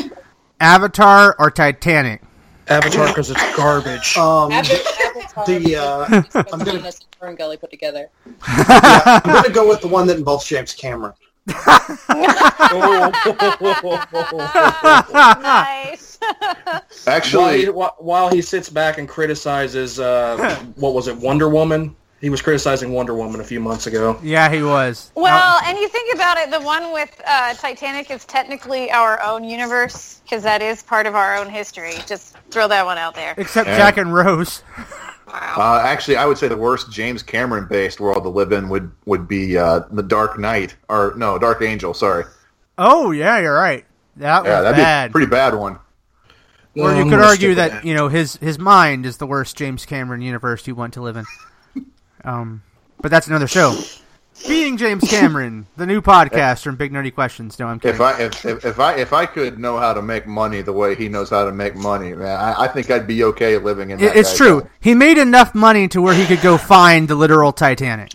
Avatar, 0.63 1.35
or 1.41 1.51
Titanic? 1.51 2.23
Avatar 2.69 3.09
because 3.09 3.31
it's 3.31 3.57
garbage. 3.57 4.17
Um, 4.17 4.53
Avatar, 4.53 5.45
the 5.45 5.77
uh, 5.77 6.23
I'm 6.53 6.61
gonna 6.61 6.93
Fern 7.19 7.35
Gully 7.35 7.57
put 7.57 7.71
together. 7.71 8.09
yeah, 8.27 9.21
I'm 9.25 9.33
going 9.33 9.45
to 9.45 9.51
go 9.53 9.69
with 9.69 9.81
the 9.81 9.89
one 9.89 10.07
that 10.07 10.17
involves 10.17 10.47
James 10.47 10.73
Cameron. 10.73 11.15
nice. 15.43 16.21
Actually, 17.09 17.69
while, 17.69 17.97
he, 17.99 18.05
while 18.05 18.31
he 18.31 18.41
sits 18.41 18.69
back 18.69 18.99
and 18.99 19.09
criticizes, 19.09 19.99
uh, 19.99 20.57
what 20.77 20.95
was 20.95 21.09
it, 21.09 21.17
Wonder 21.17 21.49
Woman? 21.49 21.97
He 22.23 22.31
was 22.31 22.41
criticizing 22.41 22.93
Wonder 22.93 23.15
Woman 23.15 23.41
a 23.41 23.45
few 23.45 23.59
months 23.61 23.87
ago. 23.89 24.19
yeah, 24.23 24.49
he 24.51 24.63
was. 24.63 25.11
Well, 25.17 25.59
and 25.65 25.77
you 25.77 25.89
think 25.89 26.15
about 26.15 26.39
it, 26.39 26.51
the 26.53 26.61
one 26.61 26.93
with 26.93 27.21
uh, 27.27 27.53
Titanic 27.55 28.11
is 28.13 28.25
technically 28.25 28.91
our 28.93 29.21
own 29.23 29.43
universe 29.45 30.21
because 30.23 30.45
that 30.45 30.63
is 30.63 30.83
part 30.85 31.07
of 31.07 31.17
our 31.17 31.37
own 31.37 31.49
history. 31.51 31.95
Just 32.07 32.37
throw 32.51 32.69
that 32.69 32.87
one 32.87 32.97
out 32.97 33.15
there. 33.17 33.35
except 33.37 33.67
Yeah. 33.69 33.77
Jack 33.77 33.97
and 33.99 34.15
Rose. 34.15 34.63
Wow. 34.79 34.87
Wow. 35.25 35.55
Uh, 35.57 35.83
actually, 35.87 36.17
I 36.17 36.27
would 36.27 36.37
say 36.37 36.49
the 36.49 36.57
worst 36.59 36.91
James 36.93 37.23
Cameron-based 37.23 38.01
world 38.01 38.23
to 38.25 38.29
live 38.29 38.53
in 38.53 38.69
would 38.69 38.91
would 39.07 39.27
be 39.29 39.57
uh, 39.57 39.81
the 39.91 40.03
Dark 40.03 40.39
Knight, 40.39 40.77
or 40.91 41.15
no, 41.17 41.39
Dark 41.39 41.63
Angel. 41.63 41.95
Sorry, 41.95 42.25
Oh 42.77 43.13
yeah, 43.13 43.39
you're 43.39 43.55
right. 43.55 43.87
That 44.17 44.45
yeah, 44.45 44.57
was 44.57 44.63
that'd 44.65 44.77
bad. 44.77 45.07
be 45.07 45.11
a 45.11 45.13
pretty 45.13 45.31
bad 45.31 45.55
one. 45.55 45.77
or 46.77 46.93
No, 46.93 46.99
you 46.99 47.05
could 47.05 47.21
argue 47.21 47.35
stick 47.35 47.49
with 47.49 47.57
that 47.57 47.85
you 47.87 47.95
know 47.95 48.09
his 48.09 48.37
his 48.37 48.59
mind 48.59 49.07
is 49.07 49.17
the 49.17 49.27
worst 49.27 49.57
James 49.57 49.87
Cameron 49.87 50.21
universe 50.21 50.67
you 50.67 50.75
want 50.75 50.93
to 50.95 51.01
live 51.03 51.17
in. 51.17 51.25
Um, 52.25 52.63
but 53.01 53.11
that's 53.11 53.27
another 53.27 53.49
show. 53.49 53.77
Being 54.49 54.77
James 54.77 55.09
Cameron, 55.09 55.67
the 55.77 55.87
new 55.87 56.01
podcast 56.01 56.63
from 56.63 56.77
Big 56.77 56.91
Nerdy 56.93 57.15
Questions. 57.15 57.59
No, 57.59 57.67
I'm 57.67 57.79
kidding. 57.79 57.95
If 57.95 58.01
I 58.01 58.21
if, 58.21 58.45
if, 58.45 58.65
if 58.65 58.81
I 58.81 58.95
if 58.95 59.13
I 59.13 59.27
could 59.27 59.59
know 59.59 59.79
how 59.79 59.93
to 59.93 60.03
make 60.03 60.27
money 60.27 60.63
the 60.63 60.73
way 60.73 60.95
he 60.95 61.09
knows 61.09 61.31
how 61.31 61.45
to 61.45 61.53
make 61.53 61.77
money, 61.77 62.13
man, 62.15 62.41
I, 62.41 62.63
I 62.63 62.69
think 62.69 62.91
I'd 62.91 63.07
be 63.07 63.23
okay 63.25 63.57
living 63.59 63.91
in. 63.91 63.99
That 63.99 64.17
it's 64.17 64.37
true. 64.37 64.61
house. 64.61 64.71
He 64.81 64.95
made 64.95 65.19
enough 65.19 65.55
money 65.55 65.87
to 65.89 66.01
where 66.01 66.15
he 66.15 66.27
could 66.27 66.41
go 66.41 66.59
find 66.59 67.07
the 67.07 67.15
literal 67.15 67.53
Titanic. 67.53 68.13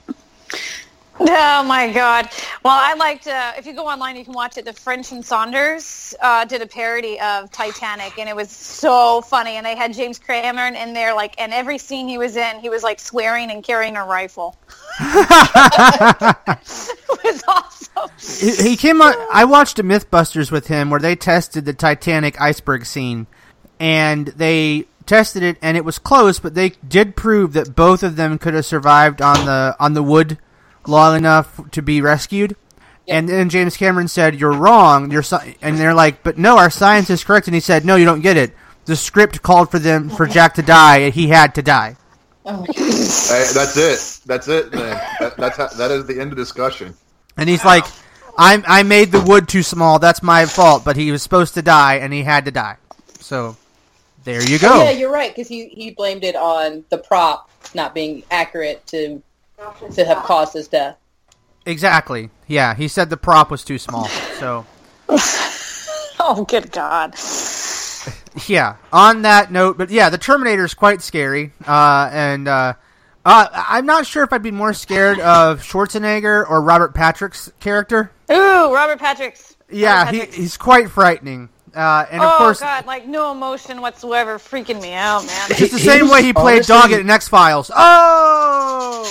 Oh 1.20 1.64
my 1.64 1.92
God! 1.92 2.30
Well, 2.64 2.78
I 2.78 2.94
liked. 2.94 3.28
Uh, 3.28 3.54
if 3.58 3.66
you 3.66 3.74
go 3.74 3.88
online, 3.88 4.16
you 4.16 4.24
can 4.24 4.34
watch 4.34 4.58
it. 4.58 4.66
The 4.66 4.74
French 4.74 5.12
and 5.12 5.26
Saunders 5.26 6.14
uh, 6.22 6.46
did 6.46 6.62
a 6.62 6.68
parody 6.68 7.20
of 7.20 7.52
Titanic, 7.52 8.20
and 8.20 8.30
it 8.30 8.36
was 8.36 8.52
so 8.52 9.22
funny. 9.22 9.52
And 9.52 9.66
they 9.66 9.76
had 9.76 9.94
James 9.94 10.20
Cameron 10.20 10.76
in 10.76 10.94
there, 10.94 11.16
like, 11.16 11.34
and 11.40 11.54
every 11.54 11.80
scene 11.80 12.08
he 12.08 12.20
was 12.20 12.36
in, 12.36 12.60
he 12.60 12.70
was 12.70 12.84
like 12.84 13.00
swearing 13.00 13.50
and 13.50 13.64
carrying 13.64 13.98
a 13.98 14.06
rifle. 14.06 14.58
it 15.00 15.24
was 17.24 17.44
awesome. 17.48 18.10
He, 18.20 18.70
he 18.70 18.78
came 18.78 19.02
on. 19.02 19.16
I 19.32 19.46
watched 19.46 19.80
a 19.80 19.84
MythBusters 19.84 20.52
with 20.52 20.68
him 20.68 20.92
where 20.92 21.00
they 21.00 21.16
tested 21.16 21.66
the 21.66 21.74
Titanic 21.74 22.40
iceberg 22.40 22.86
scene, 22.86 23.26
and 23.80 24.28
they 24.28 24.86
tested 25.08 25.42
it, 25.42 25.58
and 25.64 25.78
it 25.78 25.86
was 25.86 25.98
close, 25.98 26.38
but 26.38 26.54
they 26.54 26.70
did 26.88 27.16
prove 27.16 27.54
that 27.54 27.76
both 27.76 28.04
of 28.04 28.18
them 28.18 28.38
could 28.38 28.54
have 28.54 28.66
survived 28.66 29.20
on 29.20 29.48
the 29.48 29.76
on 29.80 29.96
the 29.96 30.04
wood 30.04 30.38
long 30.88 31.18
enough 31.18 31.60
to 31.72 31.82
be 31.82 32.02
rescued. 32.02 32.56
And 33.08 33.30
then 33.30 33.50
James 33.50 33.78
Cameron 33.78 34.08
said, 34.08 34.36
"You're 34.36 34.54
wrong." 34.54 35.12
You're 35.12 35.22
sci-, 35.24 35.56
and 35.62 35.78
they're 35.78 35.94
like, 35.94 36.24
"But 36.24 36.38
no, 36.38 36.58
our 36.58 36.70
science 36.70 37.10
is 37.10 37.24
correct." 37.24 37.48
And 37.48 37.56
he 37.56 37.62
said, 37.62 37.86
"No, 37.86 37.96
you 37.96 38.06
don't 38.06 38.22
get 38.22 38.36
it. 38.38 38.54
The 38.86 38.96
script 38.96 39.42
called 39.42 39.72
for 39.72 39.80
them 39.80 40.10
for 40.10 40.26
Jack 40.26 40.56
to 40.56 40.62
die, 40.62 40.98
and 40.98 41.14
he 41.14 41.28
had 41.28 41.56
to 41.56 41.62
die." 41.62 41.96
Oh 42.46 42.62
my 42.62 42.66
God. 42.66 42.76
Hey, 42.76 43.46
that's 43.54 43.78
it. 43.78 44.22
That's 44.26 44.48
it. 44.48 44.74
Man. 44.74 45.02
That, 45.20 45.38
that's 45.38 45.58
how, 45.58 45.68
that 45.68 45.92
is 45.92 46.06
the 46.06 46.20
end 46.20 46.32
of 46.32 46.38
discussion. 46.38 46.94
And 47.38 47.48
he's 47.48 47.64
like, 47.64 47.86
I 48.38 48.62
I 48.68 48.84
made 48.84 49.12
the 49.12 49.22
wood 49.22 49.48
too 49.48 49.64
small. 49.64 50.00
That's 50.00 50.24
my 50.24 50.46
fault. 50.46 50.84
But 50.84 50.96
he 50.96 51.12
was 51.12 51.24
supposed 51.24 51.54
to 51.54 51.62
die, 51.62 51.96
and 51.96 52.12
he 52.12 52.24
had 52.24 52.46
to 52.46 52.52
die. 52.52 52.78
So 53.20 53.56
there 54.28 54.44
you 54.44 54.60
Oh, 54.64 54.84
yeah, 54.84 54.92
you're 54.92 55.12
right 55.12 55.34
because 55.34 55.48
he, 55.48 55.70
he 55.70 55.92
blamed 55.92 56.26
it 56.26 56.36
on 56.36 56.84
the 56.90 56.98
prop 56.98 57.50
not 57.74 57.96
being 57.96 58.24
accurate 58.30 58.86
to 58.88 59.22
to 59.94 60.06
have 60.06 60.24
caused 60.24 60.54
his 60.54 60.68
death. 60.68 60.98
Exactly. 61.66 62.30
Yeah, 62.48 62.76
he 62.76 62.88
said 62.88 63.10
the 63.10 63.18
prop 63.18 63.52
was 63.52 63.64
too 63.64 63.78
small. 63.78 64.08
So 64.40 64.66
Oh, 66.20 66.46
good 66.48 66.72
God! 66.72 67.16
yeah. 68.48 68.76
On 68.92 69.22
that 69.22 69.52
note, 69.52 69.78
but 69.78 69.90
yeah, 69.90 70.10
the 70.10 70.18
Terminator 70.18 70.66
is 70.66 70.74
quite 70.74 71.02
scary. 71.02 71.54
Uh, 71.66 72.10
and 72.12 72.48
uh, 72.48 72.74
uh, 73.26 73.48
I'm 73.54 73.86
not 73.86 74.06
sure 74.06 74.24
if 74.24 74.34
I'd 74.34 74.44
be 74.44 74.52
more 74.52 74.74
scared 74.74 75.20
of 75.20 75.62
Schwarzenegger 75.62 76.50
or 76.50 76.62
Robert 76.62 76.94
Patrick's 76.94 77.52
character. 77.60 78.12
Ooh, 78.32 78.74
Robert 78.74 79.00
Patrick's. 79.00 79.56
Yeah, 79.70 80.06
Robert 80.06 80.34
he, 80.34 80.42
he's 80.42 80.58
quite 80.58 80.90
frightening. 80.90 81.50
Uh, 81.78 82.06
and 82.12 82.22
of 82.24 82.32
oh 82.34 82.38
course, 82.38 82.60
God, 82.60 82.86
like 82.88 83.06
no 83.08 83.32
emotion 83.32 83.82
whatsoever, 83.82 84.38
freaking 84.40 84.82
me 84.82 84.94
out, 84.94 85.26
man. 85.28 85.48
just 85.50 85.72
the 85.74 85.78
He 85.78 85.84
same 85.86 86.02
was 86.04 86.12
way 86.12 86.24
he 86.24 86.34
played 86.34 86.70
honestly- 86.70 86.98
Doggett 86.98 87.02
in 87.02 87.10
X 87.10 87.28
Files. 87.28 87.70
Oh. 87.74 89.04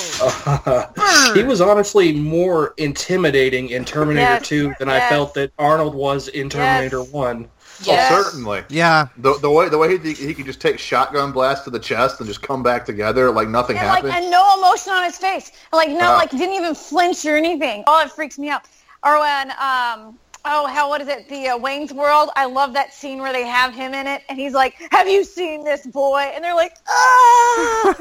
he 1.35 1.43
was 1.45 1.61
honestly 1.61 2.13
more 2.13 2.75
intimidating 2.77 3.71
in 3.71 3.85
Terminator 3.85 4.21
Yes, 4.33 4.49
2 4.49 4.75
than 4.79 4.89
I 4.89 5.09
felt 5.09 5.35
that 5.35 5.53
Arnold 5.59 5.95
was 5.95 6.29
in 6.29 6.49
Terminator 6.51 7.03
1. 7.03 7.49
Yes. 7.83 8.11
Oh, 8.11 8.23
certainly. 8.23 8.65
Yeah, 8.71 9.09
The, 9.19 9.39
the 9.39 9.51
way 9.51 9.69
the 9.69 9.77
way 9.77 9.99
he, 9.99 10.15
he 10.15 10.33
could 10.33 10.47
just 10.47 10.63
take 10.63 10.79
shotgun 10.79 11.31
blast 11.31 11.65
to 11.65 11.71
the 11.71 11.79
chest 11.79 12.19
and 12.21 12.27
just 12.27 12.41
come 12.41 12.63
back 12.63 12.87
together 12.87 13.31
like 13.31 13.49
nothing 13.49 13.77
and 13.77 13.87
like 13.87 13.97
happened. 14.05 14.15
and 14.15 14.31
no 14.31 14.55
emotion 14.59 14.95
on 14.95 15.05
his 15.05 15.19
face. 15.19 15.53
Like 15.75 15.91
no, 15.91 15.97
Yeah. 15.99 16.15
like 16.17 16.31
didn't 16.31 16.55
even 16.55 16.75
flinch 16.75 17.27
or 17.27 17.37
anything. 17.37 17.85
Oh, 17.87 18.01
it 18.03 18.11
freaks 18.11 18.39
me 18.39 18.49
out. 18.49 18.63
Or 19.05 19.21
when 19.21 19.51
um 19.61 20.19
oh 20.47 20.67
how 20.67 20.89
what 20.89 21.01
is 21.03 21.09
it 21.09 21.29
the 21.29 21.49
uh, 21.49 21.59
Wayne's 21.59 21.93
World? 21.93 22.31
I 22.37 22.47
love 22.47 22.73
that 22.75 22.95
scene 22.95 23.19
where 23.19 23.33
they 23.33 23.47
have 23.47 23.75
him 23.75 23.93
in 23.93 24.07
it, 24.07 24.23
and 24.29 24.39
he's 24.39 24.55
like, 24.55 24.75
"Have 24.93 25.09
you 25.09 25.25
seen 25.25 25.65
this 25.65 25.87
boy?" 25.87 26.31
And 26.35 26.43
they're 26.43 26.55
like, 26.55 26.77
"Ah." 26.89 27.95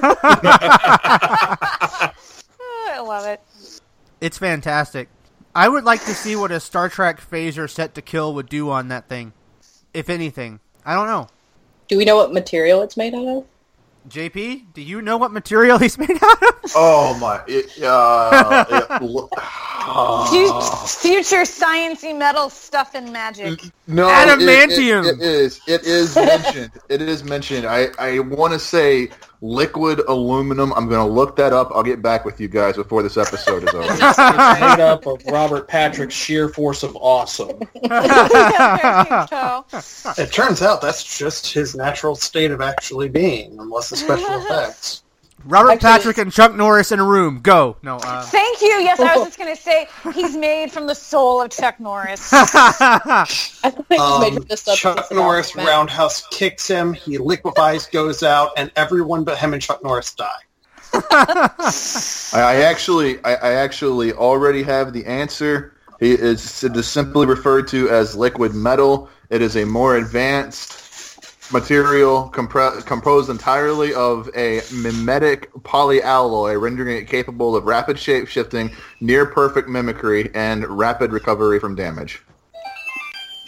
Oh, 2.07 2.11
I 2.91 2.99
love 2.99 3.25
it. 3.25 3.41
It's 4.21 4.37
fantastic. 4.37 5.09
I 5.53 5.67
would 5.67 5.83
like 5.83 6.03
to 6.05 6.13
see 6.13 6.35
what 6.35 6.51
a 6.51 6.59
Star 6.59 6.89
Trek 6.89 7.19
phaser 7.21 7.69
set 7.69 7.95
to 7.95 8.01
kill 8.01 8.33
would 8.35 8.49
do 8.49 8.69
on 8.69 8.89
that 8.89 9.07
thing, 9.07 9.33
if 9.93 10.09
anything. 10.09 10.59
I 10.85 10.95
don't 10.95 11.07
know. 11.07 11.27
Do 11.87 11.97
we 11.97 12.05
know 12.05 12.15
what 12.15 12.33
material 12.33 12.81
it's 12.81 12.97
made 12.97 13.13
out 13.13 13.27
of? 13.27 13.45
JP, 14.09 14.73
do 14.73 14.81
you 14.81 15.01
know 15.01 15.17
what 15.17 15.31
material 15.31 15.77
he's 15.77 15.97
made 15.97 16.11
out 16.21 16.43
of? 16.43 16.49
oh 16.75 17.17
my! 17.19 17.41
It, 17.47 17.81
uh, 17.83 18.65
it, 18.69 19.01
lo- 19.01 19.29
Fu- 20.27 20.87
Future 21.01 21.41
sciencey 21.43 22.17
metal 22.17 22.49
stuff 22.49 22.93
and 22.95 23.11
magic. 23.11 23.59
no, 23.87 24.07
Adamantium. 24.07 25.05
It, 25.05 25.15
it, 25.15 25.19
it 25.19 25.21
is. 25.21 25.61
It 25.67 25.83
is 25.83 26.15
mentioned. 26.15 26.71
it 26.89 27.01
is 27.01 27.23
mentioned. 27.23 27.65
I 27.65 27.87
I 27.99 28.19
want 28.19 28.53
to 28.53 28.59
say 28.59 29.09
liquid 29.41 29.99
aluminum. 30.07 30.73
I'm 30.73 30.87
going 30.87 31.05
to 31.05 31.13
look 31.13 31.35
that 31.37 31.53
up. 31.53 31.71
I'll 31.73 31.83
get 31.83 32.01
back 32.01 32.25
with 32.25 32.39
you 32.39 32.47
guys 32.47 32.75
before 32.75 33.03
this 33.03 33.17
episode 33.17 33.63
is 33.63 33.73
over. 33.73 33.85
It's 34.05 34.17
made 34.59 34.79
up 34.79 35.05
of 35.05 35.25
Robert 35.27 35.67
Patrick's 35.67 36.13
sheer 36.15 36.49
force 36.49 36.83
of 36.83 36.95
awesome. 36.95 37.59
Yeah, 37.83 39.25
very 39.67 39.81
so. 39.81 40.13
It 40.21 40.31
turns 40.31 40.61
out 40.61 40.81
that's 40.81 41.17
just 41.17 41.51
his 41.53 41.75
natural 41.75 42.15
state 42.15 42.51
of 42.51 42.61
actually 42.61 43.09
being, 43.09 43.57
unless 43.59 43.89
the 43.89 43.97
special 43.97 44.27
effects. 44.41 45.03
Robert 45.45 45.71
Actually- 45.73 45.87
Patrick 45.89 46.17
and 46.17 46.31
Chuck 46.31 46.55
Norris 46.55 46.91
in 46.91 46.99
a 46.99 47.03
room. 47.03 47.39
Go. 47.41 47.77
No. 47.83 47.97
Uh, 47.97 48.21
Thank 48.25 48.61
you. 48.61 48.67
Yes, 48.67 48.99
I 48.99 49.15
was 49.15 49.25
just 49.27 49.37
going 49.37 49.55
to 49.55 49.61
say 49.61 49.87
he's 50.13 50.35
made 50.35 50.71
from 50.71 50.87
the 50.87 50.95
soul 50.95 51.41
of 51.41 51.51
Chuck 51.51 51.79
Norris. 51.79 52.29
I 52.33 53.25
think 53.63 53.85
it's 53.89 54.01
Um, 54.01 54.21
made 54.21 54.33
from 54.33 54.43
this. 54.43 54.63
Chuck 54.75 55.05
Norris 55.11 55.53
about- 55.53 55.67
roundhouse 55.67 56.25
kicks 56.31 56.67
him, 56.67 56.93
he 56.93 57.17
liquefies, 57.17 57.85
goes 57.87 58.23
out, 58.23 58.51
and 58.57 58.71
everyone 58.75 59.23
but 59.23 59.37
him 59.37 59.53
and 59.53 59.61
Chuck 59.61 59.83
Norris 59.83 60.13
die. 60.13 60.29
I, 60.93 62.31
I 62.33 62.55
actually, 62.63 63.23
I, 63.25 63.35
I 63.35 63.51
actually 63.53 64.13
already 64.13 64.63
have 64.63 64.93
the 64.93 65.05
answer. 65.05 65.73
He 65.99 66.11
is 66.11 66.63
it 66.63 66.75
is 66.75 66.87
simply 66.87 67.25
referred 67.25 67.67
to 67.69 67.89
as 67.89 68.15
liquid 68.15 68.53
metal. 68.53 69.09
It 69.29 69.41
is 69.41 69.55
a 69.57 69.65
more 69.65 69.95
advanced 69.97 70.71
material 71.51 72.29
compre- 72.33 72.85
composed 72.85 73.29
entirely 73.29 73.93
of 73.93 74.29
a 74.35 74.61
mimetic 74.73 75.51
polyalloy, 75.63 76.59
rendering 76.59 76.97
it 76.97 77.07
capable 77.07 77.55
of 77.55 77.65
rapid 77.65 77.97
shape 77.99 78.27
shifting, 78.27 78.71
near 79.01 79.25
perfect 79.25 79.69
mimicry, 79.69 80.29
and 80.33 80.65
rapid 80.67 81.11
recovery 81.11 81.59
from 81.59 81.75
damage. 81.75 82.21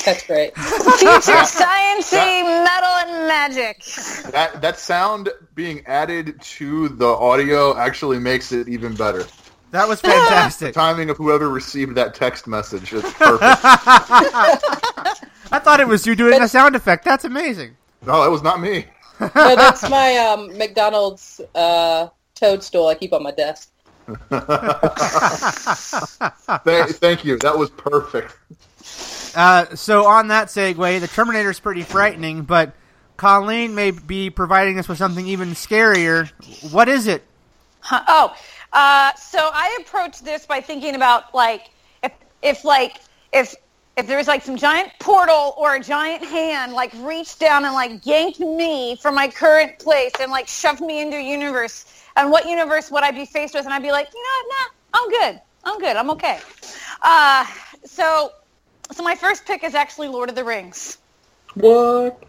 That's 0.05 0.25
great. 0.25 0.55
Future 0.57 1.43
sciencey 1.43 2.43
metal 2.63 2.89
and 2.89 3.27
magic. 3.27 3.83
That 4.31 4.62
that 4.62 4.79
sound 4.79 5.29
being 5.53 5.86
added 5.86 6.39
to 6.41 6.88
the 6.89 7.07
audio 7.07 7.75
actually 7.75 8.19
makes 8.19 8.51
it 8.53 8.69
even 8.69 8.95
better. 8.95 9.25
that 9.71 9.86
was 9.88 9.99
The 10.03 10.07
fantastic. 10.10 10.73
timing 10.73 11.10
of 11.10 11.17
whoever 11.17 11.49
received 11.49 11.95
that 11.95 12.13
text 12.15 12.47
message 12.47 12.93
is 12.93 13.01
perfect. 13.13 13.41
I 15.49 15.60
thought 15.60 15.79
it 15.81 15.88
was 15.88 16.05
you 16.07 16.15
doing 16.15 16.41
a 16.41 16.47
sound 16.47 16.75
effect. 16.75 17.03
That's 17.03 17.25
amazing. 17.25 17.75
No, 18.05 18.21
that 18.21 18.31
was 18.31 18.43
not 18.43 18.60
me. 18.62 18.86
no, 19.19 19.29
that's 19.55 19.89
my 19.89 20.17
um, 20.17 20.57
McDonald's 20.57 21.41
uh, 21.55 22.07
toadstool 22.36 22.88
I 22.88 22.95
keep 22.95 23.13
on 23.13 23.23
my 23.23 23.31
desk. 23.31 23.71
Thank, 26.63 26.89
thank 26.95 27.25
you. 27.25 27.38
That 27.39 27.57
was 27.57 27.69
perfect. 27.71 28.38
Uh, 29.36 29.75
so 29.75 30.05
on 30.07 30.29
that 30.29 30.47
segue, 30.47 30.99
the 31.01 31.07
Terminator 31.07 31.49
is 31.49 31.60
pretty 31.60 31.83
frightening, 31.83 32.43
but 32.43 32.73
Colleen 33.17 33.75
may 33.75 33.91
be 33.91 34.29
providing 34.29 34.79
us 34.79 34.88
with 34.88 34.97
something 34.97 35.27
even 35.27 35.49
scarier. 35.49 36.29
What 36.71 36.88
is 36.88 37.07
it? 37.07 37.23
Huh, 37.81 38.03
Oh, 38.07 38.36
uh, 38.73 39.13
so 39.15 39.39
I 39.53 39.77
approached 39.81 40.23
this 40.23 40.45
by 40.45 40.62
thinking 40.62 40.95
about 40.95 41.33
like 41.36 41.69
if 42.03 42.12
if 42.41 42.63
like 42.63 43.01
if 43.33 43.55
if 43.97 44.05
there 44.05 44.17
was 44.17 44.27
like 44.27 44.43
some 44.43 44.55
giant 44.55 44.91
portal 44.99 45.55
or 45.57 45.75
a 45.75 45.79
giant 45.79 46.23
hand 46.23 46.73
like 46.73 46.93
reached 46.99 47.39
down 47.39 47.65
and 47.65 47.73
like 47.73 48.05
yanked 48.05 48.39
me 48.39 48.95
from 48.95 49.15
my 49.15 49.27
current 49.27 49.79
place 49.79 50.12
and 50.19 50.31
like 50.31 50.47
shoved 50.47 50.81
me 50.81 51.01
into 51.01 51.17
a 51.17 51.21
universe, 51.21 51.86
and 52.15 52.31
what 52.31 52.47
universe 52.47 52.91
would 52.91 53.03
I 53.03 53.12
be 53.12 53.25
faced 53.25 53.55
with? 53.55 53.65
And 53.65 53.73
I'd 53.73 53.81
be 53.81 53.91
like, 53.91 54.07
you 54.13 54.23
know, 54.23 54.47
what? 54.47 54.71
nah, 54.93 54.99
I'm 54.99 55.10
good, 55.10 55.41
I'm 55.63 55.79
good, 55.79 55.97
I'm 55.97 56.10
okay. 56.12 56.39
Uh, 57.01 57.45
so 57.83 58.31
so 58.91 59.03
my 59.03 59.15
first 59.15 59.45
pick 59.45 59.63
is 59.63 59.73
actually 59.73 60.07
Lord 60.07 60.29
of 60.29 60.36
the 60.36 60.43
Rings. 60.43 60.99
What? 61.55 62.23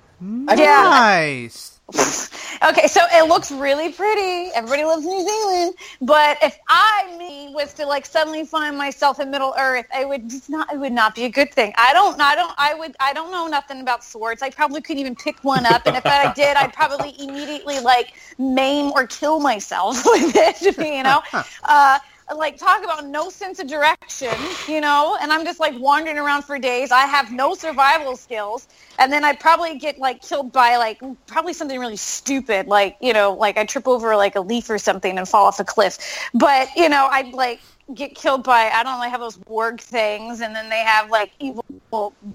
I 0.48 0.54
Yeah. 0.54 0.88
Nice. 0.88 1.77
okay, 2.68 2.86
so 2.86 3.00
it 3.12 3.28
looks 3.28 3.50
really 3.50 3.90
pretty. 3.90 4.50
Everybody 4.54 4.84
loves 4.84 5.06
New 5.06 5.26
Zealand, 5.26 5.74
but 6.02 6.36
if 6.42 6.58
I 6.68 7.16
me 7.18 7.50
was 7.54 7.72
to 7.74 7.86
like 7.86 8.04
suddenly 8.04 8.44
find 8.44 8.76
myself 8.76 9.20
in 9.20 9.30
Middle 9.30 9.54
Earth, 9.58 9.86
I 9.94 10.04
would 10.04 10.28
just 10.28 10.50
not. 10.50 10.70
It 10.70 10.78
would 10.78 10.92
not 10.92 11.14
be 11.14 11.24
a 11.24 11.30
good 11.30 11.52
thing. 11.54 11.72
I 11.78 11.94
don't. 11.94 12.20
I 12.20 12.34
don't. 12.34 12.52
I 12.58 12.74
would. 12.74 12.94
I 13.00 13.14
don't 13.14 13.32
know 13.32 13.46
nothing 13.46 13.80
about 13.80 14.04
swords. 14.04 14.42
I 14.42 14.50
probably 14.50 14.82
couldn't 14.82 15.00
even 15.00 15.16
pick 15.16 15.42
one 15.42 15.64
up, 15.64 15.86
and 15.86 15.96
if 15.96 16.04
I 16.04 16.30
did, 16.36 16.58
I'd 16.58 16.74
probably 16.74 17.14
immediately 17.18 17.80
like 17.80 18.12
maim 18.36 18.92
or 18.92 19.06
kill 19.06 19.40
myself 19.40 20.02
with 20.04 20.36
it. 20.36 20.76
You 20.76 21.02
know. 21.02 21.22
Uh, 21.64 21.98
like 22.36 22.56
talk 22.58 22.84
about 22.84 23.06
no 23.06 23.30
sense 23.30 23.58
of 23.58 23.66
direction, 23.66 24.34
you 24.68 24.80
know, 24.80 25.16
and 25.20 25.32
I'm 25.32 25.44
just 25.44 25.60
like 25.60 25.78
wandering 25.78 26.18
around 26.18 26.42
for 26.42 26.58
days. 26.58 26.90
I 26.90 27.06
have 27.06 27.32
no 27.32 27.54
survival 27.54 28.16
skills, 28.16 28.68
and 28.98 29.12
then 29.12 29.24
I 29.24 29.34
probably 29.34 29.78
get 29.78 29.98
like 29.98 30.22
killed 30.22 30.52
by 30.52 30.76
like 30.76 31.00
probably 31.26 31.52
something 31.52 31.78
really 31.78 31.96
stupid, 31.96 32.66
like 32.66 32.96
you 33.00 33.12
know, 33.12 33.32
like 33.34 33.56
I 33.56 33.64
trip 33.64 33.88
over 33.88 34.16
like 34.16 34.36
a 34.36 34.40
leaf 34.40 34.68
or 34.70 34.78
something 34.78 35.18
and 35.18 35.28
fall 35.28 35.46
off 35.46 35.60
a 35.60 35.64
cliff. 35.64 35.98
But 36.34 36.68
you 36.76 36.88
know, 36.88 37.08
I'd 37.10 37.32
like 37.32 37.60
get 37.94 38.14
killed 38.14 38.44
by 38.44 38.70
I 38.70 38.82
don't 38.82 38.98
know. 38.98 39.02
They 39.02 39.10
have 39.10 39.20
those 39.20 39.38
warg 39.38 39.80
things, 39.80 40.40
and 40.40 40.54
then 40.54 40.68
they 40.68 40.80
have 40.84 41.10
like 41.10 41.32
evil 41.40 41.64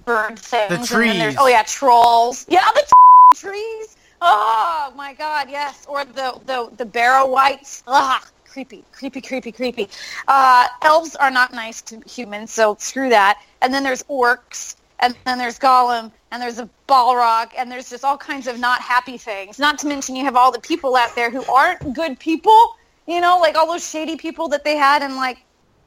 bird 0.04 0.38
things. 0.38 0.88
The 0.88 0.98
And 0.98 1.08
then 1.08 1.18
there's, 1.18 1.34
trees. 1.34 1.36
oh 1.38 1.46
yeah, 1.46 1.62
trolls. 1.62 2.46
Yeah, 2.48 2.64
the 2.74 2.84
trees. 3.36 3.96
Oh 4.20 4.92
my 4.96 5.12
God, 5.14 5.48
yes. 5.50 5.84
Or 5.88 6.04
the 6.04 6.40
the 6.46 6.70
the 6.76 6.84
barrow 6.86 7.26
wights. 7.28 7.82
Ah, 7.86 8.22
creepy, 8.54 8.84
creepy, 8.92 9.20
creepy, 9.20 9.50
creepy. 9.50 9.88
Uh, 10.28 10.68
elves 10.82 11.16
are 11.16 11.30
not 11.30 11.52
nice 11.52 11.82
to 11.82 12.00
humans, 12.06 12.52
so 12.52 12.76
screw 12.78 13.08
that. 13.08 13.42
And 13.60 13.74
then 13.74 13.82
there's 13.82 14.04
orcs, 14.04 14.76
and 15.00 15.16
then 15.26 15.38
there's 15.38 15.58
Gollum, 15.58 16.12
and 16.30 16.40
there's 16.40 16.60
a 16.60 16.68
Balrog, 16.88 17.50
and 17.58 17.68
there's 17.70 17.90
just 17.90 18.04
all 18.04 18.16
kinds 18.16 18.46
of 18.46 18.60
not 18.60 18.80
happy 18.80 19.18
things. 19.18 19.58
Not 19.58 19.78
to 19.80 19.88
mention 19.88 20.14
you 20.14 20.24
have 20.24 20.36
all 20.36 20.52
the 20.52 20.60
people 20.60 20.94
out 20.94 21.16
there 21.16 21.30
who 21.30 21.44
aren't 21.52 21.94
good 21.94 22.16
people. 22.20 22.76
You 23.08 23.20
know, 23.20 23.38
like 23.40 23.56
all 23.56 23.66
those 23.66 23.86
shady 23.88 24.16
people 24.16 24.46
that 24.50 24.62
they 24.62 24.76
had 24.76 25.02
and 25.02 25.16
like 25.16 25.38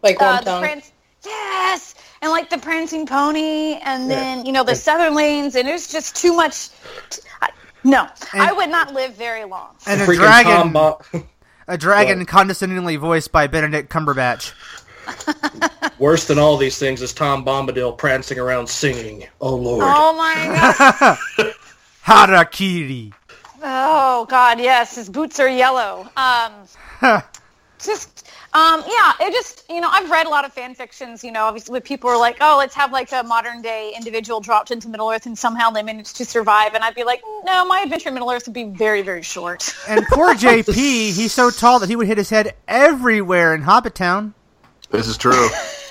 Like 0.03 0.21
uh, 0.21 0.41
the. 0.41 0.59
Prince. 0.59 0.91
Yes, 1.25 1.95
and 2.21 2.31
like 2.31 2.49
the 2.49 2.57
prancing 2.57 3.05
pony, 3.07 3.75
and 3.81 4.09
Yeah. 4.09 4.15
then 4.17 4.45
you 4.45 4.51
know 4.51 4.63
the 4.65 4.75
southern 4.75 5.15
lanes, 5.15 5.55
and 5.55 5.67
it 5.69 5.71
was 5.71 5.87
just 5.87 6.15
too 6.17 6.33
much. 6.35 6.69
t- 7.09 7.21
I- 7.41 7.49
no, 7.85 8.07
And- 8.33 8.41
I 8.43 8.51
would 8.51 8.69
not 8.69 8.93
live 8.93 9.15
very 9.15 9.45
long. 9.45 9.69
And 9.87 10.01
a 10.01 10.05
dragon, 10.05 10.51
Tom 10.51 10.73
Bo- 10.73 11.01
a 11.67 11.77
dragon 11.77 12.19
What? 12.19 12.27
condescendingly 12.27 12.95
voiced 12.97 13.31
by 13.31 13.47
Benedict 13.47 13.89
Cumberbatch. 13.91 14.53
Worse 15.99 16.27
than 16.27 16.37
all 16.37 16.57
these 16.57 16.77
things 16.77 17.01
is 17.01 17.13
Tom 17.13 17.45
Bombadil 17.45 17.97
prancing 17.97 18.39
around 18.39 18.67
singing. 18.67 19.25
Oh 19.41 19.55
Lord. 19.55 19.83
Oh 19.85 20.13
my 20.15 21.17
god! 21.37 21.53
Harakiri. 22.05 23.13
Oh 23.63 24.25
god, 24.29 24.59
yes, 24.59 24.95
his 24.95 25.09
boots 25.09 25.39
are 25.39 25.49
yellow. 25.49 26.07
Um, 26.17 26.51
just 27.79 28.29
um, 28.57 28.83
yeah, 28.87 29.13
it 29.21 29.31
just 29.33 29.63
you 29.69 29.79
know 29.79 29.89
I've 29.91 30.09
read 30.09 30.25
a 30.25 30.29
lot 30.29 30.43
of 30.43 30.51
fan 30.51 30.73
fictions. 30.73 31.23
You 31.23 31.31
know, 31.31 31.45
obviously 31.45 31.73
where 31.73 31.81
people 31.81 32.09
are 32.09 32.17
like, 32.17 32.37
oh, 32.41 32.57
let's 32.57 32.73
have 32.73 32.91
like 32.91 33.11
a 33.11 33.21
modern 33.21 33.61
day 33.61 33.93
individual 33.95 34.39
dropped 34.39 34.71
into 34.71 34.89
Middle 34.89 35.09
Earth 35.11 35.27
and 35.27 35.37
somehow 35.37 35.69
they 35.69 35.83
managed 35.83 36.15
to 36.17 36.25
survive, 36.25 36.73
and 36.73 36.83
I'd 36.83 36.95
be 36.95 37.03
like, 37.03 37.21
no, 37.45 37.65
my 37.65 37.81
adventure 37.81 38.09
in 38.09 38.15
Middle 38.15 38.31
Earth 38.31 38.47
would 38.47 38.53
be 38.53 38.63
very 38.63 39.03
very 39.03 39.21
short. 39.21 39.75
And 39.87 40.05
poor 40.07 40.33
JP, 40.33 40.73
he's 40.73 41.33
so 41.33 41.51
tall 41.51 41.79
that 41.79 41.89
he 41.89 41.95
would 41.95 42.07
hit 42.07 42.17
his 42.17 42.31
head 42.31 42.55
everywhere 42.67 43.53
in 43.53 43.61
Hobbiton. 43.61 44.33
This 44.89 45.07
is 45.07 45.17
true. 45.17 45.49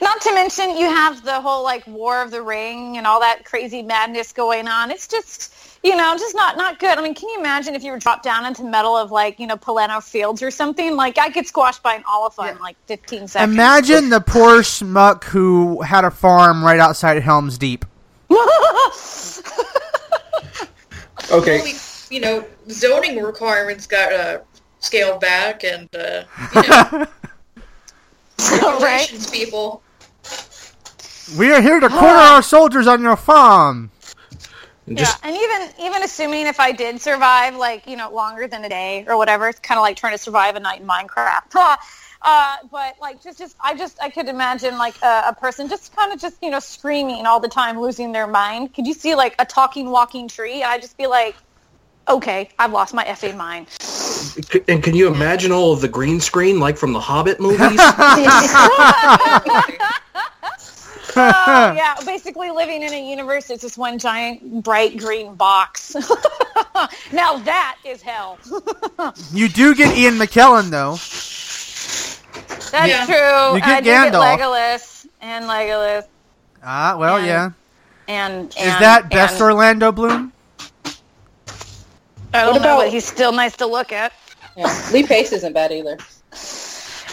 Not 0.00 0.20
to 0.22 0.34
mention 0.34 0.76
you 0.76 0.86
have 0.86 1.24
the 1.24 1.40
whole 1.40 1.62
like 1.62 1.86
War 1.86 2.22
of 2.22 2.30
the 2.30 2.42
Ring 2.42 2.96
and 2.96 3.06
all 3.06 3.20
that 3.20 3.44
crazy 3.44 3.82
madness 3.82 4.32
going 4.32 4.68
on. 4.68 4.90
It's 4.90 5.06
just 5.06 5.54
you 5.82 5.96
know 5.96 6.14
just 6.18 6.34
not 6.34 6.56
not 6.56 6.78
good. 6.78 6.98
I 6.98 7.02
mean, 7.02 7.14
can 7.14 7.28
you 7.28 7.38
imagine 7.40 7.74
if 7.74 7.82
you 7.82 7.92
were 7.92 7.98
dropped 7.98 8.22
down 8.22 8.46
into 8.46 8.62
the 8.62 8.70
middle 8.70 8.96
of 8.96 9.10
like 9.10 9.38
you 9.38 9.46
know 9.46 9.56
Pelennor 9.56 10.02
Fields 10.02 10.42
or 10.42 10.50
something? 10.50 10.96
Like 10.96 11.18
I 11.18 11.28
get 11.28 11.46
squashed 11.46 11.82
by 11.82 11.94
an 11.94 12.02
Oliphaunt 12.04 12.52
in 12.52 12.58
like 12.58 12.76
15 12.86 13.28
seconds. 13.28 13.52
Imagine 13.54 14.10
the 14.10 14.20
poor 14.20 14.60
schmuck 14.60 15.24
who 15.24 15.82
had 15.82 16.04
a 16.04 16.10
farm 16.10 16.64
right 16.64 16.80
outside 16.80 17.22
Helm's 17.22 17.58
Deep. 17.58 17.84
Okay. 21.30 21.58
Well, 21.58 21.64
we, 21.64 22.16
you 22.16 22.20
know, 22.20 22.44
zoning 22.68 23.22
requirements 23.22 23.86
got 23.86 24.12
uh, 24.12 24.40
scaled 24.80 25.20
back, 25.20 25.64
and 25.64 25.88
uh, 25.94 26.24
you 26.54 26.62
know, 26.68 27.06
right? 28.80 29.28
people. 29.32 29.82
We 31.38 31.52
are 31.52 31.60
here 31.60 31.78
to 31.78 31.88
quarter 31.88 32.06
our 32.06 32.42
soldiers 32.42 32.86
on 32.86 33.02
your 33.02 33.16
farm. 33.16 33.90
And 34.86 34.98
Yeah, 34.98 35.14
and 35.22 35.36
even 35.36 35.68
even 35.80 36.02
assuming 36.02 36.46
if 36.46 36.58
I 36.58 36.72
did 36.72 37.00
survive 37.00 37.54
like 37.54 37.86
you 37.86 37.96
know 37.96 38.10
longer 38.10 38.48
than 38.48 38.64
a 38.64 38.68
day 38.68 39.04
or 39.06 39.16
whatever, 39.16 39.48
it's 39.48 39.60
kind 39.60 39.78
of 39.78 39.82
like 39.82 39.96
trying 39.96 40.14
to 40.14 40.18
survive 40.18 40.56
a 40.56 40.60
night 40.60 40.80
in 40.80 40.86
Minecraft. 40.86 41.54
uh, 42.22 42.56
but 42.70 42.96
like 43.00 43.22
just 43.22 43.38
just 43.38 43.56
I 43.62 43.74
just 43.74 44.02
I 44.02 44.10
could 44.10 44.28
imagine 44.28 44.78
like 44.78 45.00
a, 45.02 45.24
a 45.28 45.34
person 45.34 45.68
just 45.68 45.94
kind 45.94 46.12
of 46.12 46.20
just 46.20 46.42
you 46.42 46.50
know 46.50 46.58
screaming 46.58 47.26
all 47.26 47.38
the 47.38 47.48
time, 47.48 47.80
losing 47.80 48.10
their 48.10 48.26
mind. 48.26 48.74
Could 48.74 48.86
you 48.86 48.94
see 48.94 49.14
like 49.14 49.36
a 49.38 49.44
talking, 49.44 49.90
walking 49.90 50.26
tree? 50.26 50.62
And 50.62 50.64
I'd 50.64 50.82
just 50.82 50.98
be 50.98 51.06
like, 51.06 51.36
okay, 52.08 52.48
I've 52.58 52.72
lost 52.72 52.92
my 52.92 53.04
effing 53.04 53.36
mind. 53.36 53.68
And 54.68 54.82
can 54.82 54.94
you 54.94 55.12
imagine 55.12 55.52
all 55.52 55.72
of 55.72 55.80
the 55.80 55.88
green 55.88 56.20
screen 56.20 56.60
like 56.60 56.76
from 56.76 56.92
the 56.92 57.00
Hobbit 57.00 57.40
movies? 57.40 57.60
Oh 61.16 61.16
yeah, 61.76 61.96
basically 62.06 62.50
living 62.50 62.82
in 62.82 62.92
a 62.92 63.10
universe 63.10 63.48
that's 63.48 63.62
just 63.62 63.76
one 63.76 63.98
giant 63.98 64.62
bright 64.62 64.96
green 64.96 65.34
box. 65.34 65.94
now 67.12 67.36
that 67.38 67.78
is 67.84 68.00
hell. 68.00 68.38
You 69.32 69.48
do 69.48 69.74
get 69.74 69.96
Ian 69.98 70.14
McKellen 70.14 70.70
though. 70.70 70.92
That's 72.70 72.88
Yeah. 72.88 73.06
true. 73.06 73.54
You 73.56 73.60
get 73.60 73.68
I 73.68 73.80
do 73.80 73.84
get 73.86 74.12
Gandalf. 74.12 74.38
Legolas 74.38 75.06
and 75.20 75.46
Legolas. 75.46 76.04
Ah, 76.62 76.96
well, 76.96 77.16
And- 77.16 77.26
yeah. 77.26 77.50
And, 78.06 78.48
Is 78.50 78.56
and 78.56 78.82
that 78.82 79.08
best 79.10 79.34
and, 79.34 79.42
Orlando 79.42 79.92
Bloom? 79.92 80.32
I 82.32 82.42
don't 82.44 82.52
What 82.54 82.62
know, 82.62 82.74
about- 82.74 82.78
but 82.84 82.88
he's 82.90 83.04
still 83.04 83.32
nice 83.32 83.56
to 83.56 83.66
look 83.66 83.92
at. 83.92 84.12
Yeah. 84.56 84.88
Lee 84.92 85.04
Pace 85.04 85.32
isn't 85.32 85.52
bad 85.52 85.72
either. 85.72 85.96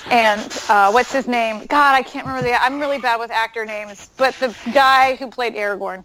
And 0.10 0.41
uh, 0.69 0.91
what's 0.91 1.12
his 1.12 1.27
name? 1.27 1.65
God, 1.67 1.93
I 1.95 2.01
can't 2.01 2.25
remember 2.25 2.47
the. 2.49 2.62
I'm 2.62 2.80
really 2.80 2.97
bad 2.99 3.19
with 3.19 3.30
actor 3.32 3.65
names, 3.65 4.10
but 4.17 4.34
the 4.36 4.56
guy 4.73 5.15
who 5.15 5.27
played 5.30 5.53
Aragorn. 5.56 6.03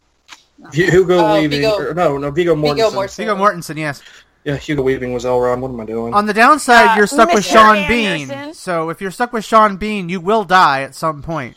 Hugo 0.73 1.19
Oh, 1.19 1.35
Weaving. 1.35 1.61
Viggo- 1.63 1.77
or- 1.91 1.95
no, 1.95 2.19
no, 2.19 2.31
Viggo 2.31 2.55
Mortensen. 2.55 2.75
Viggo 2.77 2.91
Mortensen. 2.91 3.17
Viggo 3.17 3.37
Mortensen, 3.37 3.77
yes. 3.77 4.03
Yeah, 4.45 4.57
Hugo 4.57 4.83
Weaving 4.83 5.13
was 5.13 5.25
Elrond. 5.25 5.61
What 5.61 5.71
am 5.71 5.81
I 5.81 5.85
doing? 5.85 6.15
On 6.15 6.27
the 6.27 6.35
downside, 6.35 6.91
Uh, 6.91 6.97
you're 6.97 7.07
stuck 7.07 7.33
with 7.33 7.45
Mr. 7.45 7.53
Sean 7.53 7.89
Bean. 7.89 8.55
So 8.55 8.91
if 8.91 9.01
you're 9.01 9.11
stuck 9.13 9.33
with 9.33 9.45
Sean 9.45 9.77
Bean, 9.77 10.09
you 10.09 10.21
will 10.21 10.43
die 10.45 10.83
at 10.83 10.95
some 10.97 11.23
point. 11.23 11.57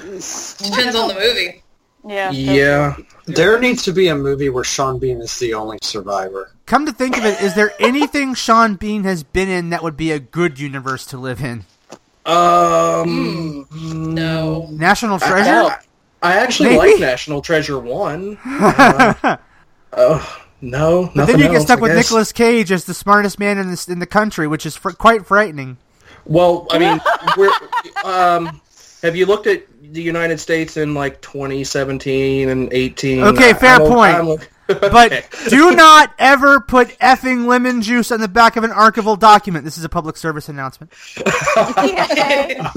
Depends 0.00 0.94
on 0.94 1.08
the 1.08 1.14
movie. 1.14 1.62
Yeah. 2.06 2.30
yeah. 2.30 2.96
There 3.26 3.58
needs 3.58 3.82
to 3.84 3.92
be 3.92 4.08
a 4.08 4.16
movie 4.16 4.48
where 4.48 4.64
Sean 4.64 4.98
Bean 4.98 5.20
is 5.20 5.38
the 5.38 5.52
only 5.54 5.78
survivor. 5.82 6.52
Come 6.66 6.84
to 6.86 6.92
think 6.92 7.16
of 7.16 7.24
it, 7.24 7.40
is 7.40 7.54
there 7.54 7.72
anything 7.78 8.34
Sean 8.34 8.74
Bean 8.74 9.04
has 9.04 9.22
been 9.22 9.48
in 9.48 9.70
that 9.70 9.82
would 9.84 9.96
be 9.96 10.10
a 10.10 10.18
good 10.18 10.58
universe 10.58 11.06
to 11.06 11.16
live 11.16 11.40
in? 11.40 11.64
Um. 12.24 13.66
No. 13.72 14.66
National 14.72 15.16
I- 15.22 15.28
Treasure? 15.28 15.76
I 16.22 16.32
actually 16.38 16.70
Maybe? 16.70 16.92
like 16.92 17.00
National 17.00 17.40
Treasure 17.42 17.78
One. 17.78 18.38
Uh, 18.46 19.36
oh, 19.92 20.42
no, 20.60 21.10
But 21.14 21.26
then 21.26 21.38
you 21.38 21.44
get 21.44 21.54
else, 21.54 21.64
stuck 21.64 21.78
I 21.78 21.82
with 21.82 21.92
guess. 21.92 22.06
Nicolas 22.10 22.32
Cage 22.32 22.70
as 22.72 22.84
the 22.84 22.92
smartest 22.92 23.38
man 23.38 23.56
in 23.56 23.70
this 23.70 23.88
in 23.88 23.98
the 23.98 24.06
country, 24.06 24.46
which 24.46 24.66
is 24.66 24.76
fr- 24.76 24.90
quite 24.90 25.24
frightening. 25.24 25.78
Well, 26.26 26.66
I 26.70 26.78
mean, 26.78 27.00
we're, 27.38 27.50
um, 28.04 28.60
have 29.02 29.16
you 29.16 29.24
looked 29.24 29.46
at 29.46 29.64
the 29.94 30.02
United 30.02 30.38
States 30.40 30.76
in 30.76 30.92
like 30.92 31.22
2017 31.22 32.48
and 32.50 32.70
18? 32.72 33.22
Okay, 33.22 33.54
fair 33.54 33.76
I 33.76 33.78
don't- 33.78 33.88
point. 33.92 34.14
I'm 34.16 34.26
look- 34.28 34.50
But 34.66 35.28
do 35.48 35.72
not 35.72 36.12
ever 36.18 36.60
put 36.60 36.88
effing 36.98 37.46
lemon 37.46 37.82
juice 37.82 38.10
on 38.10 38.20
the 38.20 38.28
back 38.28 38.56
of 38.56 38.64
an 38.64 38.70
archival 38.70 39.18
document. 39.18 39.64
This 39.64 39.78
is 39.78 39.84
a 39.84 39.88
public 39.88 40.16
service 40.16 40.48
announcement. 40.48 40.92
Yeah. 41.56 42.70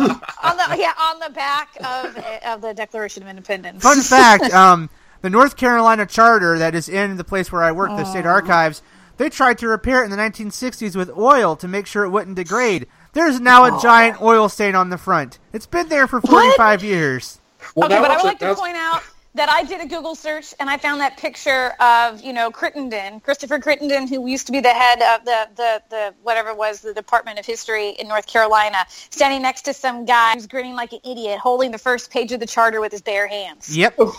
on 0.44 0.58
the 0.58 0.76
yeah 0.78 0.94
on 1.00 1.20
the 1.20 1.32
back 1.34 1.76
of 1.84 2.18
of 2.46 2.62
the 2.62 2.74
Declaration 2.74 3.24
of 3.24 3.30
Independence. 3.30 3.82
Fun 3.84 4.02
fact: 4.02 4.54
um, 4.54 4.90
the 5.22 5.30
North 5.30 5.56
Carolina 5.56 6.06
charter 6.06 6.58
that 6.60 6.76
is 6.76 6.90
in 6.90 7.18
the 7.18 7.24
place 7.24 7.52
where 7.52 7.64
I 7.64 7.72
work, 7.72 7.90
the 7.90 8.06
state 8.06 8.26
archives, 8.26 8.82
they 9.18 9.30
tried 9.30 9.58
to 9.60 9.68
repair 9.68 10.02
it 10.02 10.06
in 10.06 10.12
the 10.12 10.18
1960s 10.18 10.96
with 10.96 11.10
oil 11.18 11.56
to 11.58 11.68
make 11.68 11.88
sure 11.88 12.04
it 12.06 12.10
wouldn't 12.10 12.36
degrade. 12.36 12.88
There's 13.14 13.40
now 13.40 13.66
a 13.66 13.82
giant 13.82 14.22
oil 14.22 14.48
stain 14.48 14.76
on 14.76 14.90
the 14.90 14.98
front. 14.98 15.40
It's 15.52 15.66
been 15.66 15.90
there 15.90 16.08
for 16.08 16.22
45 16.22 16.84
years. 16.84 17.42
Well, 17.76 17.88
okay, 17.88 18.00
but 18.00 18.12
I 18.12 18.16
would 18.18 18.24
like 18.24 18.40
to 18.40 18.56
point 18.56 18.78
out 18.78 19.04
that 19.36 19.48
I 19.50 19.64
did 19.64 19.80
a 19.80 19.86
Google 19.88 20.16
search 20.16 20.54
and 20.60 20.70
I 20.70 20.78
found 20.78 21.02
that 21.02 21.18
picture 21.18 21.74
of 21.80 22.22
you 22.22 22.34
know 22.34 22.50
Crittenden, 22.52 23.20
Christopher 23.20 23.60
Crittenden, 23.60 24.08
who 24.08 24.26
used 24.28 24.48
to 24.48 24.52
be 24.52 24.60
the 24.60 24.70
head 24.70 25.02
of 25.02 25.26
the 25.26 25.48
the 25.56 25.82
the 25.90 26.14
whatever 26.24 26.50
it 26.50 26.58
was 26.58 26.82
the 26.82 26.94
Department 26.94 27.38
of 27.40 27.46
History 27.46 27.90
in 27.92 28.08
North 28.08 28.28
Carolina, 28.28 28.78
standing 29.10 29.42
next 29.42 29.64
to 29.64 29.74
some 29.74 30.06
guy 30.06 30.34
who's 30.34 30.48
grinning 30.48 30.76
like 30.76 30.94
an 30.94 31.00
idiot, 31.06 31.40
holding 31.40 31.72
the 31.72 31.78
first 31.78 32.12
page 32.12 32.32
of 32.32 32.40
the 32.40 32.46
charter 32.48 32.82
with 32.82 32.92
his 32.92 33.02
bare 33.02 33.28
hands. 33.28 33.76
Yep. 33.76 34.00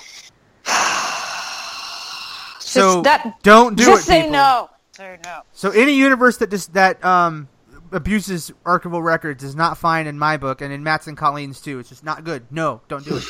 So 2.61 3.03
that- 3.03 3.43
don't 3.43 3.75
do 3.77 3.85
Just 3.85 3.91
it. 3.91 3.97
Just 3.97 4.07
say 4.07 4.21
people. 4.21 4.33
no. 4.33 4.71
Say 4.93 5.19
no. 5.25 5.41
So 5.53 5.71
any 5.71 5.93
universe 5.95 6.37
that 6.39 6.51
just 6.51 6.73
that 6.75 7.05
um 7.05 7.49
abuses 7.91 8.53
archival 8.65 9.03
records 9.03 9.43
is 9.43 9.57
not 9.57 9.77
fine 9.77 10.07
in 10.07 10.17
my 10.19 10.37
book, 10.37 10.61
and 10.61 10.73
in 10.73 10.85
Matt's 10.85 11.09
and 11.09 11.17
Colleen's 11.17 11.61
too. 11.61 11.81
It's 11.81 11.89
just 11.89 12.05
not 12.05 12.23
good. 12.23 12.47
No, 12.53 12.81
don't 12.87 13.05
do 13.05 13.17
it. 13.17 13.25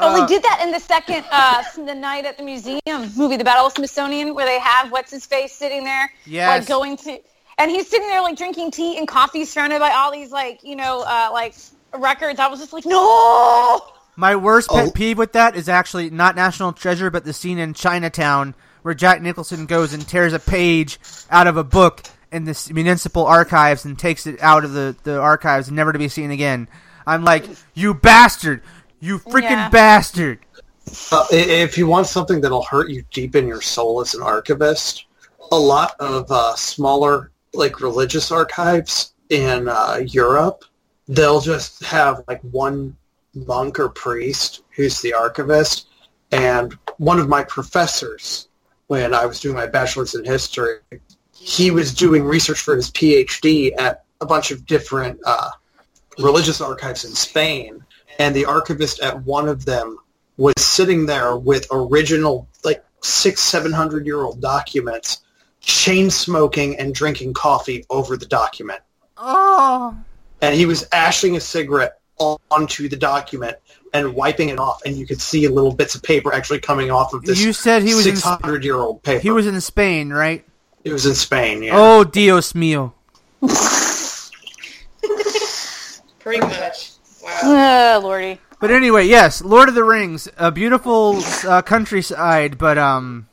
Oh, 0.00 0.14
Uh, 0.14 0.20
we 0.20 0.26
did 0.26 0.42
that 0.44 0.60
in 0.62 0.70
the 0.70 0.78
second, 0.80 1.24
uh, 1.30 1.62
the 1.84 1.94
night 1.94 2.24
at 2.24 2.36
the 2.36 2.44
museum 2.44 2.80
movie, 3.16 3.36
The 3.36 3.44
Battle 3.44 3.66
of 3.66 3.72
Smithsonian, 3.72 4.34
where 4.34 4.46
they 4.46 4.58
have 4.60 4.92
what's 4.92 5.10
his 5.10 5.26
face 5.26 5.52
sitting 5.52 5.82
there, 5.84 6.10
Yes. 6.24 6.60
like 6.60 6.68
going 6.68 6.96
to, 6.98 7.18
and 7.58 7.70
he's 7.70 7.88
sitting 7.88 8.06
there 8.08 8.22
like 8.22 8.36
drinking 8.36 8.70
tea 8.70 8.96
and 8.98 9.08
coffee, 9.08 9.44
surrounded 9.44 9.80
by 9.80 9.90
all 9.90 10.12
these 10.12 10.30
like 10.30 10.62
you 10.62 10.76
know 10.76 11.00
uh, 11.02 11.30
like 11.32 11.54
records. 11.94 12.38
I 12.38 12.46
was 12.48 12.60
just 12.60 12.72
like, 12.72 12.86
no. 12.86 13.80
My 14.16 14.34
worst 14.36 14.68
pet 14.70 14.88
Oh. 14.88 14.90
peeve 14.92 15.18
with 15.18 15.32
that 15.32 15.54
is 15.56 15.68
actually 15.68 16.10
not 16.10 16.34
National 16.36 16.72
Treasure, 16.72 17.10
but 17.10 17.24
the 17.24 17.32
scene 17.32 17.58
in 17.58 17.74
Chinatown 17.74 18.54
where 18.82 18.94
Jack 18.94 19.20
Nicholson 19.22 19.66
goes 19.66 19.92
and 19.92 20.06
tears 20.06 20.32
a 20.32 20.38
page 20.38 20.98
out 21.30 21.46
of 21.48 21.56
a 21.56 21.64
book 21.64 22.02
in 22.32 22.44
the 22.44 22.70
municipal 22.72 23.26
archives 23.26 23.84
and 23.84 23.98
takes 23.98 24.26
it 24.26 24.40
out 24.40 24.64
of 24.64 24.72
the, 24.72 24.94
the 25.02 25.18
archives, 25.20 25.70
never 25.70 25.92
to 25.92 25.98
be 25.98 26.08
seen 26.08 26.30
again. 26.30 26.68
I'm 27.06 27.24
like, 27.24 27.44
you 27.74 27.94
bastard! 27.94 28.62
You 29.00 29.18
freaking 29.18 29.50
Yeah. 29.50 29.68
bastard! 29.68 30.40
Uh, 31.12 31.26
if 31.30 31.76
you 31.78 31.86
want 31.86 32.06
something 32.06 32.40
that'll 32.40 32.64
hurt 32.64 32.90
you 32.90 33.04
deep 33.12 33.36
in 33.36 33.46
your 33.46 33.60
soul 33.60 34.00
as 34.00 34.14
an 34.14 34.22
archivist, 34.22 35.04
a 35.52 35.58
lot 35.58 35.94
of 36.00 36.30
uh, 36.30 36.54
smaller, 36.56 37.30
like 37.54 37.80
religious 37.80 38.32
archives 38.32 39.12
in 39.28 39.68
uh, 39.68 40.00
Europe, 40.06 40.64
they'll 41.06 41.40
just 41.40 41.82
have 41.84 42.22
like 42.26 42.40
one 42.42 42.96
monk 43.34 43.78
or 43.78 43.88
priest 43.88 44.62
who's 44.70 45.00
the 45.00 45.12
archivist. 45.14 45.88
And 46.32 46.76
one 46.98 47.18
of 47.18 47.28
my 47.28 47.44
professors, 47.44 48.48
when 48.88 49.14
I 49.14 49.26
was 49.26 49.40
doing 49.40 49.54
my 49.54 49.66
bachelor's 49.66 50.14
in 50.14 50.24
history, 50.24 50.78
he 51.32 51.70
was 51.70 51.94
doing 51.94 52.24
research 52.24 52.60
for 52.60 52.74
his 52.74 52.90
PhD 52.90 53.72
at 53.78 54.04
a 54.20 54.26
bunch 54.26 54.50
of 54.50 54.66
different 54.66 55.20
uh, 55.24 55.50
religious 56.18 56.60
archives 56.60 57.04
in 57.04 57.12
Spain. 57.12 57.84
And 58.18 58.34
the 58.34 58.44
archivist 58.46 59.00
at 59.00 59.22
one 59.24 59.48
of 59.48 59.64
them 59.64 59.98
was 60.36 60.54
sitting 60.58 61.06
there 61.06 61.36
with 61.36 61.66
original 61.70 62.48
like 62.64 62.84
six 63.02 63.40
seven 63.42 63.72
hundred 63.72 64.06
year 64.06 64.22
old 64.22 64.40
documents 64.40 65.18
chain 65.60 66.10
smoking 66.10 66.76
and 66.78 66.94
drinking 66.94 67.34
coffee 67.34 67.84
over 67.90 68.16
the 68.16 68.26
document 68.26 68.80
Oh, 69.16 69.96
and 70.40 70.54
he 70.54 70.66
was 70.66 70.86
ashing 70.92 71.36
a 71.36 71.40
cigarette 71.40 71.98
onto 72.50 72.88
the 72.88 72.96
document 72.96 73.56
and 73.92 74.14
wiping 74.14 74.48
it 74.48 74.58
off 74.58 74.80
and 74.84 74.96
you 74.96 75.06
could 75.06 75.20
see 75.20 75.46
little 75.48 75.72
bits 75.74 75.94
of 75.94 76.02
paper 76.02 76.32
actually 76.32 76.60
coming 76.60 76.90
off 76.90 77.12
of 77.14 77.22
this 77.24 77.40
you 77.40 77.52
said 77.52 77.82
he 77.82 77.94
was 77.94 78.06
in, 78.06 78.16
600 78.16 78.64
year 78.64 78.76
old 78.76 79.02
paper 79.02 79.20
he 79.20 79.30
was 79.30 79.46
in 79.46 79.60
Spain, 79.60 80.10
right? 80.10 80.44
it 80.84 80.92
was 80.92 81.06
in 81.06 81.14
spain 81.14 81.62
yeah 81.62 81.72
Oh, 81.74 82.04
Dios 82.04 82.52
mío! 82.52 82.92
Pretty 86.18 86.40
much. 86.40 86.92
Wow. 87.42 87.96
Oh, 87.96 88.00
lordy. 88.02 88.40
But 88.60 88.70
anyway, 88.72 89.06
yes, 89.06 89.40
Lord 89.42 89.68
of 89.68 89.74
the 89.76 89.84
Rings, 89.84 90.28
a 90.36 90.50
beautiful 90.50 91.20
uh, 91.46 91.62
countryside, 91.62 92.58
but 92.58 92.76
um, 92.76 93.28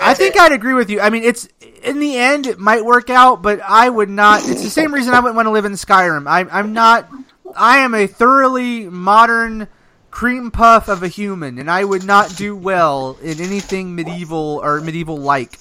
I 0.00 0.14
think 0.14 0.38
I'd 0.38 0.52
agree 0.52 0.72
with 0.72 0.88
you. 0.88 1.00
I 1.00 1.10
mean, 1.10 1.24
it's 1.24 1.46
in 1.82 2.00
the 2.00 2.16
end 2.16 2.46
it 2.46 2.58
might 2.58 2.84
work 2.84 3.10
out, 3.10 3.42
but 3.42 3.60
I 3.60 3.88
would 3.90 4.08
not. 4.08 4.48
It's 4.48 4.62
the 4.62 4.70
same 4.70 4.94
reason 4.94 5.12
I 5.12 5.20
wouldn't 5.20 5.36
want 5.36 5.46
to 5.46 5.50
live 5.50 5.66
in 5.66 5.72
Skyrim. 5.72 6.26
I, 6.26 6.46
I'm 6.50 6.72
not. 6.72 7.10
I 7.54 7.78
am 7.78 7.94
a 7.94 8.06
thoroughly 8.06 8.88
modern 8.88 9.68
cream 10.10 10.50
puff 10.50 10.88
of 10.88 11.02
a 11.02 11.08
human, 11.08 11.58
and 11.58 11.70
I 11.70 11.84
would 11.84 12.04
not 12.04 12.34
do 12.36 12.56
well 12.56 13.18
in 13.22 13.40
anything 13.40 13.94
medieval 13.94 14.60
or 14.62 14.80
medieval 14.80 15.18
like. 15.18 15.58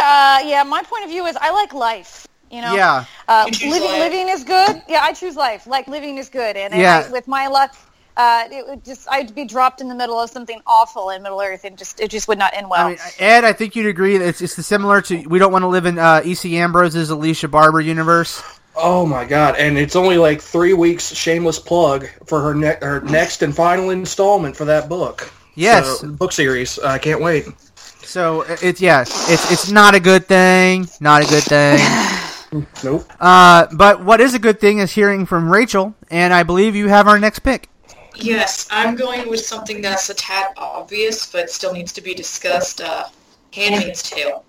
Uh, 0.00 0.40
yeah, 0.44 0.64
my 0.66 0.82
point 0.82 1.04
of 1.04 1.10
view 1.10 1.26
is 1.26 1.36
I 1.40 1.52
like 1.52 1.72
life. 1.72 2.26
You 2.52 2.60
know, 2.60 2.74
Yeah. 2.74 3.04
uh, 3.28 3.48
You 3.60 3.70
living 3.70 3.88
life. 3.90 3.98
living 4.00 4.28
is 4.28 4.44
good. 4.44 4.82
Yeah, 4.86 5.00
I 5.02 5.14
choose 5.14 5.36
life. 5.36 5.66
Like 5.66 5.88
living 5.88 6.18
is 6.18 6.28
good, 6.28 6.54
and, 6.56 6.74
and 6.74 6.86
I, 6.86 7.10
with 7.10 7.26
my 7.26 7.46
luck, 7.46 7.74
uh, 8.14 8.44
it 8.52 8.68
would 8.68 8.84
just 8.84 9.08
I'd 9.10 9.34
be 9.34 9.46
dropped 9.46 9.80
in 9.80 9.88
the 9.88 9.94
middle 9.94 10.20
of 10.20 10.28
something 10.28 10.60
awful 10.66 11.08
in 11.08 11.22
Middle 11.22 11.40
Earth, 11.40 11.64
and 11.64 11.78
just 11.78 11.98
it 11.98 12.10
just 12.10 12.28
would 12.28 12.38
not 12.38 12.52
end 12.54 12.68
well. 12.68 12.88
I 12.88 12.90
mean, 12.90 12.98
Ed, 13.18 13.44
I 13.44 13.54
think 13.54 13.74
you'd 13.74 13.86
agree 13.86 14.18
that 14.18 14.28
it's, 14.28 14.42
it's 14.42 14.66
similar 14.66 15.00
to 15.00 15.26
we 15.28 15.38
don't 15.38 15.50
want 15.50 15.62
to 15.62 15.68
live 15.68 15.86
in 15.86 15.98
uh, 15.98 16.20
E.C. 16.24 16.54
Ambrose's 16.58 17.10
Elisha 17.10 17.48
Barber 17.48 17.80
universe. 17.80 18.42
Oh 18.76 19.06
my 19.06 19.24
god! 19.24 19.56
And 19.56 19.78
it's 19.78 19.96
only 19.96 20.18
like 20.18 20.42
three 20.42 20.74
weeks. 20.74 21.14
Shameless 21.14 21.58
plug 21.58 22.06
for 22.26 22.42
her 22.42 22.54
ne- 22.54 22.78
her 22.82 23.00
next 23.00 23.42
and 23.42 23.56
final 23.56 23.88
installment 23.88 24.56
for 24.56 24.66
that 24.66 24.90
book. 24.90 25.32
Yes. 25.54 26.00
So, 26.00 26.08
book 26.08 26.32
series. 26.32 26.78
I 26.78 26.98
can't 26.98 27.22
wait. 27.22 27.46
So 28.02 28.42
it's 28.60 28.80
yeah, 28.80 29.00
it's 29.02 29.50
it's 29.50 29.70
not 29.70 29.94
a 29.94 30.00
good 30.00 30.26
thing, 30.26 30.86
not 31.00 31.22
a 31.22 31.26
good 31.26 31.44
thing. 31.44 31.78
Nope. 32.84 33.10
Uh, 33.18 33.66
but 33.72 34.04
what 34.04 34.20
is 34.20 34.34
a 34.34 34.38
good 34.38 34.60
thing 34.60 34.78
is 34.78 34.92
hearing 34.92 35.26
from 35.26 35.50
Rachel, 35.50 35.94
and 36.10 36.34
I 36.34 36.42
believe 36.42 36.76
you 36.76 36.88
have 36.88 37.08
our 37.08 37.18
next 37.18 37.40
pick. 37.40 37.68
Yes, 38.14 38.68
I'm 38.70 38.94
going 38.94 39.28
with 39.28 39.40
something 39.40 39.80
that's 39.80 40.10
a 40.10 40.14
tad 40.14 40.48
obvious, 40.56 41.30
but 41.30 41.50
still 41.50 41.72
needs 41.72 41.92
to 41.94 42.02
be 42.02 42.14
discussed. 42.14 42.80
Uh, 42.80 43.04
Handmaid's 43.52 44.02
Tale. 44.02 44.44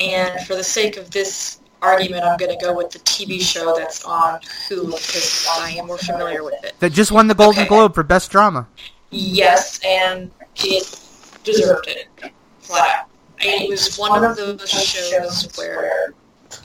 And 0.00 0.40
for 0.46 0.56
the 0.56 0.64
sake 0.64 0.96
of 0.96 1.10
this 1.10 1.60
argument, 1.82 2.24
I'm 2.24 2.36
going 2.36 2.56
to 2.56 2.64
go 2.64 2.74
with 2.74 2.90
the 2.90 2.98
TV 3.00 3.40
show 3.40 3.76
that's 3.76 4.04
on 4.04 4.40
Hulu 4.68 4.96
because 4.96 5.46
I 5.50 5.70
am 5.70 5.86
more 5.86 5.98
familiar 5.98 6.42
with 6.42 6.62
it. 6.64 6.74
That 6.80 6.92
just 6.92 7.12
won 7.12 7.28
the 7.28 7.34
Golden 7.34 7.62
Okay. 7.62 7.68
Globe 7.68 7.94
for 7.94 8.02
best 8.02 8.30
drama. 8.30 8.66
Yes, 9.10 9.80
and 9.84 10.30
it 10.56 11.00
deserved 11.44 11.86
it, 11.86 12.08
flat 12.60 13.00
out. 13.02 13.08
It 13.38 13.68
was 13.68 13.96
one 13.96 14.24
of 14.24 14.36
those 14.36 14.68
shows 14.68 15.48
where 15.56 16.14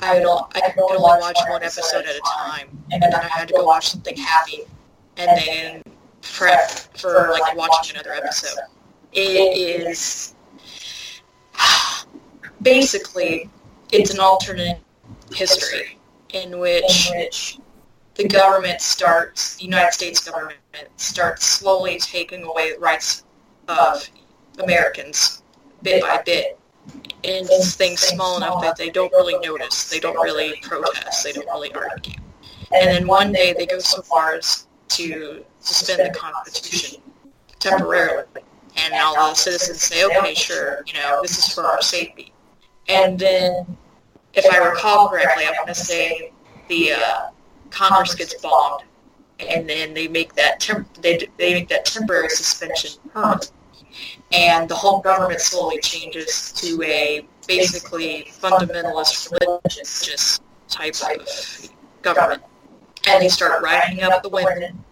I 0.01 0.19
don't, 0.19 0.45
I 0.55 0.61
could 0.69 0.81
only 0.81 0.97
watch 0.97 1.37
one 1.49 1.63
episode 1.63 2.05
at 2.05 2.15
a 2.15 2.21
time, 2.37 2.69
and 2.91 3.01
then 3.01 3.13
I 3.13 3.27
had 3.27 3.47
to 3.49 3.53
go 3.53 3.63
watch 3.63 3.89
something 3.89 4.15
happy, 4.15 4.61
and 5.17 5.37
then 5.37 5.83
prep 6.21 6.69
for 6.97 7.29
like 7.31 7.55
watching 7.55 7.95
another 7.95 8.13
episode. 8.13 8.59
It 9.11 9.57
is 9.57 10.35
basically 12.61 13.49
it's 13.91 14.13
an 14.13 14.19
alternate 14.19 14.79
history 15.33 15.97
in 16.33 16.59
which 16.59 17.57
the 18.15 18.27
government 18.27 18.81
starts, 18.81 19.55
the 19.57 19.65
United 19.65 19.93
States 19.93 20.23
government 20.23 20.59
starts 20.97 21.45
slowly 21.45 21.97
taking 21.99 22.43
away 22.43 22.73
the 22.73 22.79
rights 22.79 23.23
of 23.67 24.07
Americans 24.59 25.41
bit 25.81 26.01
by 26.01 26.21
bit. 26.25 26.58
And 27.23 27.47
things 27.47 27.99
small 27.99 28.37
enough 28.37 28.61
that 28.61 28.77
they 28.77 28.89
don't 28.89 29.11
really 29.11 29.37
notice, 29.45 29.89
they 29.89 29.99
don't 29.99 30.15
really 30.15 30.55
protest, 30.61 31.23
they 31.23 31.33
don't 31.33 31.47
really 31.47 31.73
argue. 31.73 32.13
And 32.73 32.87
then 32.87 33.07
one 33.07 33.33
day 33.33 33.53
they 33.57 33.65
go 33.65 33.79
so 33.79 34.01
far 34.01 34.35
as 34.35 34.67
to 34.89 35.43
suspend 35.59 36.13
the 36.13 36.17
Constitution 36.17 37.01
temporarily. 37.59 38.25
And 38.77 38.93
all 38.93 39.29
the 39.29 39.35
citizens 39.35 39.81
say, 39.81 40.05
okay, 40.05 40.33
sure, 40.33 40.83
you 40.87 40.93
know, 40.93 41.19
this 41.21 41.37
is 41.37 41.53
for 41.53 41.65
our 41.65 41.81
safety. 41.81 42.31
And 42.87 43.19
then, 43.19 43.77
if 44.33 44.45
I 44.51 44.57
recall 44.57 45.09
correctly, 45.09 45.43
I 45.45 45.51
want 45.51 45.67
to 45.67 45.75
say 45.75 46.31
the 46.69 46.93
uh, 46.93 47.29
Congress 47.69 48.15
gets 48.15 48.35
bombed, 48.35 48.83
and 49.39 49.69
then 49.69 49.93
they 49.93 50.07
make 50.07 50.33
that 50.35 50.59
temp- 50.59 51.01
they 51.01 51.27
they 51.37 51.53
make 51.53 51.67
that 51.69 51.85
temporary 51.85 52.29
suspension 52.29 52.99
permanent, 53.13 53.51
and 54.31 54.69
the 54.69 54.75
whole 54.75 55.01
government 55.01 55.41
slowly 55.41 55.79
changes 55.79 56.51
to 56.53 56.81
a 56.83 57.25
basically 57.47 58.27
fundamentalist 58.31 59.31
religious 59.39 60.05
just 60.05 60.43
type 60.67 60.95
of 61.01 61.69
government, 62.01 62.43
and 63.07 63.23
they 63.23 63.29
start 63.29 63.61
writing 63.63 64.01
up 64.03 64.21
the 64.21 64.29
women, 64.29 64.83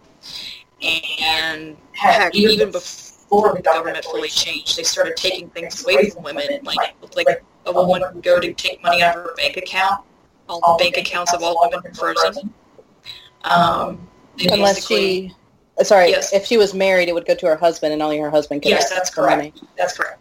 and 1.22 1.78
heck, 1.94 2.34
even 2.36 2.72
before 2.72 3.54
the 3.56 3.62
government 3.62 4.04
fully 4.06 4.30
changed, 4.30 4.78
they 4.78 4.84
started 4.84 5.16
taking 5.16 5.50
things 5.50 5.84
away 5.84 6.10
from 6.10 6.24
women, 6.24 6.64
like 6.64 6.96
like 7.16 7.44
a 7.66 7.72
woman 7.72 8.02
would 8.14 8.24
go 8.24 8.40
to 8.40 8.54
take 8.54 8.82
money 8.84 9.02
out 9.02 9.18
of 9.18 9.24
her 9.24 9.36
bank 9.36 9.58
account. 9.58 10.04
All 10.50 10.78
the 10.78 10.84
bank 10.84 10.98
accounts 10.98 11.34
of 11.34 11.44
all 11.44 11.60
women 11.62 11.84
were 11.84 11.94
frozen. 12.16 12.54
Um, 13.44 14.08
Unless 14.40 14.88
she, 14.88 15.34
sorry, 15.84 16.10
Yes. 16.10 16.34
if 16.34 16.46
she 16.46 16.58
was 16.58 16.74
married, 16.74 17.10
it 17.10 17.14
would 17.14 17.26
go 17.28 17.36
to 17.36 17.46
her 17.48 17.56
husband, 17.56 17.94
and 17.94 18.02
only 18.02 18.18
her 18.20 18.30
husband 18.30 18.62
could. 18.64 18.70
Yes, 18.70 18.90
that's 18.90 19.02
ask 19.10 19.14
for 19.16 19.26
money. 19.30 19.52
correct. 19.52 19.78
That's 19.78 19.98
correct. 19.98 20.20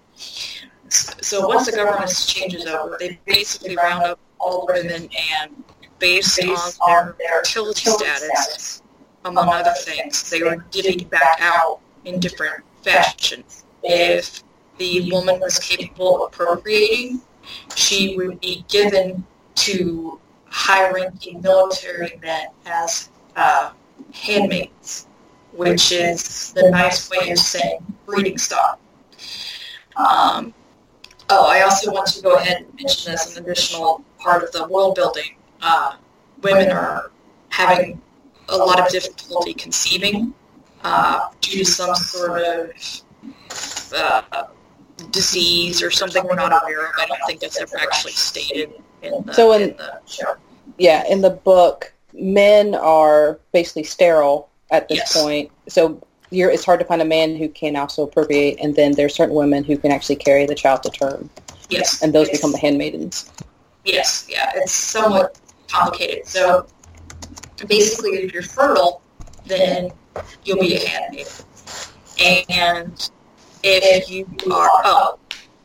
So 0.89 1.47
once 1.47 1.67
the 1.67 1.73
government 1.73 2.11
changes 2.27 2.67
over, 2.67 2.97
they 3.01 3.19
basically 3.27 3.77
round 3.77 4.05
up 4.05 4.19
all 4.39 4.67
the 4.67 4.75
women 4.75 5.09
and 5.41 5.65
based 5.99 6.41
on 6.81 7.15
their 7.19 7.39
fertility 7.41 7.91
status, 7.91 8.83
among 9.25 9.49
other 9.49 9.73
things, 9.79 10.31
they 10.31 10.43
were 10.43 10.57
divvied 10.71 11.11
back 11.11 11.39
out 11.41 11.81
in 12.05 12.21
different 12.21 12.63
fashions. 12.83 13.65
If 13.83 14.45
the 14.79 15.11
woman 15.11 15.41
was 15.41 15.59
capable 15.59 16.25
of 16.27 16.33
procreating, 16.33 17.21
she 17.75 18.17
would 18.17 18.41
be 18.41 18.65
given 18.69 19.25
to 19.57 20.21
high-ranking 20.49 21.41
military 21.43 22.19
men 22.23 22.49
as 22.67 23.09
uh, 23.35 23.71
handmaids, 24.13 25.07
which 25.57 25.93
is 25.93 26.53
the 26.53 26.71
nice 26.71 27.11
way 27.11 27.31
of 27.31 27.39
saying 27.39 27.79
breeding 28.07 28.39
stock. 28.39 28.79
Um, 29.97 30.55
Oh, 31.29 31.45
I 31.49 31.63
also 31.63 31.91
want 31.91 32.07
to 32.07 32.23
go 32.23 32.37
ahead 32.37 32.59
and 32.59 32.75
mention 32.77 33.13
as 33.13 33.37
an 33.37 33.43
additional 33.43 34.05
part 34.21 34.45
of 34.45 34.53
the 34.53 34.69
world 34.69 34.95
building. 34.95 35.35
Uh, 35.61 35.97
women 36.41 36.71
are 36.71 37.11
having 37.49 38.01
a 38.49 38.57
lot 38.57 38.79
of 38.79 38.89
difficulty 38.93 39.53
conceiving 39.53 40.33
uh, 40.85 41.29
due 41.41 41.59
to 41.59 41.65
some 41.65 41.97
sort 41.97 42.43
of 42.43 42.71
uh, 43.93 44.45
disease 45.11 45.83
or 45.83 45.91
something 45.91 46.23
we're 46.23 46.37
not 46.37 46.53
aware 46.63 46.87
of. 46.87 46.93
I 46.97 47.07
don't 47.07 47.19
think 47.27 47.41
that's 47.41 47.61
ever 47.61 47.77
actually 47.77 48.13
stated 48.13 48.71
in 49.03 49.25
the, 49.25 49.35
So 49.35 49.51
in- 49.53 49.63
in 49.71 49.77
the 49.79 50.01
show. 50.07 50.37
Yeah, 50.79 51.03
in 51.09 51.23
the 51.23 51.31
book, 51.31 51.93
men 52.13 52.77
are 52.77 53.41
basically 53.53 53.83
sterile 53.83 54.49
at 54.71 54.89
this 54.89 54.99
Yes. 54.99 55.13
point. 55.13 55.51
So 55.69 56.01
you're, 56.31 56.51
it's 56.51 56.65
hard 56.65 56.81
to 56.81 56.87
find 56.87 57.01
a 57.01 57.05
man 57.07 57.37
who 57.37 57.49
can 57.49 57.77
also 57.77 58.07
procreate, 58.07 58.59
and 58.61 58.75
then 58.75 58.93
there's 58.93 59.15
certain 59.15 59.35
women 59.35 59.65
who 59.65 59.77
can 59.77 59.93
actually 59.93 60.17
carry 60.17 60.47
the 60.47 60.55
child 60.55 60.83
to 60.83 60.91
term, 60.91 61.31
Yes. 61.69 62.03
and 62.03 62.13
those 62.13 62.29
Yes. 62.29 62.39
become 62.39 62.53
the 62.53 62.59
handmaidens. 62.59 63.31
Yes, 63.85 64.27
yeah, 64.29 64.51
it's 64.57 64.73
somewhat 64.73 65.39
complicated. 65.69 66.27
So 66.27 66.67
basically, 67.69 68.19
if 68.19 68.33
you're 68.33 68.43
fertile, 68.43 69.03
then 69.47 69.93
you'll 70.45 70.59
be 70.59 70.75
a 70.75 70.89
handmaid. 70.89 71.29
And 72.19 73.09
if 73.63 74.11
you 74.11 74.27
are, 74.53 74.69
oh, 74.85 75.19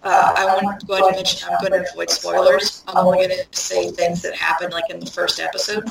uh, 0.03 0.33
I 0.37 0.45
want 0.45 0.79
to 0.79 0.85
go 0.85 0.93
ahead 0.93 1.07
and 1.07 1.15
mention 1.15 1.49
I'm 1.49 1.59
going 1.59 1.73
to 1.73 1.89
avoid 1.89 2.11
spoilers. 2.11 2.83
I'm 2.87 2.97
only 2.97 3.17
going 3.27 3.29
to 3.29 3.59
say 3.59 3.89
things 3.89 4.21
that 4.21 4.35
happened 4.35 4.73
like 4.73 4.89
in 4.91 4.99
the 4.99 5.09
first 5.09 5.39
episode. 5.39 5.89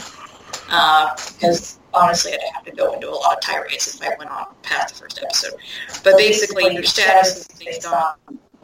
Uh, 0.69 1.17
because 1.33 1.80
honestly, 1.95 2.33
I'd 2.33 2.41
have 2.55 2.65
to 2.65 2.73
go 2.73 2.93
into 2.93 3.09
a 3.09 3.13
lot 3.13 3.35
of 3.35 3.41
tirades 3.41 3.95
if 3.95 4.03
I 4.03 4.15
went 4.19 4.31
on 4.31 4.47
past 4.63 4.95
the 4.95 5.01
first 5.01 5.21
episode. 5.23 5.55
But 6.05 6.17
basically, 6.17 6.73
your 6.73 6.83
status 6.83 7.39
is 7.39 7.49
based 7.59 7.87
on 7.87 8.15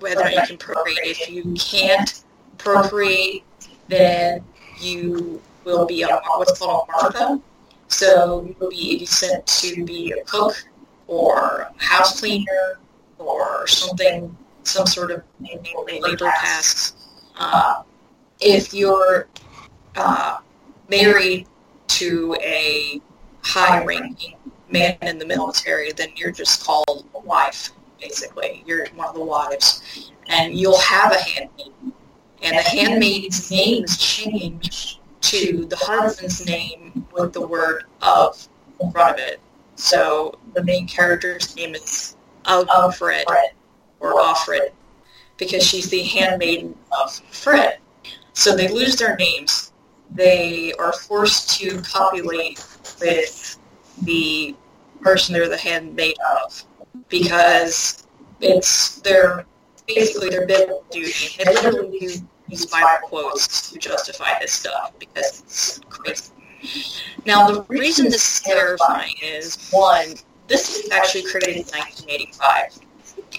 whether 0.01 0.29
you 0.31 0.41
can 0.47 0.57
procreate. 0.57 0.99
If 1.05 1.31
you 1.31 1.55
can't 1.55 2.23
procreate, 2.59 3.45
then 3.89 4.45
you 4.81 5.41
will 5.65 5.87
be 5.87 6.03
a, 6.03 6.09
what's 6.37 6.59
called 6.59 6.89
a 6.89 6.93
Martha. 6.93 7.41
So 7.89 8.45
you 8.47 8.57
will 8.59 8.71
be 8.71 9.05
sent 9.07 9.47
to 9.47 9.85
be 9.85 10.13
a 10.13 10.25
cook 10.25 10.55
or 11.07 11.71
house 11.77 12.21
cleaner 12.21 12.79
or 13.19 13.67
something, 13.67 14.37
some 14.65 14.87
sort 14.87 15.11
of 15.11 15.23
labor 15.41 16.17
tasks. 16.17 16.95
Uh, 17.39 17.83
if 18.41 18.75
you're 18.75 19.29
uh, 19.97 20.39
married 20.89 21.47
to 21.89 22.37
a 22.41 23.01
high-ranking 23.47 24.37
man 24.71 24.99
in 25.03 25.19
the 25.19 25.27
military, 25.27 25.93
then 25.93 26.09
you're 26.17 26.33
just 26.33 26.65
called 26.65 27.07
a 27.15 27.21
wife, 27.21 27.71
basically. 28.01 28.65
You're 28.67 28.87
one 28.95 29.09
of 29.09 29.15
the 29.15 29.25
wives. 29.25 30.11
And 30.29 30.59
you'll 30.59 30.81
have 30.81 31.13
a 31.13 31.21
handmaid. 31.21 31.73
And 32.43 32.59
the 32.59 32.63
handmaid's 32.63 33.51
name 33.51 33.85
is 33.85 33.97
changed 33.97 34.99
to 35.23 35.65
the 35.67 35.77
husband's 35.77 36.45
name 36.45 37.07
with 37.13 37.33
the 37.33 37.47
word 37.47 37.85
of 38.03 38.49
in 38.81 38.91
front 38.93 39.19
of 39.19 39.27
it. 39.27 39.41
So 39.77 40.39
the 40.55 40.63
main 40.65 40.87
character's 40.87 41.55
name 41.57 41.75
is 41.75 42.17
Alfred 42.45 43.25
or 44.01 44.15
Offred 44.15 44.71
because 45.37 45.63
she's 45.63 45.89
the 45.91 46.03
handmaiden 46.03 46.77
of 47.01 47.13
Fred. 47.31 47.79
So 48.33 48.57
they 48.57 48.69
lose 48.69 48.97
their 48.97 49.17
names. 49.17 49.73
They 50.11 50.73
are 50.75 50.93
forced 50.93 51.59
to 51.59 51.81
copulate 51.83 52.65
with 53.01 53.59
the 54.03 54.55
person 55.01 55.35
they're 55.35 55.49
the 55.49 55.57
handmaid 55.57 56.17
of 56.43 56.65
because 57.09 58.07
it's 58.41 59.01
their 59.01 59.47
basically 59.87 60.31
their 60.31 60.47
biblical 60.47 60.85
duty. 60.91 61.13
They 61.39 61.45
literally 61.53 61.99
use 62.01 62.23
use 62.49 62.67
Bible 62.67 63.09
quotes 63.09 63.71
to 63.71 63.79
justify 63.79 64.39
this 64.41 64.53
stuff 64.53 64.93
because 64.99 65.43
it's 65.43 65.81
crazy. 65.89 66.33
Now, 67.25 67.51
the 67.51 67.63
reason 67.63 68.07
this 68.07 68.37
is 68.37 68.41
terrifying 68.43 69.15
is 69.23 69.69
one, 69.71 70.15
this 70.49 70.83
was 70.83 70.91
actually 70.91 71.25
created 71.25 71.57
in 71.57 71.65
1985, 71.65 72.79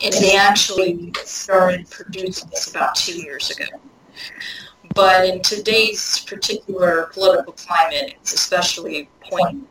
and 0.04 0.14
they 0.14 0.36
actually 0.36 1.14
started 1.24 1.90
producing 1.90 2.50
this 2.50 2.70
about 2.70 2.96
two 2.96 3.22
years 3.22 3.50
ago. 3.50 3.66
But 4.98 5.30
in 5.30 5.44
today's 5.44 6.22
particular 6.22 7.12
political 7.14 7.54
climate, 7.54 8.16
it's 8.20 8.34
especially 8.34 9.08
poignant, 9.22 9.68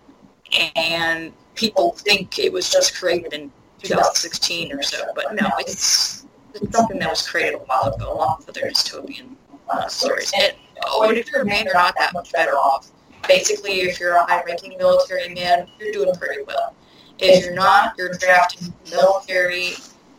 and 0.77 1.33
people 1.57 1.95
think 1.95 2.39
it 2.39 2.53
was 2.53 2.71
just 2.71 2.95
created 2.95 3.33
in 3.33 3.51
2016 3.83 4.73
or 4.73 4.85
so, 4.85 5.05
but 5.17 5.35
no, 5.35 5.49
it's, 5.59 6.27
it's 6.55 6.71
something 6.71 7.01
that 7.01 7.11
was 7.11 7.29
created 7.29 7.55
a 7.55 7.59
while 7.59 7.93
ago, 7.93 8.13
along 8.13 8.37
with 8.39 8.51
other 8.51 8.71
dystopian 8.71 9.35
uh, 9.69 9.89
stories. 9.89 10.33
And 10.41 10.53
oh, 10.87 11.09
and 11.09 11.19
if 11.19 11.29
you're 11.33 11.43
a 11.43 11.45
man, 11.45 11.65
you're 11.65 11.75
not 11.75 11.97
that 11.99 12.13
much 12.13 12.31
better 12.31 12.53
off. 12.53 12.93
Basically, 13.27 13.81
if 13.81 13.99
you're 13.99 14.15
a 14.15 14.25
high-ranking 14.27 14.79
military 14.79 15.35
man, 15.35 15.67
you're 15.81 15.91
doing 15.91 16.15
pretty 16.15 16.45
well. 16.45 16.73
If 17.19 17.45
you're 17.45 17.53
not, 17.53 17.95
you're 17.99 18.13
drafted 18.13 18.69
in 18.69 18.75
the 18.85 18.97
military, 18.97 19.73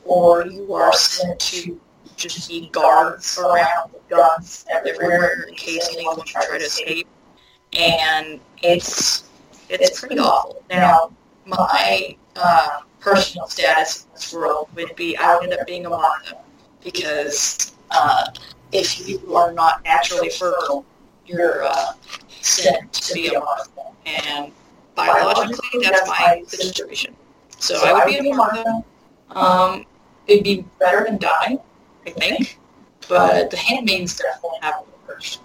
or 0.04 0.46
you 0.48 0.74
are 0.74 0.92
sent 0.92 1.40
to 1.40 1.80
just 2.18 2.46
see 2.46 2.70
guards 2.72 3.38
around 3.38 3.92
guns 4.10 4.66
everywhere 4.70 5.46
in 5.48 5.56
case 5.56 5.88
anyone 5.94 6.20
try 6.26 6.46
to 6.46 6.56
escape. 6.56 7.08
And 7.78 8.40
it's 8.64 9.30
it's 9.70 10.00
pretty 10.00 10.20
awful. 10.20 10.64
Now, 10.70 11.12
my 11.46 12.16
uh, 12.36 12.82
personal 13.00 13.48
status 13.48 14.06
in 14.06 14.14
this 14.14 14.34
world 14.34 14.70
would 14.76 14.96
be 14.96 15.16
I 15.18 15.36
would 15.36 15.44
end 15.44 15.60
up 15.60 15.68
being 15.68 15.86
a 15.86 15.90
Martha 15.90 16.38
because 16.84 17.74
uh, 17.92 18.28
if 18.72 19.08
you 19.08 19.36
are 19.36 19.52
not 19.54 19.84
naturally 19.84 20.30
fertile, 20.30 20.86
you're 21.26 21.64
uh, 21.64 21.94
sent 22.42 22.92
to 22.94 23.14
be 23.14 23.28
a 23.28 23.40
Martha. 23.40 23.72
And 24.06 24.52
biologically, 24.96 25.82
that's 25.84 26.08
my 26.08 26.44
situation. 26.48 27.16
So 27.60 27.80
I 27.86 27.94
would 27.94 28.06
be 28.06 28.30
a 28.30 28.34
Martha. 28.34 28.84
Um, 29.32 29.86
it'd 30.28 30.44
be 30.44 30.66
better 30.80 31.04
than 31.06 31.18
dying, 31.18 31.60
I 32.08 32.12
think. 32.12 32.60
But 33.10 33.52
the 33.52 33.58
handmaidens 33.58 34.18
definitely 34.18 34.60
have 34.62 34.76
it 34.82 34.88
first. 35.08 35.40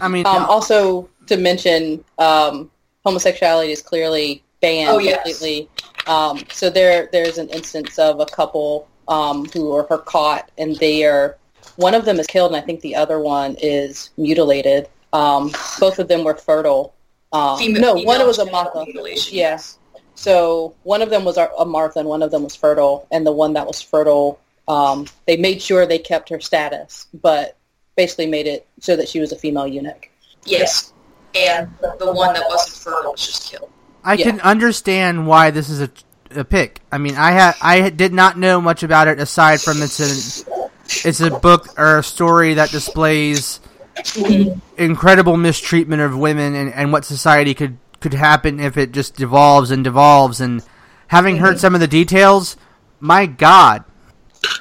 I 0.00 0.08
mean, 0.08 0.26
Um, 0.26 0.44
also, 0.46 1.08
to 1.26 1.36
mention, 1.36 2.04
um, 2.18 2.70
homosexuality 3.04 3.70
is 3.72 3.82
clearly 3.82 4.42
banned 4.60 4.88
Oh, 4.90 4.98
yes. 4.98 5.16
completely. 5.16 5.68
Um, 6.06 6.42
so 6.52 6.70
there, 6.70 7.08
there's 7.12 7.38
an 7.38 7.48
instance 7.50 7.98
of 7.98 8.20
a 8.20 8.26
couple 8.26 8.88
um, 9.08 9.46
who 9.52 9.72
are, 9.74 9.86
are 9.90 9.98
caught, 9.98 10.50
and 10.58 10.76
they 10.76 11.04
are 11.04 11.36
one 11.76 11.94
of 11.94 12.04
them 12.04 12.18
is 12.20 12.26
killed, 12.26 12.52
and 12.52 12.56
I 12.56 12.64
think 12.64 12.80
the 12.80 12.94
other 12.96 13.20
one 13.20 13.56
is 13.60 14.10
mutilated. 14.16 14.88
Um, 15.12 15.52
both 15.78 15.98
of 15.98 16.08
them 16.08 16.24
were 16.24 16.34
fertile. 16.36 16.94
Um, 17.32 17.58
Female- 17.58 17.80
no, 17.96 18.02
one 18.02 18.24
was 18.26 18.38
a 18.38 18.46
Martha. 18.50 18.84
mutilation, 18.84 19.36
Yeah. 19.36 19.50
yes. 19.50 19.78
So 20.14 20.74
one 20.84 21.00
of 21.02 21.10
them 21.10 21.24
was 21.24 21.36
a 21.38 21.48
a 21.58 21.64
Martha, 21.64 21.98
and 22.00 22.08
one 22.08 22.22
of 22.22 22.30
them 22.30 22.42
was 22.44 22.54
fertile, 22.54 23.06
and 23.10 23.26
the 23.26 23.32
one 23.32 23.52
that 23.54 23.66
was 23.66 23.80
fertile, 23.80 24.38
um, 24.70 25.06
they 25.26 25.36
made 25.36 25.60
sure 25.60 25.84
they 25.84 25.98
kept 25.98 26.28
her 26.28 26.38
status, 26.38 27.08
but 27.12 27.56
basically 27.96 28.26
made 28.26 28.46
it 28.46 28.68
so 28.78 28.94
that 28.94 29.08
she 29.08 29.18
was 29.18 29.32
a 29.32 29.36
female 29.36 29.66
eunuch. 29.66 30.08
Yes. 30.44 30.92
And 31.34 31.68
the 31.98 32.12
one 32.12 32.34
that 32.34 32.44
wasn't 32.48 32.76
fertile 32.76 33.12
was 33.12 33.26
just 33.26 33.50
killed. 33.50 33.70
I 34.04 34.14
Yeah. 34.14 34.26
can 34.26 34.40
understand 34.40 35.26
why 35.26 35.50
this 35.50 35.68
is 35.68 35.80
a, 35.80 35.90
a 36.36 36.44
pick. 36.44 36.80
I 36.92 36.98
mean, 36.98 37.16
I 37.16 37.32
had 37.32 37.54
I 37.60 37.90
did 37.90 38.12
not 38.12 38.38
know 38.38 38.60
much 38.60 38.82
about 38.84 39.08
it 39.08 39.18
aside 39.18 39.60
from 39.60 39.82
it's 39.82 39.98
an 39.98 40.60
it's 41.04 41.20
a 41.20 41.30
book 41.30 41.68
or 41.76 41.98
a 41.98 42.02
story 42.04 42.54
that 42.54 42.70
displays 42.70 43.58
incredible 44.76 45.36
mistreatment 45.36 46.00
of 46.00 46.16
women 46.16 46.54
and, 46.54 46.72
and 46.72 46.92
what 46.92 47.04
society 47.04 47.54
could 47.54 47.76
could 48.00 48.14
happen 48.14 48.60
if 48.60 48.76
it 48.76 48.92
just 48.92 49.16
devolves 49.16 49.70
and 49.70 49.84
devolves. 49.84 50.40
And 50.40 50.62
having 51.08 51.36
heard 51.38 51.58
some 51.60 51.74
of 51.74 51.80
the 51.80 51.88
details, 51.88 52.56
my 53.00 53.26
God, 53.26 53.84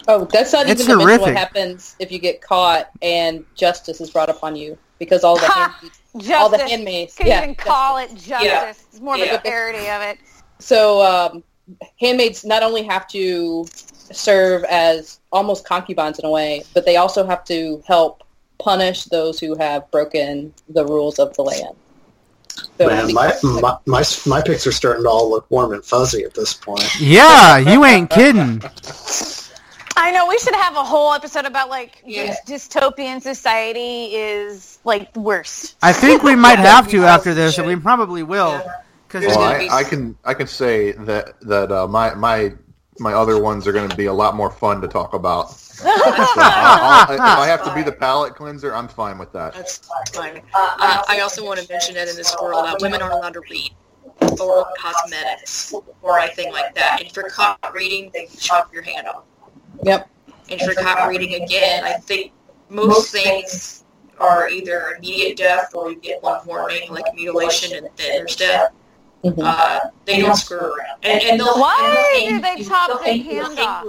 Oh, 0.08 0.26
that's 0.26 0.54
not 0.54 0.68
It's 0.68 0.82
even 0.82 0.98
to 0.98 1.06
mention 1.06 1.22
what 1.22 1.36
happens 1.36 1.96
if 2.00 2.12
you 2.12 2.20
get 2.20 2.42
caught 2.42 2.90
and 3.02 3.46
justice 3.56 4.02
is 4.02 4.10
brought 4.10 4.30
upon 4.30 4.56
you 4.56 4.78
because 4.98 5.24
all 5.24 5.36
the 5.36 5.48
Ha! 5.48 5.76
handmaids, 6.14 6.34
all 6.34 6.50
the 6.50 6.58
handmaids, 6.58 7.16
Can 7.16 7.28
yeah, 7.28 7.44
even 7.44 7.56
call 7.56 7.98
it 7.98 8.10
justice. 8.16 8.28
justice. 8.28 8.48
Yeah. 8.48 8.74
It's 8.92 9.00
more 9.02 9.18
Yeah. 9.18 9.26
of 9.26 9.40
a 9.40 9.42
parody 9.44 9.90
of 9.90 10.02
it. 10.02 10.18
So 10.60 11.02
um, 11.04 11.44
handmaids 12.00 12.44
not 12.44 12.64
only 12.64 12.84
have 12.84 13.08
to 13.10 13.66
serve 14.12 14.64
as 14.66 15.20
almost 15.32 15.66
concubines 15.66 16.18
in 16.20 16.26
a 16.26 16.30
way, 16.32 16.64
but 16.74 16.86
they 16.86 16.98
also 16.98 17.26
have 17.26 17.44
to 17.46 17.84
help 17.88 18.24
punish 18.58 19.06
those 19.06 19.40
who 19.40 19.56
have 19.58 19.90
broken 19.92 20.54
the 20.70 20.86
rules 20.86 21.20
of 21.20 21.34
the 21.36 21.44
land. 21.44 21.76
So 22.78 22.88
Man, 22.88 23.14
my, 23.14 23.34
my 23.44 23.78
my 23.86 24.04
my 24.26 24.42
picks 24.42 24.66
are 24.66 24.72
starting 24.72 25.04
to 25.04 25.10
all 25.10 25.30
look 25.30 25.50
warm 25.52 25.74
and 25.74 25.84
fuzzy 25.86 26.24
at 26.24 26.34
this 26.34 26.54
point. 26.54 26.84
yeah, 27.00 27.58
you 27.58 27.86
ain't 27.86 28.10
kidding. 28.10 28.62
I 30.02 30.12
know 30.12 30.28
we 30.28 30.38
should 30.40 30.56
have 30.56 30.76
a 30.76 30.84
whole 30.84 31.14
episode 31.14 31.46
about 31.46 31.70
like 31.70 32.02
Yeah. 32.06 32.36
dys- 32.46 32.70
dystopian 32.70 33.22
society 33.22 34.16
is 34.16 34.80
like 34.84 35.14
the 35.14 35.20
worst. 35.20 35.76
I 35.82 35.94
think 35.94 36.24
we 36.24 36.36
might 36.36 36.60
have 36.60 36.88
to 36.90 37.04
after 37.16 37.34
this, 37.34 37.58
and 37.58 37.68
we 37.68 37.76
probably 37.76 38.24
will. 38.24 38.62
Because 39.08 39.24
There's 39.26 39.38
Well, 39.38 39.46
I, 39.46 39.60
be- 39.60 39.70
I 39.70 39.84
can 39.84 40.18
I 40.26 40.34
can 40.34 40.48
say 40.48 40.92
that 40.94 41.40
that 41.42 41.72
uh, 41.72 41.88
my 41.88 42.14
my 42.16 42.54
my 43.00 43.14
other 43.14 43.42
ones 43.42 43.66
are 43.68 43.72
going 43.72 43.90
to 43.90 43.96
be 43.96 44.06
a 44.06 44.14
lot 44.14 44.36
more 44.36 44.52
fun 44.52 44.82
to 44.82 44.88
talk 44.88 45.14
about. 45.14 45.52
So 45.80 45.88
I'll, 45.88 47.08
I'll, 47.08 47.14
if 47.14 47.20
I 47.22 47.48
have 47.48 47.64
to 47.64 47.74
be 47.74 47.84
the 47.84 47.92
palate 47.94 48.36
cleanser, 48.36 48.76
I'm 48.76 48.90
fine 48.90 49.18
with 49.18 49.32
that. 49.32 49.54
That's 49.54 49.78
fine. 50.14 50.42
Uh, 50.54 51.04
I 51.08 51.22
also 51.22 51.46
want 51.46 51.58
to 51.62 51.70
mention 51.72 51.96
that 51.96 52.10
in 52.10 52.18
this 52.18 52.36
world, 52.42 52.66
that 52.66 52.82
women 52.82 53.02
aren't 53.02 53.14
allowed 53.14 53.36
to 53.36 53.40
read 53.50 53.72
or 54.42 54.68
cosmetics 54.78 55.74
or 56.02 56.20
anything 56.20 56.52
like 56.52 56.76
that. 56.76 56.98
And 57.00 57.08
if 57.10 57.16
you're 57.16 57.30
caught 57.30 57.60
reading, 57.74 58.12
they 58.14 58.26
chop 58.38 58.74
your 58.74 58.82
hand 58.82 59.08
off. 59.08 59.24
Yep. 59.84 60.10
And 60.50 60.62
if 60.62 60.66
you're 60.66 60.76
caught 60.76 61.08
reading 61.08 61.42
again, 61.44 61.84
I 61.84 61.94
think 61.94 62.32
most 62.70 63.12
things 63.12 63.84
are 64.20 64.50
either 64.50 64.96
immediate 64.98 65.38
death 65.38 65.74
or 65.74 65.92
you 65.92 65.98
get 66.00 66.22
one 66.24 66.46
warning, 66.46 66.92
like 66.92 67.06
mutilation 67.16 67.78
and 67.78 67.86
then 67.98 68.10
there's 68.18 68.36
death. 68.36 68.72
Mhm. 69.24 69.42
Uh, 69.44 69.80
they 70.06 70.22
don't 70.22 70.36
screw 70.36 70.58
around. 70.60 70.98
And, 71.04 71.22
and 71.24 71.40
they'll, 71.40 71.60
Why 71.60 72.14
and 72.22 72.42
do 72.42 72.42
they'll- 72.48 72.56
they 72.58 72.64
chop 72.64 72.88
they'll 72.88 72.98
the 73.00 73.04
hang- 73.04 73.24
hand 73.24 73.60
off? 73.60 73.86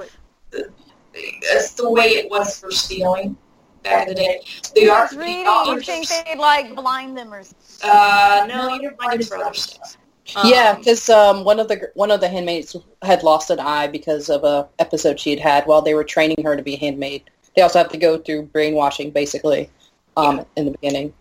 That's 1.53 1.73
the 1.73 1.91
way 1.91 2.05
it 2.11 2.31
was 2.31 2.59
for 2.59 2.71
stealing 2.71 3.37
back 3.83 4.09
in 4.09 4.15
the 4.15 4.21
day. 4.21 4.41
They 4.75 4.89
are 4.89 5.05
It's 5.05 5.15
reading. 5.15 5.45
the 5.45 5.65
You 5.75 5.81
think 5.81 6.09
they'd 6.09 6.39
like 6.39 6.75
blind 6.75 7.17
them 7.17 7.33
or 7.33 7.43
something? 7.43 7.91
Uh, 7.91 8.47
no, 8.49 8.75
you 8.75 8.83
don't 8.83 9.01
mind 9.01 9.21
it 9.21 9.27
for 9.27 9.39
other 9.39 9.55
stuff. 9.55 9.97
Um, 10.37 10.49
Yeah, 10.51 10.75
because 10.77 11.09
um, 11.09 11.45
one 11.45 11.59
of 11.61 11.69
the 11.69 11.91
one 11.95 12.11
of 12.11 12.21
the 12.21 12.29
handmaids 12.29 12.77
had 13.03 13.23
lost 13.23 13.51
an 13.51 13.61
eye 13.61 13.87
because 13.87 14.29
of 14.31 14.45
a 14.45 14.69
episode 14.79 15.19
she 15.19 15.31
had 15.31 15.41
had 15.41 15.67
while 15.67 15.83
they 15.83 15.95
were 15.95 16.05
training 16.05 16.43
her 16.45 16.57
to 16.57 16.63
be 16.63 16.75
a 16.75 16.79
handmaid. 16.79 17.25
They 17.57 17.63
also 17.63 17.79
have 17.79 17.91
to 17.91 17.99
go 17.99 18.19
through 18.19 18.43
brainwashing, 18.45 19.11
basically, 19.11 19.71
um, 20.17 20.45
in 20.57 20.67
the 20.67 20.71
beginning. 20.73 21.13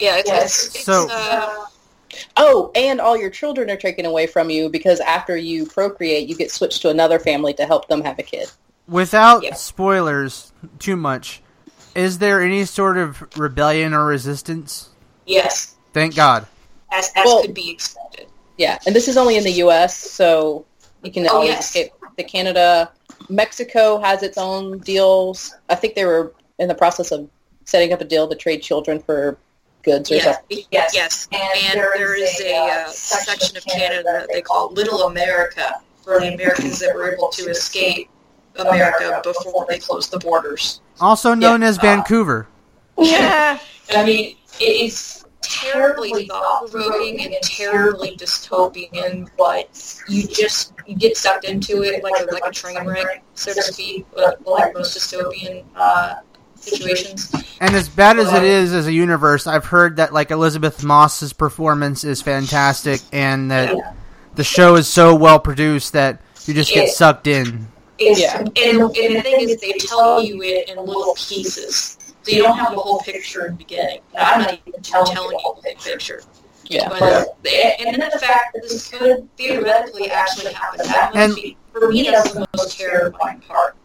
yeah, 0.00 0.16
it's, 0.16 0.30
it's, 0.30 0.74
it's 0.76 0.84
So- 0.84 1.08
uh, 1.10 1.66
Oh, 2.36 2.70
and 2.76 3.00
all 3.00 3.16
your 3.16 3.28
children 3.30 3.68
are 3.70 3.76
taken 3.76 4.06
away 4.06 4.28
from 4.28 4.48
you 4.48 4.68
because 4.68 5.00
after 5.00 5.36
you 5.36 5.66
procreate, 5.66 6.28
you 6.28 6.36
get 6.36 6.52
switched 6.52 6.80
to 6.82 6.88
another 6.88 7.18
family 7.18 7.52
to 7.54 7.66
help 7.66 7.88
them 7.88 8.02
have 8.02 8.20
a 8.20 8.22
kid. 8.22 8.48
Without 8.86 9.42
Yeah. 9.42 9.54
spoilers 9.54 10.52
too 10.78 10.94
much, 10.96 11.42
is 11.96 12.18
there 12.18 12.40
any 12.40 12.64
sort 12.66 12.98
of 12.98 13.24
rebellion 13.36 13.92
or 13.92 14.06
resistance? 14.06 14.90
yes, 15.26 15.74
Thank 15.92 16.14
God. 16.14 16.46
as, 16.92 17.10
as 17.16 17.24
Well- 17.24 17.42
could 17.42 17.54
be 17.54 17.70
expected. 17.70 18.26
Yeah, 18.56 18.78
and 18.86 18.94
this 18.94 19.08
is 19.08 19.16
only 19.16 19.36
in 19.36 19.44
the 19.44 19.52
U.S., 19.52 19.96
so 19.96 20.64
you 21.02 21.10
can 21.12 21.26
Oh, 21.26 21.34
always 21.36 21.50
yes. 21.50 21.66
escape 21.66 21.92
the 22.16 22.24
Canada. 22.24 22.90
Mexico 23.28 23.98
has 24.00 24.22
its 24.22 24.38
own 24.38 24.78
deals. 24.80 25.54
I 25.68 25.74
think 25.74 25.94
they 25.94 26.04
were 26.04 26.32
in 26.58 26.68
the 26.68 26.74
process 26.74 27.10
of 27.10 27.28
setting 27.64 27.92
up 27.92 28.00
a 28.00 28.04
deal 28.04 28.28
to 28.28 28.34
trade 28.36 28.62
children 28.62 29.00
for 29.00 29.36
goods 29.82 30.10
or 30.10 30.16
Yes, 30.16 30.24
something. 30.36 30.58
yes, 30.70 30.94
yes. 30.94 31.28
And 31.32 31.80
there 31.80 32.14
is 32.22 32.40
a 32.40 32.56
uh, 32.56 32.88
section 32.90 33.56
of 33.56 33.64
Canada 33.64 34.02
that 34.04 34.28
they 34.32 34.40
call 34.42 34.72
Little 34.72 35.02
America 35.08 35.74
for 36.02 36.20
the 36.20 36.32
Americans 36.34 36.78
that 36.80 36.94
were 36.94 37.12
able 37.12 37.28
to 37.30 37.50
escape 37.50 38.08
America 38.56 39.20
before 39.24 39.66
they 39.68 39.78
closed 39.78 40.10
the 40.10 40.18
borders. 40.18 40.80
Also 41.00 41.34
known 41.34 41.62
as 41.62 41.78
Uh, 41.78 41.82
Vancouver. 41.82 42.46
Yeah. 42.98 43.58
I 43.92 44.04
mean, 44.04 44.36
it 44.60 44.64
is 44.64 45.23
terribly 45.48 46.26
thought-provoking 46.26 47.20
and 47.24 47.34
terribly 47.42 48.16
dystopian, 48.16 49.28
but 49.38 50.00
you 50.08 50.26
just 50.26 50.72
you 50.86 50.96
get 50.96 51.16
sucked 51.16 51.44
into 51.44 51.82
it 51.82 52.02
like 52.02 52.20
a, 52.20 52.24
like 52.32 52.42
a 52.46 52.50
train 52.50 52.84
wreck, 52.86 53.22
so 53.34 53.52
to 53.52 53.62
speak, 53.62 54.06
like, 54.16 54.46
like 54.46 54.74
most 54.74 54.96
dystopian 54.96 55.64
uh, 55.76 56.14
situations. 56.56 57.32
And 57.60 57.74
as 57.74 57.88
bad 57.88 58.18
as 58.18 58.32
it 58.32 58.42
is 58.42 58.72
as 58.72 58.86
a 58.86 58.92
universe, 58.92 59.46
I've 59.46 59.64
heard 59.64 59.96
that 59.96 60.12
like 60.12 60.30
Elisabeth 60.30 60.82
Moss's 60.84 61.32
performance 61.32 62.04
is 62.04 62.20
fantastic, 62.22 63.00
and 63.12 63.50
that 63.50 63.96
the 64.34 64.44
show 64.44 64.74
is 64.76 64.88
so 64.88 65.14
well 65.14 65.38
produced 65.38 65.92
that 65.92 66.20
you 66.46 66.54
just 66.54 66.72
get 66.72 66.86
Yeah. 66.86 66.92
sucked 66.92 67.26
in. 67.26 67.68
Yeah. 67.98 68.38
and, 68.38 68.56
and 68.56 68.82
the 68.82 69.20
thing 69.22 69.48
is, 69.48 69.60
they 69.60 69.72
tell 69.72 70.22
you 70.22 70.42
it 70.42 70.68
in 70.68 70.76
little 70.78 71.14
pieces, 71.14 71.96
so 72.24 72.32
you 72.36 72.42
don't 72.42 72.56
have 72.58 72.70
the 72.72 72.78
whole 72.78 73.00
picture 73.00 73.46
in 73.46 73.52
the 73.52 73.58
beginning. 73.58 74.00
I'm 74.18 74.40
not 74.40 74.58
even 74.66 74.82
telling 74.82 75.16
you 75.16 75.30
the 75.30 75.38
whole 75.38 75.62
picture. 75.62 76.22
Yeah. 76.66 76.88
But, 76.88 77.36
and 77.80 78.00
then 78.00 78.10
the 78.12 78.18
fact 78.18 78.54
that 78.54 78.62
this 78.62 78.88
could 78.88 79.28
theoretically 79.36 80.10
actually 80.10 80.52
happen, 80.52 80.86
that 80.86 81.14
must 81.14 81.16
And- 81.16 81.34
be, 81.34 81.56
for 81.72 81.90
me, 81.90 82.04
that's 82.04 82.32
the 82.32 82.46
most 82.56 82.78
terrifying 82.78 83.40
part. 83.40 83.76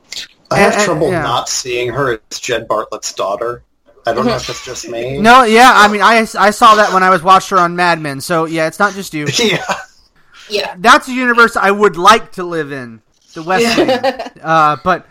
I 0.51 0.57
have 0.59 0.71
And- 0.71 0.75
and- 0.75 0.85
trouble 0.85 1.11
yeah. 1.11 1.21
not 1.21 1.49
seeing 1.49 1.89
her 1.91 2.19
as 2.31 2.39
Jed 2.39 2.67
Bartlet's 2.67 3.13
daughter. 3.13 3.63
I 4.07 4.13
don't 4.13 4.25
know 4.25 4.35
if 4.35 4.49
it's 4.49 4.63
just 4.65 4.87
me. 4.87 5.17
No, 5.21 5.43
yeah, 5.43 5.71
I 5.75 5.87
mean, 5.89 6.01
I, 6.01 6.25
I 6.39 6.49
saw 6.51 6.75
that 6.75 6.93
when 6.93 7.03
I 7.03 7.09
was 7.09 7.21
watched 7.21 7.49
her 7.49 7.57
on 7.57 7.75
Mad 7.75 7.99
Men, 7.99 8.21
so 8.21 8.45
yeah, 8.45 8.65
it's 8.67 8.79
not 8.79 8.93
just 8.93 9.13
you. 9.13 9.27
yeah. 9.39 9.63
Yeah. 10.49 10.75
That's 10.79 11.07
a 11.07 11.13
universe 11.13 11.55
I 11.57 11.69
would 11.69 11.97
like 11.97 12.31
to 12.33 12.43
live 12.43 12.71
in, 12.71 13.01
the 13.33 13.43
West 13.43 13.77
Wing. 13.77 13.89
Uh, 14.43 14.77
but 14.83 15.05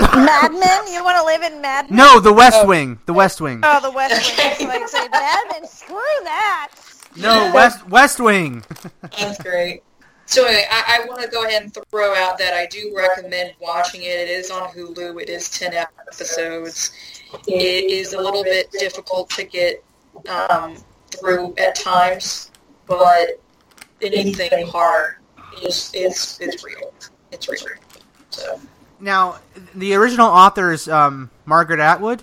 Mad 0.00 0.52
Men? 0.52 0.92
You 0.92 1.04
want 1.04 1.16
to 1.18 1.24
live 1.24 1.42
in 1.42 1.60
Mad 1.60 1.90
Men? 1.90 1.96
no, 1.96 2.20
the 2.20 2.32
West 2.32 2.58
Oh. 2.60 2.66
Wing, 2.66 2.98
the 3.06 3.12
West 3.12 3.40
Wing. 3.40 3.60
Oh, 3.62 3.80
the 3.80 3.90
West 3.90 4.36
Wing. 4.38 4.54
So 4.58 4.68
I 4.70 4.86
say 4.86 5.08
Mad 5.08 5.44
Men. 5.52 5.66
Screw 5.66 5.96
that. 6.24 6.70
No, 7.16 7.52
West 7.54 7.88
West 7.88 8.20
Wing. 8.20 8.64
That's 9.02 9.40
great. 9.42 9.82
So 10.26 10.44
anyway, 10.46 10.64
I, 10.70 11.00
I 11.02 11.06
want 11.06 11.20
to 11.20 11.28
go 11.28 11.44
ahead 11.44 11.62
and 11.62 11.74
throw 11.90 12.14
out 12.14 12.38
that 12.38 12.54
I 12.54 12.66
do 12.66 12.92
recommend 12.96 13.52
watching 13.60 14.02
it. 14.02 14.06
It 14.06 14.28
is 14.30 14.50
on 14.50 14.68
Hulu. 14.70 15.20
It 15.22 15.28
is 15.28 15.50
10 15.50 15.74
episodes. 15.74 16.92
It 17.46 17.90
is 17.90 18.14
a 18.14 18.20
little 18.20 18.42
bit 18.42 18.70
difficult 18.72 19.28
to 19.30 19.44
get 19.44 19.84
um, 20.28 20.76
through 21.10 21.54
at 21.58 21.74
times, 21.74 22.50
but 22.86 23.40
anything 24.00 24.66
hard 24.66 25.16
is 25.62 25.90
is 25.94 26.38
is 26.40 26.64
real. 26.64 26.92
It's 27.30 27.48
real. 27.48 27.60
So 28.30 28.60
Now, 29.00 29.38
the 29.74 29.94
original 29.94 30.28
author 30.28 30.72
is 30.72 30.88
um, 30.88 31.30
Margaret 31.46 31.80
Atwood. 31.80 32.22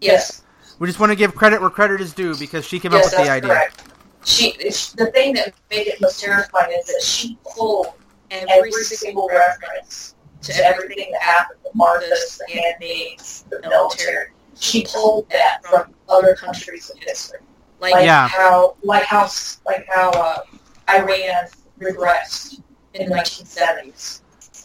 yes, 0.00 0.42
We 0.78 0.86
just 0.86 0.98
want 1.00 1.10
to 1.10 1.16
give 1.16 1.34
credit 1.34 1.60
where 1.60 1.70
credit 1.70 2.00
is 2.00 2.12
due 2.12 2.36
because 2.36 2.64
she 2.64 2.80
came 2.80 2.92
yes, 2.92 3.06
up 3.06 3.18
with 3.18 3.26
the 3.26 3.32
idea. 3.32 3.50
correct. 3.50 3.82
She 4.24 4.52
the 4.96 5.10
thing 5.12 5.34
that 5.34 5.52
made 5.70 5.88
it 5.88 6.00
most 6.00 6.20
terrifying 6.20 6.76
is 6.78 6.86
that 6.86 7.02
she 7.02 7.38
pulled 7.44 7.88
every 8.30 8.70
single 8.72 9.28
reference 9.28 10.14
to 10.42 10.54
everything 10.64 11.10
that 11.12 11.22
happened 11.22 11.58
with 11.64 11.74
Martha's 11.74 12.40
handmaids, 12.48 13.44
the 13.50 13.60
military. 13.68 14.28
She 14.58 14.84
pulled 14.84 15.28
that 15.30 15.64
from 15.64 15.94
other 16.08 16.34
countries 16.34 16.90
in 16.90 17.00
history, 17.02 17.40
like 17.80 17.94
Yeah. 18.04 18.28
how, 18.28 18.76
like 18.82 19.04
how, 19.04 19.28
like 19.66 19.86
how 19.88 20.10
uh, 20.10 20.38
Iran 20.88 21.46
regressed 21.80 22.60
in 22.94 23.08
the 23.08 23.14
1970s 23.16 24.21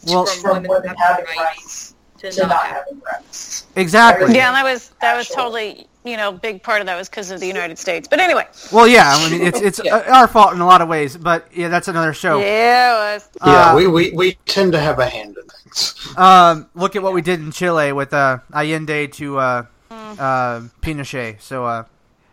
Well- 0.08 0.26
from 0.26 0.62
women 0.64 0.94
having 0.96 1.24
rights 1.36 1.94
to 2.18 2.46
not 2.46 2.66
having 2.66 3.00
rights. 3.00 3.66
Exactly. 3.76 4.34
Yeah, 4.34 4.48
and 4.48 4.56
that 4.56 4.64
was 4.64 4.90
that 5.00 5.16
was 5.16 5.28
totally 5.28 5.86
you 6.04 6.16
know 6.16 6.32
big 6.32 6.62
part 6.62 6.80
of 6.80 6.86
that 6.86 6.96
was 6.96 7.08
because 7.08 7.30
of 7.30 7.38
the 7.38 7.46
United 7.46 7.78
States. 7.78 8.08
But 8.08 8.18
anyway, 8.18 8.46
Well, 8.72 8.88
yeah. 8.88 9.14
I 9.14 9.30
mean, 9.30 9.40
it's 9.42 9.60
it's 9.60 9.78
uh, 9.80 10.04
our 10.08 10.26
fault 10.26 10.52
in 10.54 10.60
a 10.60 10.66
lot 10.66 10.80
of 10.80 10.88
ways, 10.88 11.16
but 11.16 11.46
yeah, 11.54 11.68
that's 11.68 11.86
another 11.88 12.12
show. 12.12 12.40
yeah, 12.40 13.12
it 13.12 13.14
was. 13.14 13.28
Yeah, 13.46 13.72
Uh, 13.72 13.76
we, 13.76 13.86
we, 13.86 14.10
we 14.12 14.32
tend 14.46 14.72
to 14.72 14.80
have 14.80 14.98
a 14.98 15.06
hand 15.06 15.36
in 15.40 15.46
things. 15.46 16.14
Um, 16.16 16.68
look 16.74 16.96
at 16.96 17.02
what 17.02 17.12
we 17.14 17.22
did 17.22 17.40
in 17.40 17.52
Chile 17.52 17.92
with 17.92 18.12
uh, 18.12 18.38
Allende 18.52 19.06
to 19.12 19.38
uh, 19.38 19.66
uh, 19.90 20.60
Pinochet. 20.82 21.40
So, 21.40 21.64
uh, 21.66 21.84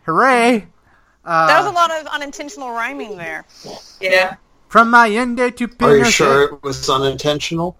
hooray! 0.04 0.66
Uh, 1.24 1.46
That 1.46 1.58
was 1.62 1.66
a 1.70 1.74
lot 1.74 1.90
of 1.92 2.06
unintentional 2.08 2.70
rhyming 2.72 3.16
there. 3.16 3.44
Yeah. 4.00 4.36
From 4.76 4.92
Allende 4.92 5.50
to 5.56 5.68
Pinochet. 5.68 5.86
Are 5.86 5.96
you 5.96 6.04
sure 6.04 6.42
it 6.42 6.62
was 6.62 6.90
unintentional? 6.90 7.78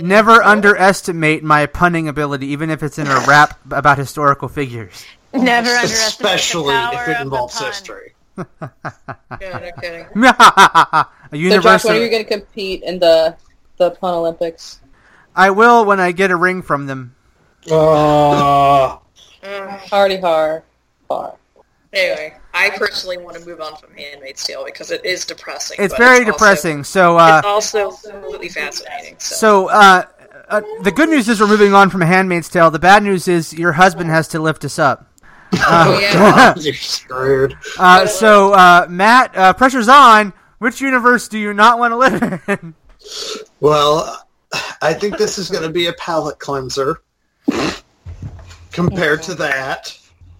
Never 0.00 0.40
underestimate 0.40 1.42
my 1.42 1.66
punning 1.66 2.06
ability, 2.06 2.46
even 2.46 2.70
if 2.70 2.84
it's 2.84 2.98
in 2.98 3.08
a 3.08 3.18
rap 3.26 3.58
about 3.72 3.98
historical 3.98 4.46
figures. 4.46 5.04
Never 5.34 5.70
underestimate 5.70 6.38
Especially 6.38 6.74
the 6.74 6.80
power 6.80 7.02
if 7.02 7.08
it 7.08 7.20
involves 7.20 7.54
the 7.54 7.64
pun. 7.64 7.66
history. 7.66 8.14
Yeah, 8.38 9.58
no 9.58 9.70
kidding. 9.80 10.06
a 10.24 11.08
So. 11.32 11.60
Josh, 11.60 11.84
when 11.84 11.96
are 11.96 11.98
you 11.98 12.10
going 12.10 12.24
to 12.24 12.30
compete 12.30 12.84
in 12.84 13.00
the 13.00 13.36
the 13.78 13.90
Pun 13.90 14.14
Olympics? 14.14 14.78
I 15.34 15.50
will 15.50 15.84
when 15.84 15.98
I 15.98 16.12
get 16.12 16.30
a 16.30 16.36
ring 16.36 16.62
from 16.62 16.86
them. 16.86 17.16
Uh, 17.68 18.98
Hardy 19.90 20.20
har, 20.20 20.62
har. 21.10 21.34
Anyway, 21.92 22.34
I 22.54 22.70
personally 22.70 23.16
want 23.18 23.36
to 23.36 23.46
move 23.46 23.60
on 23.60 23.76
from 23.76 23.94
Handmaid's 23.94 24.44
Tale 24.44 24.64
because 24.64 24.90
it 24.90 25.04
is 25.04 25.24
depressing. 25.24 25.76
It's 25.80 25.96
very 25.96 26.18
also- 26.18 26.32
depressing. 26.32 26.84
So, 26.84 27.18
uh, 27.18 27.38
it's 27.38 27.46
also 27.46 27.90
completely 27.90 28.48
fascinating. 28.48 29.16
So, 29.18 29.34
so 29.34 29.68
uh, 29.70 30.04
uh, 30.48 30.60
the 30.82 30.92
good 30.92 31.08
news 31.08 31.28
is 31.28 31.40
we're 31.40 31.46
moving 31.46 31.72
on 31.72 31.88
from 31.88 32.02
A 32.02 32.06
Handmaid's 32.06 32.48
Tale. 32.48 32.70
The 32.70 32.78
bad 32.78 33.02
news 33.02 33.26
is 33.26 33.52
your 33.54 33.72
husband 33.72 34.10
has 34.10 34.28
to 34.28 34.38
lift 34.40 34.64
us 34.64 34.78
up. 34.78 35.08
oh, 35.54 35.98
yeah. 35.98 36.54
You're 36.58 36.74
screwed. 36.74 37.56
Uh, 37.78 38.06
so, 38.06 38.52
uh, 38.52 38.86
Matt, 38.88 39.36
uh, 39.36 39.52
pressure's 39.54 39.88
on. 39.88 40.32
Which 40.58 40.80
universe 40.80 41.28
do 41.28 41.38
you 41.38 41.52
not 41.52 41.78
want 41.78 41.92
to 41.92 41.96
live 41.96 42.42
in? 42.48 42.74
Well, 43.60 44.24
I 44.80 44.92
think 44.92 45.18
this 45.18 45.38
is 45.38 45.50
going 45.50 45.64
to 45.64 45.70
be 45.70 45.86
a 45.86 45.92
palate 45.94 46.38
cleanser 46.38 47.02
compared 48.72 49.22
to 49.24 49.34
that 49.34 49.98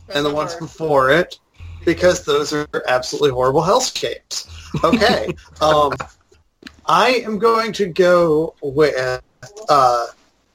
and 0.09 0.25
the 0.25 0.33
ones 0.33 0.55
before 0.55 1.11
it 1.11 1.39
because 1.85 2.25
those 2.25 2.53
are 2.53 2.69
absolutely 2.87 3.31
horrible 3.31 3.63
hellscapes. 3.63 4.49
Okay. 4.85 5.35
um, 5.61 5.93
I 6.87 7.23
am 7.25 7.39
going 7.39 7.73
to 7.75 7.87
go 7.87 8.55
with 8.63 9.21
uh, 9.69 10.07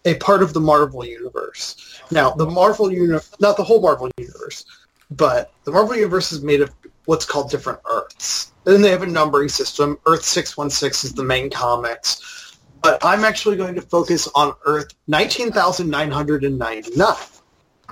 a 0.05 0.15
part 0.15 0.41
of 0.43 0.53
the 0.53 0.59
Marvel 0.59 1.05
universe. 1.05 2.01
Now, 2.11 2.32
the 2.32 2.45
Marvel 2.45 2.91
universe, 2.91 3.32
not 3.39 3.57
the 3.57 3.63
whole 3.63 3.82
Marvel 3.82 4.09
universe, 4.17 4.65
but 5.11 5.51
the 5.63 5.71
Marvel 5.71 5.95
universe 5.95 6.32
is 6.32 6.41
made 6.41 6.61
of 6.61 6.71
what's 7.05 7.25
called 7.25 7.49
different 7.49 7.80
Earths. 7.89 8.51
And 8.65 8.84
they 8.84 8.91
have 8.91 9.03
a 9.03 9.07
numbering 9.07 9.49
system. 9.49 9.97
Earth 10.05 10.23
616 10.25 11.09
is 11.09 11.15
the 11.15 11.23
main 11.23 11.49
comics. 11.49 12.57
But 12.82 13.03
I'm 13.03 13.23
actually 13.23 13.57
going 13.57 13.75
to 13.75 13.82
focus 13.82 14.28
on 14.36 14.53
Earth 14.65 14.93
19,999, 15.07 16.84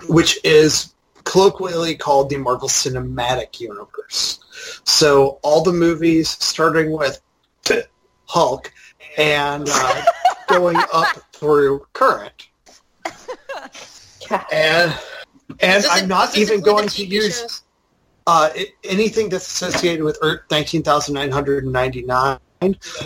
which 0.07 0.37
is 0.43 0.94
colloquially 1.25 1.95
called 1.95 2.29
the 2.29 2.37
Marvel 2.37 2.69
Cinematic 2.69 3.59
Universe. 3.59 4.39
So 4.85 5.39
all 5.43 5.61
the 5.61 5.73
movies, 5.73 6.29
starting 6.29 6.91
with 6.91 7.21
Hulk 8.27 8.71
and 9.17 9.67
uh, 9.69 10.05
going 10.47 10.77
up 10.93 11.07
through 11.33 11.85
current. 11.93 12.47
And 14.51 14.91
and 15.59 15.83
it- 15.83 15.89
I'm 15.91 16.07
not 16.07 16.35
even 16.37 16.61
going 16.61 16.87
to 16.87 17.05
use 17.05 17.61
uh, 18.25 18.49
i- 18.55 18.73
anything 18.83 19.29
that's 19.29 19.45
associated 19.45 20.03
with 20.03 20.17
Earth 20.23 20.41
19,999. 20.49 22.39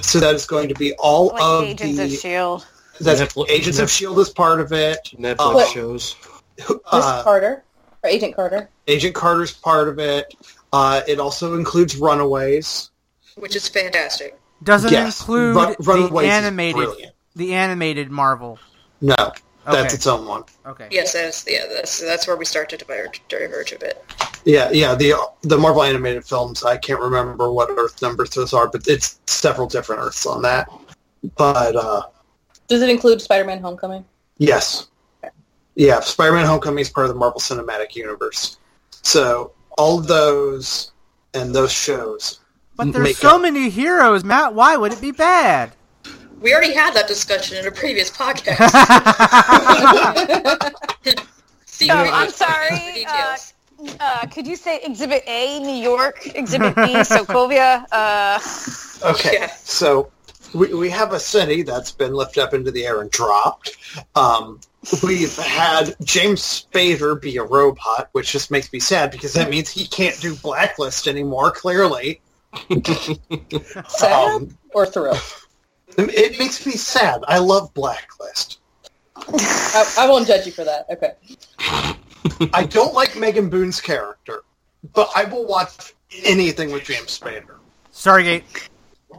So 0.01 0.19
that 0.21 0.35
is 0.35 0.45
going 0.45 0.69
to 0.69 0.75
be 0.75 0.93
all 0.93 1.27
Like 1.27 1.41
of 1.43 1.63
Agents 1.65 1.97
the 1.97 2.05
of 2.05 2.11
Shield. 2.11 2.65
that's 3.01 3.19
Netflix- 3.19 3.49
Agents 3.49 3.79
of 3.79 3.89
Shield 3.91 4.19
is 4.19 4.29
part 4.29 4.61
of 4.61 4.71
it. 4.71 5.11
Netflix 5.17 5.53
But- 5.53 5.67
shows. 5.67 6.15
Miss 6.57 6.77
Uh, 6.91 7.23
Carter 7.23 7.47
or 7.47 7.63
Agent 8.05 8.35
Carter. 8.35 8.69
Agent 8.87 9.13
Carter's 9.15 9.51
part 9.53 9.87
of 9.87 9.99
it. 9.99 10.33
Uh, 10.71 11.01
it 11.07 11.19
also 11.19 11.55
includes 11.55 11.97
Runaways. 11.97 12.91
Which 13.35 13.55
is 13.55 13.67
fantastic. 13.67 14.39
Doesn't 14.63 14.91
Yes, 14.91 15.19
include 15.19 15.55
Run- 15.55 15.75
the 15.79 15.83
Runaways 15.83 16.27
is 16.27 16.31
animated 16.33 16.89
the 17.35 17.53
animated 17.53 18.11
Marvel. 18.11 18.59
No, 19.01 19.15
that's 19.15 19.37
Okay. 19.67 19.87
its 19.95 20.07
own 20.07 20.25
one. 20.27 20.43
Okay. 20.65 20.87
Yes, 20.91 21.13
that's 21.13 21.45
yeah, 21.47 21.65
that's 21.73 21.99
that's 22.01 22.27
where 22.27 22.35
we 22.35 22.43
start 22.43 22.69
to 22.69 22.77
diverge, 22.77 23.21
diverge 23.29 23.71
a 23.71 23.79
bit. 23.79 24.03
Yeah, 24.43 24.69
yeah. 24.71 24.95
The 24.95 25.13
the 25.43 25.57
Marvel 25.57 25.83
animated 25.83 26.25
films. 26.25 26.63
I 26.63 26.75
can't 26.77 26.99
remember 26.99 27.51
what 27.51 27.69
Earth 27.69 28.01
numbers 28.01 28.31
those 28.31 28.53
are, 28.53 28.67
but 28.67 28.87
it's 28.87 29.19
several 29.27 29.67
different 29.67 30.01
Earths 30.01 30.25
on 30.25 30.41
that. 30.41 30.69
But 31.37 31.75
uh, 31.77 32.01
Does 32.67 32.81
it 32.81 32.89
include 32.89 33.21
Spider-Man: 33.21 33.59
Homecoming? 33.59 34.03
yes, 34.37 34.88
yeah. 35.75 35.99
Spider-Man: 35.99 36.45
Homecoming 36.45 36.79
is 36.81 36.89
part 36.89 37.07
of 37.07 37.13
the 37.13 37.19
Marvel 37.19 37.39
Cinematic 37.41 37.95
Universe. 37.95 38.57
So 39.01 39.51
all 39.77 39.99
those 39.99 40.91
and 41.33 41.53
those 41.55 41.71
shows. 41.71 42.39
But 42.75 42.93
there's 42.93 43.03
make 43.03 43.17
so 43.17 43.35
up- 43.35 43.41
many 43.41 43.69
heroes, 43.69 44.23
Matt. 44.23 44.53
Why 44.53 44.77
would 44.77 44.93
it 44.93 45.01
be 45.01 45.11
bad? 45.11 45.73
We 46.41 46.53
already 46.53 46.73
had 46.73 46.93
that 46.93 47.07
discussion 47.07 47.57
in 47.57 47.67
a 47.67 47.71
previous 47.71 48.09
podcast. 48.09 48.59
See, 51.65 51.89
Oh, 51.91 51.95
I'm 51.95 52.29
sorry. 52.29 52.69
details. 52.93 53.53
Uh, 53.99 54.25
could 54.27 54.45
you 54.45 54.55
say 54.57 54.79
Exhibit 54.83 55.23
A, 55.27 55.59
New 55.59 55.81
York, 55.81 56.19
Exhibit 56.35 56.75
B, 56.75 56.81
Sokovia? 57.03 57.85
Uh, 57.91 58.39
Okay, 59.11 59.29
Yeah. 59.33 59.47
so 59.55 60.11
we, 60.53 60.73
we 60.73 60.89
have 60.89 61.13
a 61.13 61.19
city 61.19 61.61
that's 61.61 61.91
been 61.91 62.13
lifted 62.13 62.43
up 62.43 62.53
into 62.53 62.71
the 62.71 62.85
air 62.85 63.01
and 63.01 63.09
dropped. 63.11 63.77
Um, 64.15 64.59
we've 65.03 65.35
had 65.37 65.95
James 66.03 66.41
Spader 66.41 67.19
be 67.19 67.37
a 67.37 67.43
robot, 67.43 68.09
which 68.13 68.31
just 68.31 68.49
makes 68.51 68.71
me 68.71 68.79
sad 68.79 69.11
because 69.11 69.33
that 69.33 69.49
means 69.49 69.69
he 69.69 69.85
can't 69.87 70.19
do 70.21 70.35
Blacklist 70.35 71.07
anymore, 71.07 71.51
clearly. 71.51 72.21
Sad 73.87 74.11
Um, 74.11 74.57
or 74.73 74.85
thrilled? 74.85 75.21
it 75.97 76.39
makes 76.39 76.65
me 76.65 76.71
sad. 76.73 77.21
I 77.27 77.39
love 77.39 77.73
Blacklist. 77.73 78.59
I, 79.17 79.93
I 79.99 80.09
won't 80.09 80.27
judge 80.27 80.45
you 80.45 80.51
for 80.51 80.63
that. 80.63 80.85
Okay. 80.89 81.13
I 82.53 82.63
don't 82.63 82.93
like 82.93 83.17
Megan 83.17 83.49
Boone's 83.49 83.81
character, 83.81 84.43
but 84.93 85.09
I 85.15 85.25
will 85.25 85.45
watch 85.45 85.93
anything 86.23 86.71
with 86.71 86.83
James 86.85 87.19
Spader. 87.19 87.57
Stargate. 87.93 88.43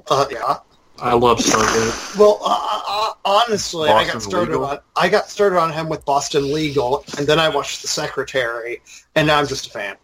Uh, 0.08 0.24
yeah. 0.30 0.56
I 1.01 1.14
love 1.14 1.38
Stargate. 1.38 2.18
Well, 2.18 2.38
uh, 2.44 2.82
uh, 2.86 3.12
honestly, 3.24 3.88
I 3.88 4.05
got 4.05 4.22
started 4.22 4.53
Legal? 4.53 4.66
on 4.66 4.78
I 4.96 5.09
got 5.09 5.28
started 5.28 5.59
on 5.59 5.72
him 5.72 5.88
with 5.88 6.05
Boston 6.05 6.53
Legal, 6.53 7.05
and 7.18 7.26
then 7.26 7.38
I 7.38 7.48
watched 7.48 7.82
The 7.82 7.88
Secretary, 7.88 8.82
and 9.14 9.26
now 9.26 9.38
I'm 9.38 9.46
just 9.46 9.68
a 9.68 9.70
fan. 9.70 9.96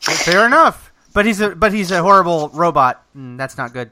Fair 0.00 0.46
enough. 0.46 0.92
But 1.12 1.26
he's 1.26 1.40
a 1.40 1.54
but 1.54 1.72
he's 1.72 1.90
a 1.90 2.02
horrible 2.02 2.48
robot. 2.54 3.04
Mm, 3.16 3.36
that's 3.38 3.56
not 3.56 3.72
good. 3.72 3.90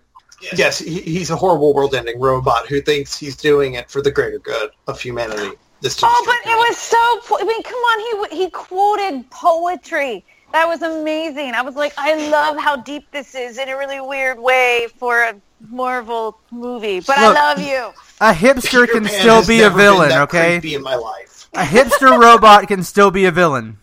Yes, 0.57 0.81
he, 0.81 1.01
he's 1.03 1.31
a 1.31 1.37
horrible 1.37 1.73
world-ending 1.73 2.19
robot 2.19 2.67
who 2.67 2.81
thinks 2.81 3.17
he's 3.17 3.37
doing 3.37 3.75
it 3.75 3.89
for 3.89 4.03
the 4.03 4.11
greater 4.11 4.41
good 4.41 4.71
of 4.89 5.01
humanity. 5.01 5.57
This 5.83 5.95
dude's 5.95 6.13
oh, 6.13 6.23
but 6.27 6.51
it 6.51 6.57
was 6.57 6.77
so. 6.79 6.97
I 7.41 7.45
mean, 7.45 7.63
come 7.63 7.79
on. 7.79 8.29
He 8.31 8.45
he 8.45 8.51
quoted 8.51 9.31
poetry. 9.31 10.25
That 10.53 10.69
was 10.69 10.83
amazing. 10.83 11.55
I 11.55 11.63
was 11.63 11.77
like, 11.77 11.95
I 11.97 12.29
love 12.29 12.59
how 12.59 12.77
deep 12.77 13.11
this 13.11 13.35
is 13.35 13.59
in 13.59 13.69
a 13.71 13.77
really 13.77 14.01
weird 14.01 14.39
way 14.39 14.87
for 14.99 15.23
a 15.23 15.35
Marvel 15.71 16.39
movie. 16.51 17.01
But 17.01 17.19
Look, 17.19 17.37
I 17.37 17.55
love 17.55 17.61
you. 17.61 17.93
A 18.21 18.33
hipster 18.33 18.83
Peter 18.83 18.87
can 18.93 19.05
Pan 19.05 19.21
still 19.21 19.37
has 19.37 19.49
be 19.49 19.61
a 19.61 19.63
never 19.63 19.77
been 19.77 19.85
villain, 19.85 20.09
that 20.11 20.21
okay? 20.23 20.61
creepy 20.61 20.75
in 20.75 20.83
my 20.83 20.95
life. 20.95 21.49
A 21.55 21.63
hipster 21.65 22.19
robot 22.21 22.69
can 22.69 22.83
still 22.83 23.11
be 23.11 23.25
a 23.25 23.31
villain. 23.31 23.79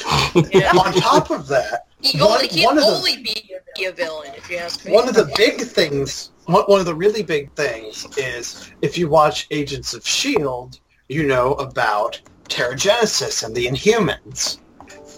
on 0.34 0.92
top 0.94 1.30
of 1.30 1.48
that, 1.48 1.86
He 2.00 2.18
one, 2.20 2.30
only, 2.32 2.48
he 2.48 2.64
one 2.64 2.76
can 2.76 2.84
of 2.84 2.90
the 2.90 2.96
only 2.96 3.16
be, 3.22 3.50
be 3.76 3.84
a 3.86 3.92
villain, 3.92 4.32
if 4.36 4.50
you 4.50 4.56
ask 4.56 4.84
me. 4.84 4.92
One 4.92 5.08
of 5.08 5.14
the 5.14 5.32
big 5.36 5.60
things, 5.60 6.30
one 6.46 6.64
one 6.64 6.80
of 6.80 6.86
the 6.86 6.94
really 6.94 7.22
big 7.22 7.52
things 7.54 8.06
is 8.16 8.70
if 8.82 8.98
you 8.98 9.08
watch 9.08 9.46
Agents 9.50 9.94
of 9.94 10.02
S.H.I.E.L.D., 10.02 10.78
you 11.08 11.26
know 11.26 11.54
about 11.54 12.20
Terrigenesis 12.48 13.44
and 13.44 13.54
the 13.54 13.66
Inhumans 13.66 14.58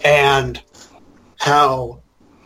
and 0.04 0.62
how 1.40 1.98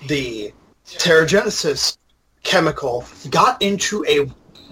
the 0.07 0.53
Terrigenesis 0.86 1.99
chemical 2.45 3.05
got 3.28 3.61
into 3.61 4.05
a 4.07 4.30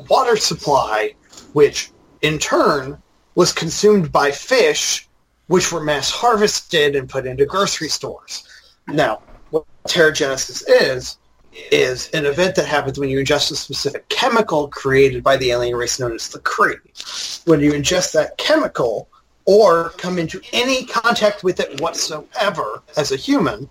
water 0.08 0.36
supply, 0.36 1.12
which 1.54 1.90
in 2.22 2.38
turn 2.38 3.02
was 3.34 3.52
consumed 3.52 4.12
by 4.12 4.30
fish, 4.30 5.08
which 5.48 5.72
were 5.72 5.82
mass 5.82 6.10
harvested 6.10 6.94
and 6.94 7.08
put 7.08 7.26
into 7.26 7.44
grocery 7.44 7.88
stores. 7.88 8.46
Now, 8.86 9.22
what 9.50 9.64
Terrigenesis 9.88 10.62
is, 10.68 11.18
is 11.72 12.08
an 12.10 12.24
event 12.24 12.54
that 12.54 12.66
happens 12.66 13.00
when 13.00 13.08
you 13.08 13.18
ingest 13.18 13.50
a 13.50 13.56
specific 13.56 14.08
chemical 14.08 14.68
created 14.68 15.24
by 15.24 15.36
the 15.36 15.50
alien 15.50 15.74
race 15.74 15.98
known 15.98 16.12
as 16.12 16.28
the 16.28 16.38
Kree. 16.38 17.42
When 17.44 17.58
you 17.58 17.72
ingest 17.72 18.12
that 18.12 18.38
chemical 18.38 19.08
or 19.46 19.90
come 19.98 20.16
into 20.16 20.40
any 20.52 20.86
contact 20.86 21.42
with 21.42 21.58
it 21.58 21.80
whatsoever 21.80 22.82
as 22.96 23.10
a 23.10 23.16
human, 23.16 23.68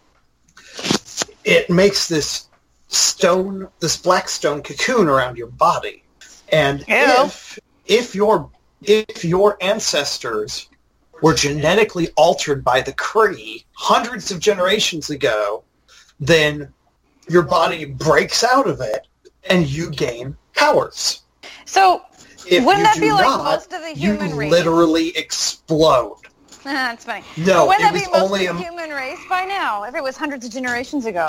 it 1.44 1.70
makes 1.70 2.08
this 2.08 2.48
stone, 2.88 3.68
this 3.80 3.98
black 3.98 4.30
stone 4.30 4.62
cocoon 4.62 5.08
around 5.08 5.38
your 5.38 5.48
body. 5.48 6.04
And 6.50 6.84
if 6.88 7.60
if 7.86 8.14
your 8.16 8.50
if 8.84 9.24
your 9.24 9.58
ancestors 9.62 10.70
were 11.22 11.34
genetically 11.34 12.10
altered 12.18 12.64
by 12.64 12.82
the 12.82 12.94
Kree 12.94 13.64
hundreds 13.74 14.32
of 14.32 14.39
generations 14.39 15.10
ago, 15.10 15.64
then 16.20 16.74
your 17.30 17.44
body 17.44 17.86
breaks 17.86 18.44
out 18.44 18.68
of 18.68 18.82
it 18.82 19.08
and 19.50 19.68
you 19.68 19.92
gain 19.92 20.36
powers. 20.56 21.22
So 21.66 22.02
If 22.48 22.66
Wouldn't 22.66 22.80
you 22.80 22.84
that 22.84 23.00
be 23.00 23.12
like 23.12 23.44
most 23.44 23.72
of 23.72 23.82
the 23.82 23.94
you 23.96 24.14
human 24.14 24.36
race? 24.36 24.52
literally 24.52 25.16
explode. 25.16 26.20
That's 26.64 27.05
funny. 27.05 27.24
No, 27.38 27.66
Wouldn't 27.68 27.84
it 27.84 27.93
that 27.93 27.93
be 27.93 28.07
was 28.12 28.22
only 28.24 28.45
a, 28.47 28.53
human 28.55 28.89
race 28.91 29.20
by 29.30 29.45
now? 29.45 29.84
If 29.84 29.95
it 29.95 30.03
was 30.03 30.18
hundreds 30.18 30.45
of 30.45 30.51
generations 30.51 31.05
ago. 31.05 31.28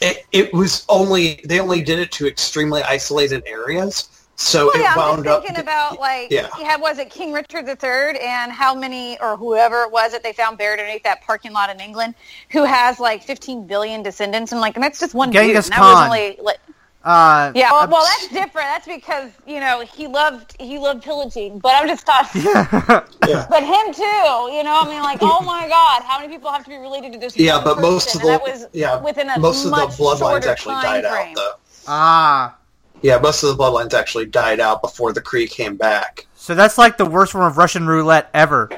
it, 0.00 0.26
it 0.32 0.52
was 0.52 0.84
only 0.88 1.40
they 1.44 1.60
only 1.60 1.82
did 1.82 1.98
it 1.98 2.12
to 2.12 2.26
extremely 2.26 2.82
isolated 2.82 3.42
areas, 3.46 4.08
so 4.36 4.66
Well, 4.66 4.76
it 4.76 4.80
yeah, 4.82 4.92
I'm 4.92 4.98
wound 4.98 5.24
just 5.24 5.36
up. 5.36 5.42
thinking 5.44 5.60
about 5.60 5.98
like, 5.98 6.30
Yeah. 6.30 6.48
yeah. 6.58 6.76
was 6.76 6.98
it 6.98 7.10
King 7.10 7.32
Richard 7.32 7.66
III 7.68 8.20
and 8.20 8.52
how 8.52 8.74
many 8.74 9.18
or 9.20 9.36
whoever 9.36 9.82
it 9.82 9.90
was 9.92 10.12
that 10.12 10.22
they 10.22 10.32
found 10.32 10.58
buried 10.58 10.78
underneath 10.80 11.02
that 11.04 11.22
parking 11.22 11.52
lot 11.52 11.70
in 11.70 11.80
England, 11.80 12.14
who 12.50 12.64
has 12.64 13.00
like 13.00 13.22
15 13.24 13.66
billion 13.66 14.02
descendants, 14.02 14.52
and 14.52 14.60
like, 14.60 14.76
and 14.76 14.82
that's 14.84 15.00
just 15.00 15.14
one 15.14 15.32
Genghis 15.32 15.66
dude. 15.66 15.66
And 15.66 15.72
that 15.72 15.84
was 15.86 15.98
Khan. 15.98 16.04
only, 16.04 16.36
like, 16.40 16.58
Uh, 17.04 17.52
yeah, 17.54 17.70
well, 17.70 17.88
well, 17.88 18.04
that's 18.04 18.28
different. 18.28 18.66
That's 18.66 18.86
because 18.86 19.30
you 19.46 19.60
know 19.60 19.80
he 19.80 20.06
loved 20.08 20.56
he 20.60 20.78
loved 20.78 21.02
pillaging. 21.04 21.60
But 21.60 21.74
I'm 21.76 21.88
just 21.88 22.04
talking. 22.06 22.42
Yeah. 23.28 23.46
But 23.50 23.62
him 23.62 23.92
too. 23.92 24.02
You 24.02 24.64
know, 24.64 24.80
I 24.80 24.88
mean, 24.88 25.02
like, 25.02 25.18
oh 25.20 25.42
my 25.44 25.68
God, 25.68 26.02
how 26.02 26.18
many 26.18 26.32
people 26.32 26.50
have 26.50 26.64
to 26.64 26.70
be 26.70 26.78
related 26.78 27.12
to 27.12 27.18
this? 27.18 27.36
Yeah, 27.36 27.56
one 27.56 27.64
but 27.64 27.80
most 27.82 28.14
of 28.14 28.22
person? 28.22 28.32
And 28.32 28.40
the 28.40 28.44
that 28.46 28.52
was 28.60 28.66
yeah 28.72 29.02
within 29.02 29.28
a 29.28 29.38
most 29.38 29.64
of 29.66 29.70
the 29.70 29.76
much 29.76 29.90
bloodlines 29.90 30.18
shorter 30.18 30.48
actually 30.48 30.74
died 30.76 31.04
frame. 31.04 31.28
out 31.30 31.34
though. 31.36 31.52
ah. 31.88 32.56
Yeah, 33.02 33.18
most 33.18 33.42
of 33.42 33.54
the 33.54 33.62
bloodlines 33.62 33.92
actually 33.92 34.26
died 34.26 34.60
out 34.60 34.80
before 34.80 35.12
the 35.12 35.20
Kree 35.20 35.48
came 35.48 35.76
back. 35.76 36.26
So 36.34 36.54
that's 36.54 36.78
like 36.78 36.96
the 36.96 37.04
worst 37.04 37.32
form 37.32 37.44
of 37.44 37.58
Russian 37.58 37.86
roulette 37.86 38.30
ever. 38.32 38.70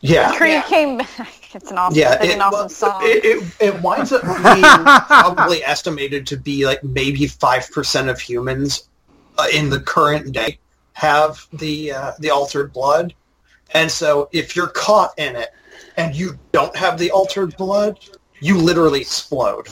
Yeah, 0.00 0.36
Creed 0.36 0.62
came 0.64 0.98
back. 0.98 1.08
It's 1.54 1.70
an 1.70 1.78
awesome, 1.78 1.98
yeah. 1.98 2.22
It, 2.22 2.34
an 2.34 2.42
awesome 2.42 2.58
well, 2.58 2.68
song. 2.68 3.00
it, 3.02 3.24
it, 3.24 3.56
it 3.60 3.80
winds 3.80 4.12
up 4.12 4.20
being 4.42 4.62
probably 4.62 5.64
estimated 5.64 6.26
to 6.26 6.36
be 6.36 6.66
like 6.66 6.84
maybe 6.84 7.26
five 7.26 7.70
percent 7.70 8.10
of 8.10 8.20
humans 8.20 8.90
uh, 9.38 9.46
in 9.54 9.70
the 9.70 9.80
current 9.80 10.32
day 10.32 10.58
have 10.92 11.46
the 11.54 11.92
uh, 11.92 12.12
the 12.18 12.28
altered 12.28 12.74
blood, 12.74 13.14
and 13.72 13.90
so 13.90 14.28
if 14.32 14.54
you're 14.54 14.66
caught 14.66 15.18
in 15.18 15.34
it 15.34 15.54
and 15.96 16.14
you 16.14 16.38
don't 16.52 16.76
have 16.76 16.98
the 16.98 17.10
altered 17.10 17.56
blood, 17.56 18.00
you 18.40 18.58
literally 18.58 19.00
explode. 19.00 19.68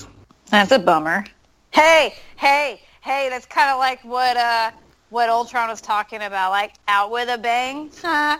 That's 0.47 0.73
a 0.73 0.79
bummer. 0.79 1.27
Hey, 1.71 2.15
hey, 2.37 2.81
hey! 3.03 3.29
That's 3.29 3.45
kind 3.47 3.71
of 3.71 3.79
like 3.79 4.03
what 4.05 4.39
uh 4.39 4.71
what 5.11 5.29
Ultron 5.29 5.69
was 5.69 5.81
talking 5.81 6.23
about, 6.23 6.51
like 6.51 6.75
out 6.89 7.11
with 7.11 7.29
a 7.29 7.39
bang. 7.39 7.91
Huh? 8.01 8.39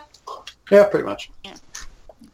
Yeah, 0.71 0.85
pretty 0.85 1.05
much. 1.05 1.29
Yeah, 1.43 1.53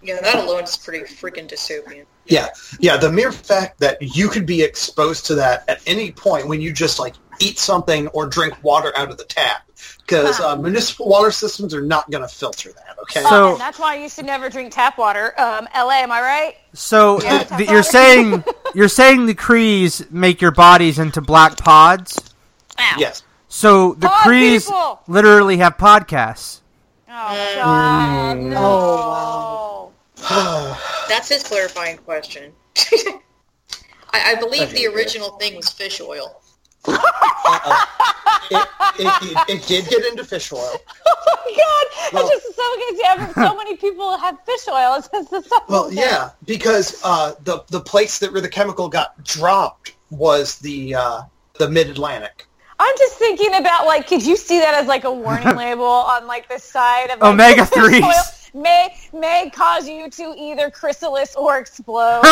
that 0.04 0.36
alone 0.36 0.64
is 0.64 0.78
pretty 0.78 1.04
freaking 1.06 1.48
dystopian. 1.48 2.06
Yeah, 2.26 2.48
yeah. 2.80 2.98
The 2.98 3.12
mere 3.12 3.32
fact 3.32 3.80
that 3.80 3.98
you 4.02 4.30
could 4.30 4.46
be 4.46 4.62
exposed 4.62 5.26
to 5.28 5.36
that 5.36 5.64
at 5.68 5.82
any 5.88 6.12
point 6.12 6.48
when 6.48 6.62
you 6.62 6.72
just 6.72 7.00
like 7.00 7.16
eat 7.40 7.58
something 7.60 8.08
or 8.10 8.26
drink 8.28 8.64
water 8.64 8.92
out 8.96 9.10
of 9.10 9.18
the 9.18 9.24
tap, 9.26 9.64
because 10.06 10.40
uh, 10.40 10.56
municipal 10.56 11.08
water 11.10 11.32
systems 11.32 11.74
are 11.74 11.82
not 11.82 12.10
going 12.12 12.22
to 12.22 12.28
filter 12.34 12.72
that. 12.72 12.98
Okay. 13.04 13.22
So- 13.24 13.30
Oh, 13.32 13.52
and 13.54 13.60
that's 13.62 13.80
why 13.80 13.94
I 13.96 13.98
used 13.98 14.16
to 14.18 14.24
never 14.24 14.50
drink 14.50 14.72
tap 14.74 14.98
water. 14.98 15.34
Um, 15.40 15.68
L.A. 15.74 15.96
Am 15.96 16.12
I 16.12 16.22
right? 16.22 16.56
So 16.74 17.22
Yeah. 17.22 17.44
th- 17.44 17.70
you're 17.70 17.82
saying 17.84 18.44
you're 18.76 18.88
saying 18.88 19.26
the 19.26 19.34
Krees 19.36 20.10
make 20.12 20.42
your 20.42 20.52
bodies 20.52 21.00
into 21.00 21.22
black 21.22 21.58
pods. 21.58 22.18
Ow. 22.80 22.96
yes. 22.98 23.24
So 23.50 23.94
the 23.96 24.08
Pod 24.08 24.28
Krees 24.28 24.66
people! 24.68 25.02
literally 25.08 25.58
have 25.58 25.78
podcasts. 25.78 26.60
Oh 27.10 27.54
God! 27.56 28.38
No. 28.38 28.58
Oh, 28.58 29.71
That's 31.10 31.30
his 31.30 31.44
clarifying 31.44 31.98
question. 31.98 32.54
I, 34.14 34.34
I 34.34 34.36
believe 34.36 34.72
the 34.72 34.88
original 34.88 35.32
thing 35.38 35.56
was 35.56 35.70
fish 35.70 36.02
oil. 36.02 36.42
It, 36.88 38.68
it, 39.00 39.24
it, 39.24 39.50
it 39.50 39.68
did 39.68 39.88
get 39.88 40.06
into 40.06 40.24
fish 40.24 40.52
oil. 40.52 40.76
Oh 41.24 41.38
my 41.46 41.58
God! 41.58 42.14
Well- 42.14 42.30
it's 42.32 42.44
just 42.46 42.56
so 42.56 42.76
good. 42.76 43.00
Yeah, 43.00 43.34
so 43.50 43.56
many 43.58 43.76
people 43.76 44.18
have 44.18 44.38
fish 44.46 44.68
oil. 44.70 44.96
It's 44.98 45.08
just 45.10 45.30
the 45.32 45.42
stuff. 45.42 45.64
Well, 45.68 45.92
yeah, 45.92 46.30
because 46.46 47.02
uh, 47.04 47.34
the 47.44 47.64
the 47.68 47.82
place 47.82 48.20
that 48.20 48.32
where 48.32 48.42
the 48.42 48.50
chemical 48.50 48.88
got 48.88 49.22
dropped 49.24 49.94
was 50.10 50.60
the 50.60 50.96
uh, 50.96 51.22
the 51.58 51.70
Mid 51.70 51.90
Atlantic. 51.90 52.48
I'm 52.80 52.96
just 52.98 53.16
thinking 53.18 53.54
about 53.56 53.86
like, 53.86 54.08
could 54.08 54.26
you 54.26 54.36
see 54.38 54.60
that 54.60 54.74
as 54.76 54.88
like 54.88 55.04
a 55.04 55.12
warning 55.12 55.56
label 55.56 55.84
on 55.86 56.26
like 56.28 56.48
the 56.48 56.58
side 56.60 57.10
of 57.10 57.20
like, 57.20 57.34
Omega 57.34 57.66
fish 57.66 57.84
threes. 57.84 58.04
oil 58.04 58.24
May 58.54 58.96
may 59.14 59.50
cause 59.50 59.88
you 59.88 60.10
to 60.10 60.36
either 60.38 60.70
chrysalis 60.70 61.36
or 61.36 61.58
explode. 61.58 62.22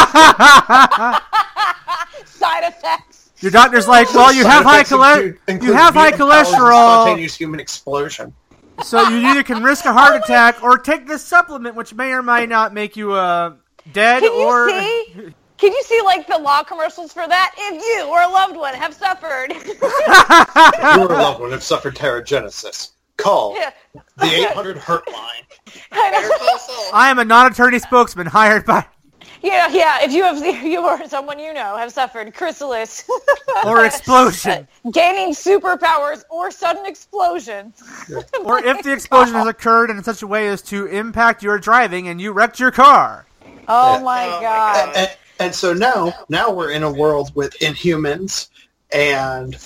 Side 2.26 2.64
effects. 2.68 3.32
Your 3.40 3.52
doctor's 3.52 3.88
like, 3.88 4.14
well, 4.14 4.34
you 4.34 4.44
have 4.46 4.66
high 4.66 4.84
cholesterol. 4.84 5.64
you 5.64 5.72
have 5.74 5.94
high 5.94 6.12
cholesterol, 6.12 7.04
Spontaneous 7.06 7.36
human 7.38 7.60
explosion. 7.62 8.34
so 8.84 9.08
you 9.08 9.26
either 9.28 9.44
can 9.44 9.64
risk 9.64 9.86
a 9.86 9.94
heart 9.94 10.22
attack 10.22 10.62
or 10.62 10.78
take 10.78 11.08
this 11.08 11.24
supplement, 11.24 11.76
which 11.76 11.94
may 11.94 12.12
or 12.12 12.22
may 12.22 12.46
not 12.46 12.74
make 12.74 12.98
you 12.98 13.14
uh, 13.14 13.54
dead 13.94 14.22
Can 14.24 14.34
you 14.34 14.46
or. 14.46 14.70
see? 14.70 15.34
Can 15.58 15.74
you 15.74 15.84
see 15.84 16.02
like 16.02 16.28
the 16.28 16.38
law 16.38 16.64
commercials 16.64 17.12
for 17.14 17.28
that? 17.28 17.54
If 17.58 17.82
you 17.82 18.08
or 18.10 18.22
a 18.22 18.28
loved 18.30 18.56
one 18.58 18.74
have 18.74 18.94
suffered, 18.94 19.52
Your 20.98 21.08
loved 21.10 21.42
one 21.42 21.52
have 21.52 21.64
suffered 21.64 21.96
Terrigenesis. 21.96 22.92
Call 23.20 23.56
Yeah. 23.56 23.72
the 24.18 24.26
800 24.50 24.78
Hurt 24.78 25.08
line. 25.12 25.44
I 25.92 26.12
Better 26.12 26.28
know. 26.30 26.38
call 26.38 26.60
Saul. 26.60 26.90
I 26.94 27.10
am 27.10 27.20
a 27.20 27.26
non-attorney 27.26 27.80
spokesman 27.80 28.28
hired 28.28 28.66
by 28.66 28.86
yeah, 29.42 29.70
yeah. 29.70 30.00
If 30.04 30.12
you 30.12 30.24
have, 30.24 30.44
you 30.66 30.86
or 30.86 31.08
someone 31.08 31.40
you 31.40 31.54
know 31.54 31.78
have 31.78 31.92
suffered 31.92 32.34
chrysalis 32.34 33.10
or 33.66 33.86
explosion, 33.86 34.68
gaining 34.92 35.34
superpowers 35.34 36.24
or 36.30 36.52
sudden 36.52 36.86
explosions. 36.86 37.82
or 38.44 38.60
if 38.64 38.84
the 38.84 38.92
explosion 38.92 39.36
has 39.36 39.48
occurred 39.48 39.90
in 39.92 40.04
such 40.04 40.22
a 40.24 40.28
way 40.28 40.48
as 40.50 40.62
to 40.64 40.86
impact 40.88 41.42
your 41.42 41.58
driving 41.58 42.08
and 42.10 42.20
you 42.20 42.32
wrecked 42.34 42.60
your 42.60 42.72
car. 42.72 43.26
Oh 43.68 43.94
Yeah. 43.94 44.04
my 44.04 44.26
Oh 44.26 44.32
my 44.32 44.42
god. 44.42 44.96
And, 44.96 45.18
and 45.40 45.56
so 45.56 45.74
now, 45.74 46.14
now 46.28 46.52
we're 46.52 46.72
in 46.72 46.84
a 46.84 46.92
world 46.92 47.32
with 47.36 47.58
inhumans 47.60 48.50
and 48.92 49.58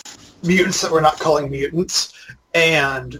mutants 0.43 0.81
that 0.81 0.91
we're 0.91 1.01
not 1.01 1.19
calling 1.19 1.49
mutants, 1.49 2.13
and 2.53 3.19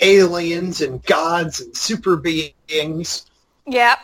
aliens 0.00 0.80
and 0.80 1.02
gods 1.04 1.60
and 1.60 1.76
super 1.76 2.16
beings, 2.16 3.26
Yep. 3.66 3.98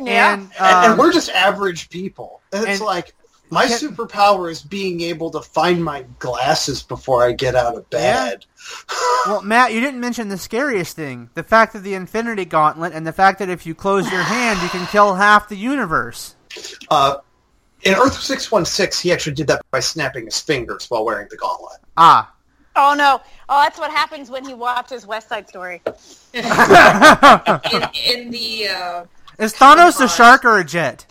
Yeah. 0.00 0.34
And, 0.34 0.42
and, 0.42 0.52
and 0.60 0.92
um, 0.92 0.98
we're 0.98 1.12
just 1.12 1.30
average 1.30 1.90
people. 1.90 2.40
It's 2.52 2.66
and- 2.66 2.80
like 2.80 3.14
my 3.50 3.66
Can- 3.66 3.78
superpower 3.78 4.50
is 4.50 4.62
being 4.62 5.00
able 5.00 5.30
to 5.30 5.40
find 5.40 5.82
my 5.82 6.04
glasses 6.18 6.82
before 6.82 7.22
I 7.24 7.32
get 7.32 7.54
out 7.54 7.76
of 7.76 7.88
bed. 7.90 8.44
Well, 9.26 9.42
Matt, 9.42 9.74
you 9.74 9.80
didn't 9.80 10.00
mention 10.00 10.28
the 10.28 10.38
scariest 10.38 10.94
thing: 10.96 11.28
the 11.34 11.42
fact 11.42 11.74
of 11.74 11.82
the 11.82 11.92
Infinity 11.94 12.44
Gauntlet, 12.46 12.92
and 12.94 13.06
the 13.06 13.12
fact 13.12 13.40
that 13.40 13.50
if 13.50 13.66
you 13.66 13.74
close 13.74 14.10
your 14.10 14.22
hand, 14.22 14.62
you 14.62 14.68
can 14.68 14.86
kill 14.86 15.14
half 15.14 15.48
the 15.48 15.56
universe. 15.56 16.34
Uh, 16.88 17.16
in 17.82 17.94
Earth 17.94 18.18
six 18.18 18.50
one 18.50 18.64
six, 18.64 18.98
he 19.00 19.12
actually 19.12 19.34
did 19.34 19.48
that 19.48 19.60
by 19.70 19.80
snapping 19.80 20.24
his 20.26 20.40
fingers 20.40 20.86
while 20.88 21.04
wearing 21.04 21.26
the 21.30 21.36
gauntlet. 21.36 21.80
Ah, 21.96 22.32
oh 22.78 22.94
no. 22.96 23.20
Oh, 23.48 23.62
that's 23.62 23.78
what 23.78 23.90
happens 23.90 24.30
when 24.30 24.44
he 24.44 24.54
watches 24.54 25.06
West 25.06 25.28
Side 25.28 25.48
Story. 25.48 25.82
In, 26.34 26.44
in 28.06 28.30
the 28.30 28.68
uh, 28.68 29.04
is 29.38 29.54
Thanos 29.54 30.00
a 30.00 30.08
shark 30.08 30.44
or 30.44 30.58
a 30.58 30.64
jet? 30.64 31.06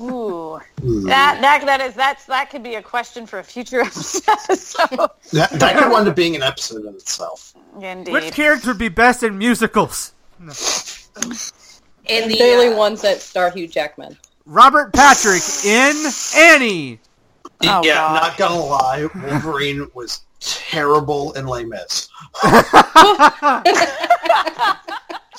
Ooh. 0.00 0.60
That 0.82 1.40
that 1.40 1.66
that 1.66 1.80
is 1.80 1.94
that's 1.94 2.26
that 2.26 2.50
could 2.50 2.62
be 2.62 2.76
a 2.76 2.82
question 2.82 3.26
for 3.26 3.40
a 3.40 3.44
future 3.44 3.80
episode. 4.28 5.10
That, 5.32 5.50
that 5.50 5.76
could 5.76 5.90
wind 5.90 6.08
up 6.08 6.16
being 6.16 6.36
an 6.36 6.42
episode 6.42 6.84
in 6.86 6.94
itself. 6.94 7.54
Indeed. 7.80 8.12
Which 8.12 8.32
character 8.32 8.68
would 8.68 8.78
be 8.78 8.88
best 8.88 9.22
in 9.22 9.38
musicals? 9.38 10.12
in 10.40 10.46
the 10.46 12.36
the 12.36 12.42
only 12.42 12.68
uh, 12.68 12.76
ones 12.76 13.02
that 13.02 13.20
star 13.20 13.50
Hugh 13.50 13.66
Jackman. 13.66 14.16
Robert 14.46 14.92
Patrick 14.92 15.42
in 15.64 15.96
Annie. 16.36 17.00
Oh, 17.62 17.82
yeah, 17.84 17.94
God. 17.94 18.22
not 18.22 18.36
gonna 18.38 18.58
lie, 18.58 19.08
Wolverine 19.14 19.90
was 19.94 20.20
terrible 20.40 21.32
in 21.32 21.46
Les 21.46 21.64
Mis. 21.64 22.08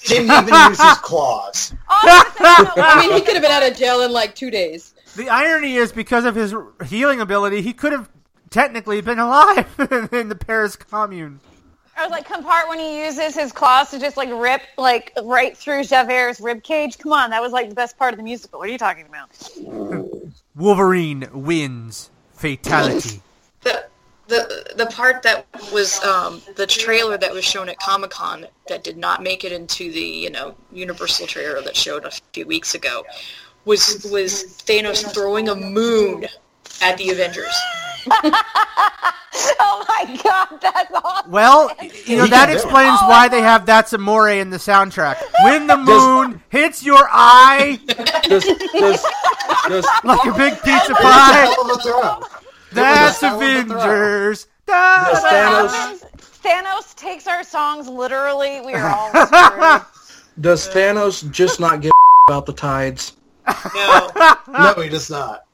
Didn't 0.05 0.31
even 0.31 0.53
use 0.69 0.81
his 0.81 0.97
claws. 0.99 1.73
Oh, 1.89 1.99
I 2.03 2.23
was 2.23 2.33
gonna 2.37 2.65
say, 2.65 2.73
no, 2.77 2.83
I 2.83 2.99
mean, 2.99 3.15
he 3.15 3.21
could 3.21 3.33
have 3.33 3.41
been 3.41 3.51
out 3.51 3.63
of 3.69 3.75
jail 3.75 4.01
in 4.01 4.11
like 4.11 4.35
two 4.35 4.51
days. 4.51 4.93
The 5.15 5.29
irony 5.29 5.75
is 5.75 5.91
because 5.91 6.25
of 6.25 6.35
his 6.35 6.53
healing 6.85 7.21
ability, 7.21 7.61
he 7.61 7.73
could 7.73 7.91
have 7.91 8.09
technically 8.51 9.01
been 9.01 9.19
alive 9.19 9.67
in 10.11 10.29
the 10.29 10.35
Paris 10.35 10.75
Commune. 10.75 11.39
I 11.97 12.03
was 12.05 12.11
like, 12.11 12.27
compart 12.27 12.69
when 12.69 12.79
he 12.79 13.03
uses 13.03 13.35
his 13.35 13.51
claws 13.51 13.89
to 13.91 13.99
just 13.99 14.15
like 14.17 14.29
rip 14.31 14.61
like 14.77 15.11
right 15.23 15.55
through 15.57 15.83
Javert's 15.83 16.39
rib 16.39 16.63
cage. 16.63 16.97
Come 16.97 17.13
on, 17.13 17.31
that 17.31 17.41
was 17.41 17.51
like 17.51 17.69
the 17.69 17.75
best 17.75 17.97
part 17.97 18.13
of 18.13 18.17
the 18.17 18.23
musical. 18.23 18.59
What 18.59 18.69
are 18.69 18.71
you 18.71 18.77
talking 18.77 19.07
about? 19.07 19.29
Wolverine 20.55 21.27
wins. 21.33 22.10
Fatality. 22.41 23.21
the 23.61 23.85
the 24.27 24.73
the 24.75 24.87
part 24.87 25.21
that 25.21 25.45
was 25.71 26.03
um, 26.03 26.41
the 26.55 26.65
trailer 26.65 27.15
that 27.15 27.31
was 27.31 27.45
shown 27.45 27.69
at 27.69 27.77
Comic 27.77 28.09
Con 28.09 28.47
that 28.67 28.83
did 28.83 28.97
not 28.97 29.21
make 29.21 29.43
it 29.43 29.51
into 29.51 29.91
the 29.91 30.01
you 30.01 30.31
know 30.31 30.55
Universal 30.71 31.27
trailer 31.27 31.61
that 31.61 31.75
showed 31.75 32.03
a 32.03 32.09
few 32.33 32.47
weeks 32.47 32.73
ago 32.73 33.05
was 33.65 34.07
was 34.11 34.43
Thanos 34.65 35.13
throwing 35.13 35.49
a 35.49 35.55
moon 35.55 36.25
at 36.81 36.97
the 36.97 37.11
Avengers. 37.11 37.53
oh 39.59 39.85
my 39.87 40.19
god, 40.23 40.59
that's 40.61 40.91
awesome. 40.93 41.31
Well, 41.31 41.71
you 42.05 42.17
know 42.17 42.23
He 42.25 42.29
that 42.29 42.47
can 42.47 42.47
do 42.47 42.53
it. 42.53 42.55
explains 42.55 42.99
oh. 43.01 43.09
why 43.09 43.27
they 43.27 43.41
have 43.41 43.65
"That's 43.65 43.93
Amore" 43.93 44.29
in 44.29 44.49
the 44.49 44.57
soundtrack. 44.57 45.17
When 45.43 45.67
the 45.67 45.77
moon 45.77 46.41
hits 46.49 46.83
your 46.83 47.07
eye 47.11 47.79
Does, 47.87 48.43
does, 48.45 49.05
does, 49.67 49.87
like 50.03 50.25
a 50.25 50.33
big 50.37 50.53
pizza 50.63 50.93
pie, 50.95 51.33
hell 51.33 51.71
of 51.71 51.77
a 51.77 51.81
throw. 51.81 52.19
that's 52.71 53.21
hell 53.21 53.35
of 53.35 53.41
a 53.41 53.63
throw. 53.63 53.75
Avengers. 53.77 54.47
Does 54.67 55.23
Thanos- 55.23 56.03
Thanos 56.43 56.95
takes 56.95 57.27
our 57.27 57.43
songs 57.43 57.87
literally. 57.87 58.61
We 58.61 58.73
are 58.73 58.89
all 58.89 59.09
screwed. 59.27 59.81
does 60.41 60.67
Thanos 60.69 61.29
just 61.31 61.59
not 61.59 61.81
give 61.81 61.91
about 62.29 62.45
the 62.45 62.53
tides? 62.53 63.13
No, 63.75 64.09
No, 64.47 64.73
he 64.81 64.89
does 64.89 65.09
not. 65.09 65.45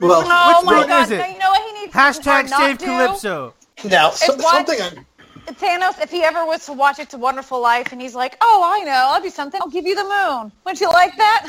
Well, 0.00 0.22
oh 0.26 0.58
which 0.60 0.66
my 0.66 0.78
one 0.80 0.88
god! 0.88 1.04
is 1.04 1.10
it? 1.12 1.18
No, 1.18 1.26
you 1.26 1.38
know 1.38 1.50
what 1.50 1.74
he 1.76 1.80
needs 1.80 1.94
Hashtag 1.94 2.44
to 2.44 2.50
not 2.50 2.60
save 2.60 2.78
do? 2.78 2.84
Calypso. 2.86 3.54
now 3.88 4.10
so, 4.10 4.34
It's 4.34 4.42
what- 4.42 4.66
something 4.66 4.80
I, 4.82 5.04
Thanos, 5.52 6.00
if 6.02 6.10
he 6.10 6.22
ever 6.22 6.44
was 6.46 6.64
to 6.66 6.72
watch 6.72 6.98
It's 6.98 7.12
a 7.14 7.18
Wonderful 7.18 7.60
Life, 7.60 7.92
and 7.92 8.00
he's 8.00 8.14
like, 8.14 8.36
"Oh, 8.40 8.62
I 8.64 8.82
know, 8.82 8.92
I'll 8.92 9.20
do 9.22 9.28
something. 9.30 9.60
I'll 9.62 9.68
give 9.68 9.86
you 9.86 9.94
the 9.94 10.04
moon." 10.04 10.50
Would 10.64 10.80
you 10.80 10.88
like 10.88 11.14
that? 11.18 11.48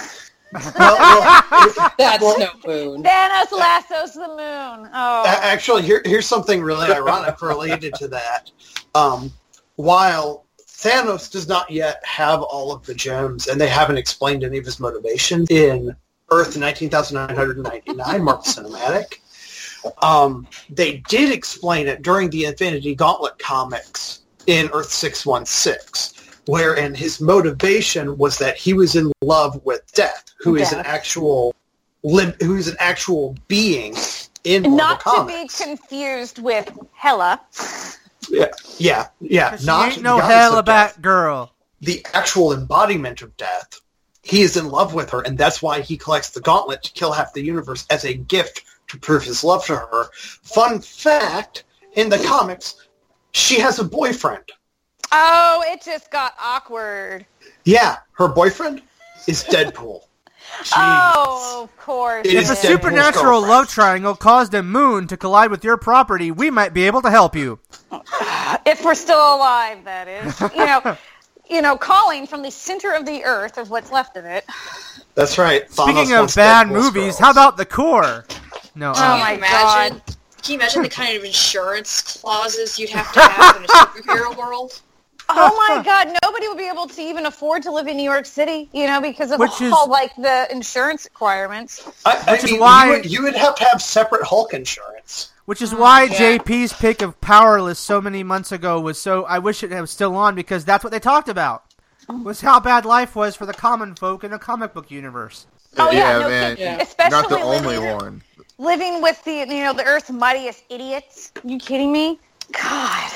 well, 0.77 0.97
well, 0.97 1.91
That's 1.97 2.21
Well- 2.21 2.37
no 2.39 2.49
moon. 2.65 3.03
Thanos 3.03 3.51
lassos 3.51 4.13
the 4.13 4.27
moon. 4.27 4.89
Oh, 4.93 5.23
Actually, 5.25 5.83
here, 5.83 6.01
here's 6.05 6.25
something 6.27 6.61
really 6.61 6.91
ironic 6.91 7.41
related 7.41 7.93
to 7.95 8.07
that. 8.09 8.51
Um, 8.93 9.31
while 9.77 10.45
Thanos 10.67 11.31
does 11.31 11.47
not 11.47 11.69
yet 11.71 12.01
have 12.05 12.41
all 12.41 12.71
of 12.73 12.85
the 12.85 12.93
gems, 12.93 13.47
and 13.47 13.59
they 13.59 13.67
haven't 13.67 13.97
explained 13.97 14.43
any 14.43 14.57
of 14.57 14.65
his 14.65 14.79
motivation 14.79 15.45
in 15.49 15.95
Earth 16.31 16.57
19,999, 16.57 18.23
Marvel 18.23 18.43
Cinematic, 18.43 19.19
Um, 20.01 20.47
they 20.69 20.97
did 21.09 21.31
explain 21.31 21.87
it 21.87 22.01
during 22.01 22.31
the 22.31 22.45
Infinity 22.45 22.95
Gauntlet 22.95 23.37
comics 23.37 24.21
in 24.47 24.69
Earth 24.73 24.91
616, 24.91 26.23
wherein 26.47 26.95
his 26.95 27.21
motivation 27.21 28.17
was 28.17 28.39
that 28.39 28.57
he 28.57 28.73
was 28.73 28.95
in 28.95 29.11
love 29.21 29.61
with 29.63 29.81
Death, 29.93 30.25
who 30.39 30.55
is 30.55 30.71
an 30.71 30.79
actual 30.85 31.53
lib- 32.03 32.41
who's 32.41 32.67
an 32.67 32.75
actual 32.79 33.35
being 33.47 33.95
in 34.43 34.63
Marvel 34.63 34.77
Not 34.77 35.01
to 35.01 35.25
be 35.27 35.47
confused 35.47 36.39
with 36.39 36.71
Hela. 36.93 37.39
yeah, 38.29 38.47
yeah, 38.79 39.07
yeah. 39.21 39.51
'Cause 39.51 39.59
she 39.61 39.65
Not 39.67 39.91
ain't 39.93 40.01
no 40.01 40.17
goddess 40.17 40.35
hell 40.35 40.57
of 40.57 40.65
death. 40.65 40.91
about 40.93 41.01
girl. 41.03 41.51
the 41.81 42.03
actual 42.15 42.53
embodiment 42.53 43.21
of 43.21 43.37
death. 43.37 43.79
He 44.25 44.41
is 44.41 44.57
in 44.57 44.69
love 44.69 44.95
with 44.95 45.11
her, 45.11 45.21
and 45.21 45.37
that's 45.37 45.61
why 45.61 45.81
he 45.81 45.97
collects 45.97 46.31
the 46.31 46.41
gauntlet 46.41 46.81
to 46.81 46.91
kill 46.93 47.11
half 47.11 47.33
the 47.33 47.43
universe 47.43 47.85
as 47.91 48.03
a 48.05 48.15
gift 48.15 48.63
to 48.87 48.97
prove 48.97 49.23
his 49.23 49.43
love 49.43 49.63
to 49.67 49.75
her. 49.75 50.09
Fun 50.41 50.81
fact, 50.81 51.63
in 51.93 52.09
the 52.09 52.17
comics, 52.17 52.87
she 53.33 53.59
has 53.59 53.77
a 53.77 53.83
boyfriend. 53.83 54.51
Oh, 55.11 55.63
it 55.67 55.83
just 55.83 56.09
got 56.09 56.33
awkward. 56.41 57.27
Yeah, 57.65 57.97
her 58.13 58.27
boyfriend 58.27 58.81
is 59.27 59.43
Deadpool. 59.43 60.01
Jeez. 60.63 60.73
Oh, 61.17 61.63
of 61.63 61.77
course. 61.77 62.25
It 62.25 62.33
If 62.33 62.49
a 62.49 62.55
supernatural 62.55 63.41
love 63.41 63.67
triangle 63.67 64.15
caused 64.15 64.53
a 64.53 64.63
moon 64.63 65.07
to 65.07 65.17
collide 65.17 65.51
with 65.51 65.63
your 65.63 65.77
property, 65.77 66.31
we 66.31 66.49
might 66.49 66.73
be 66.73 66.87
able 66.87 67.01
to 67.03 67.09
help 67.09 67.35
you. 67.35 67.59
if 68.65 68.83
we're 68.83 68.95
still 68.95 69.17
alive, 69.17 69.83
that 69.85 70.07
is. 70.07 70.39
You 70.41 70.65
know, 70.65 70.97
you 71.49 71.61
know, 71.61 71.77
calling 71.77 72.27
from 72.27 72.41
the 72.41 72.51
center 72.51 72.91
of 72.93 73.05
the 73.05 73.23
earth 73.23 73.57
of 73.57 73.69
what's 73.69 73.91
left 73.91 74.17
of 74.17 74.25
it. 74.25 74.45
That's 75.15 75.37
right. 75.37 75.69
Speaking 75.71 76.07
Thanos 76.07 76.29
of 76.29 76.35
bad 76.35 76.67
movies, 76.67 77.03
girls. 77.03 77.19
how 77.19 77.31
about 77.31 77.57
the 77.57 77.65
core? 77.65 78.25
No, 78.75 78.91
Oh 78.95 79.13
uh, 79.13 79.17
my 79.17 79.33
imagine, 79.33 79.99
God. 79.99 80.15
Can 80.41 80.53
you 80.53 80.59
imagine 80.59 80.83
the 80.83 80.89
kind 80.89 81.17
of 81.17 81.23
insurance 81.23 82.19
clauses 82.21 82.77
you'd 82.77 82.89
have 82.89 83.11
to 83.13 83.19
have 83.19 83.55
in 83.57 83.63
a 83.63 83.67
superhero 83.67 84.37
world? 84.37 84.81
Oh 85.29 85.55
my 85.67 85.81
God! 85.83 86.17
Nobody 86.23 86.47
would 86.47 86.57
be 86.57 86.67
able 86.69 86.87
to 86.87 87.01
even 87.01 87.25
afford 87.25 87.63
to 87.63 87.71
live 87.71 87.87
in 87.87 87.97
New 87.97 88.03
York 88.03 88.25
City, 88.25 88.69
you 88.73 88.85
know, 88.87 89.01
because 89.01 89.31
of 89.31 89.39
Which 89.39 89.59
is- 89.61 89.71
all 89.73 89.89
like 89.89 90.15
the 90.15 90.47
insurance 90.51 91.05
requirements. 91.05 91.87
I, 92.05 92.23
I 92.27 92.31
Which 92.33 92.43
is 92.45 92.51
mean, 92.51 92.59
why- 92.59 92.85
you 92.85 92.91
would, 92.91 93.11
you 93.11 93.23
would 93.23 93.35
have 93.35 93.55
to 93.55 93.63
have 93.65 93.81
separate 93.81 94.23
Hulk 94.23 94.53
insurance. 94.53 95.31
which 95.45 95.61
is 95.61 95.73
why 95.73 96.03
yeah. 96.03 96.37
JP's 96.37 96.73
pick 96.73 97.01
of 97.01 97.19
Powerless 97.21 97.79
so 97.79 97.99
many 98.01 98.23
months 98.23 98.51
ago 98.51 98.79
was 98.79 98.99
so. 99.01 99.23
I 99.25 99.39
wish 99.39 99.63
it 99.63 99.71
was 99.71 99.91
still 99.91 100.15
on 100.15 100.35
because 100.35 100.63
that's 100.65 100.83
what 100.83 100.91
they 100.91 100.99
talked 100.99 101.29
about. 101.29 101.63
Was 102.07 102.41
how 102.41 102.59
bad 102.59 102.85
life 102.85 103.15
was 103.15 103.35
for 103.35 103.47
the 103.47 103.53
common 103.53 103.95
folk 103.95 104.23
in 104.23 104.31
a 104.31 104.37
comic 104.39 104.73
book 104.75 104.91
universe. 104.91 105.47
Oh 105.77 105.89
yeah, 105.91 105.97
yeah, 106.13 106.19
no 106.19 106.29
man. 106.29 106.55
kidding. 106.55 106.71
Yeah. 106.73 106.81
Especially 106.83 107.09
Not 107.11 107.29
the 107.29 107.39
only 107.41 107.77
living, 107.77 107.95
one. 107.95 108.21
living 108.59 109.01
with 109.01 109.23
the 109.23 109.31
you 109.33 109.63
know 109.63 109.73
the 109.73 109.83
Earth's 109.83 110.11
mightiest 110.11 110.63
idiots. 110.69 111.31
you 111.43 111.57
kidding 111.57 111.91
me? 111.91 112.19
God. 112.51 113.11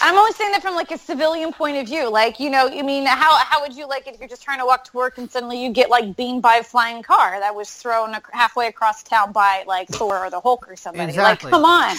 I'm 0.00 0.16
always 0.16 0.36
saying 0.36 0.52
that 0.52 0.62
from 0.62 0.74
like 0.76 0.90
a 0.92 0.98
civilian 0.98 1.52
point 1.52 1.76
of 1.76 1.86
view. 1.86 2.08
Like, 2.08 2.38
you 2.38 2.50
know, 2.50 2.68
I 2.68 2.82
mean, 2.82 3.04
how 3.06 3.36
how 3.38 3.60
would 3.62 3.74
you 3.74 3.86
like 3.88 4.06
it 4.06 4.14
if 4.14 4.20
you're 4.20 4.28
just 4.28 4.42
trying 4.42 4.58
to 4.60 4.66
walk 4.66 4.84
to 4.84 4.96
work 4.96 5.18
and 5.18 5.28
suddenly 5.30 5.62
you 5.62 5.72
get 5.72 5.90
like 5.90 6.16
beamed 6.16 6.42
by 6.42 6.56
a 6.56 6.62
flying 6.62 7.02
car 7.02 7.38
that 7.40 7.54
was 7.54 7.68
thrown 7.70 8.10
ac- 8.10 8.22
halfway 8.32 8.68
across 8.68 9.02
town 9.02 9.32
by 9.32 9.64
like 9.66 9.88
Thor 9.88 10.24
or 10.24 10.30
the 10.30 10.40
Hulk 10.40 10.68
or 10.68 10.76
somebody? 10.76 11.08
Exactly. 11.10 11.50
Like, 11.50 11.56
come 11.56 11.64
on. 11.64 11.96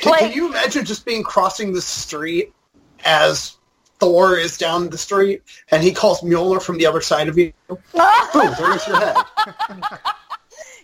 Can, 0.00 0.10
Like- 0.10 0.20
can 0.20 0.32
you 0.32 0.48
imagine 0.48 0.84
just 0.84 1.04
being 1.06 1.22
crossing 1.22 1.72
the 1.72 1.80
street 1.80 2.52
as 3.04 3.56
Thor 4.00 4.36
is 4.36 4.58
down 4.58 4.90
the 4.90 4.98
street 4.98 5.42
and 5.70 5.82
he 5.84 5.92
calls 5.92 6.22
Mjolnir 6.22 6.60
from 6.60 6.78
the 6.78 6.86
other 6.86 7.00
side 7.00 7.28
of 7.28 7.38
you? 7.38 7.52
Boom, 7.68 7.80
there's 7.92 8.86
your 8.88 8.98
head. 8.98 9.16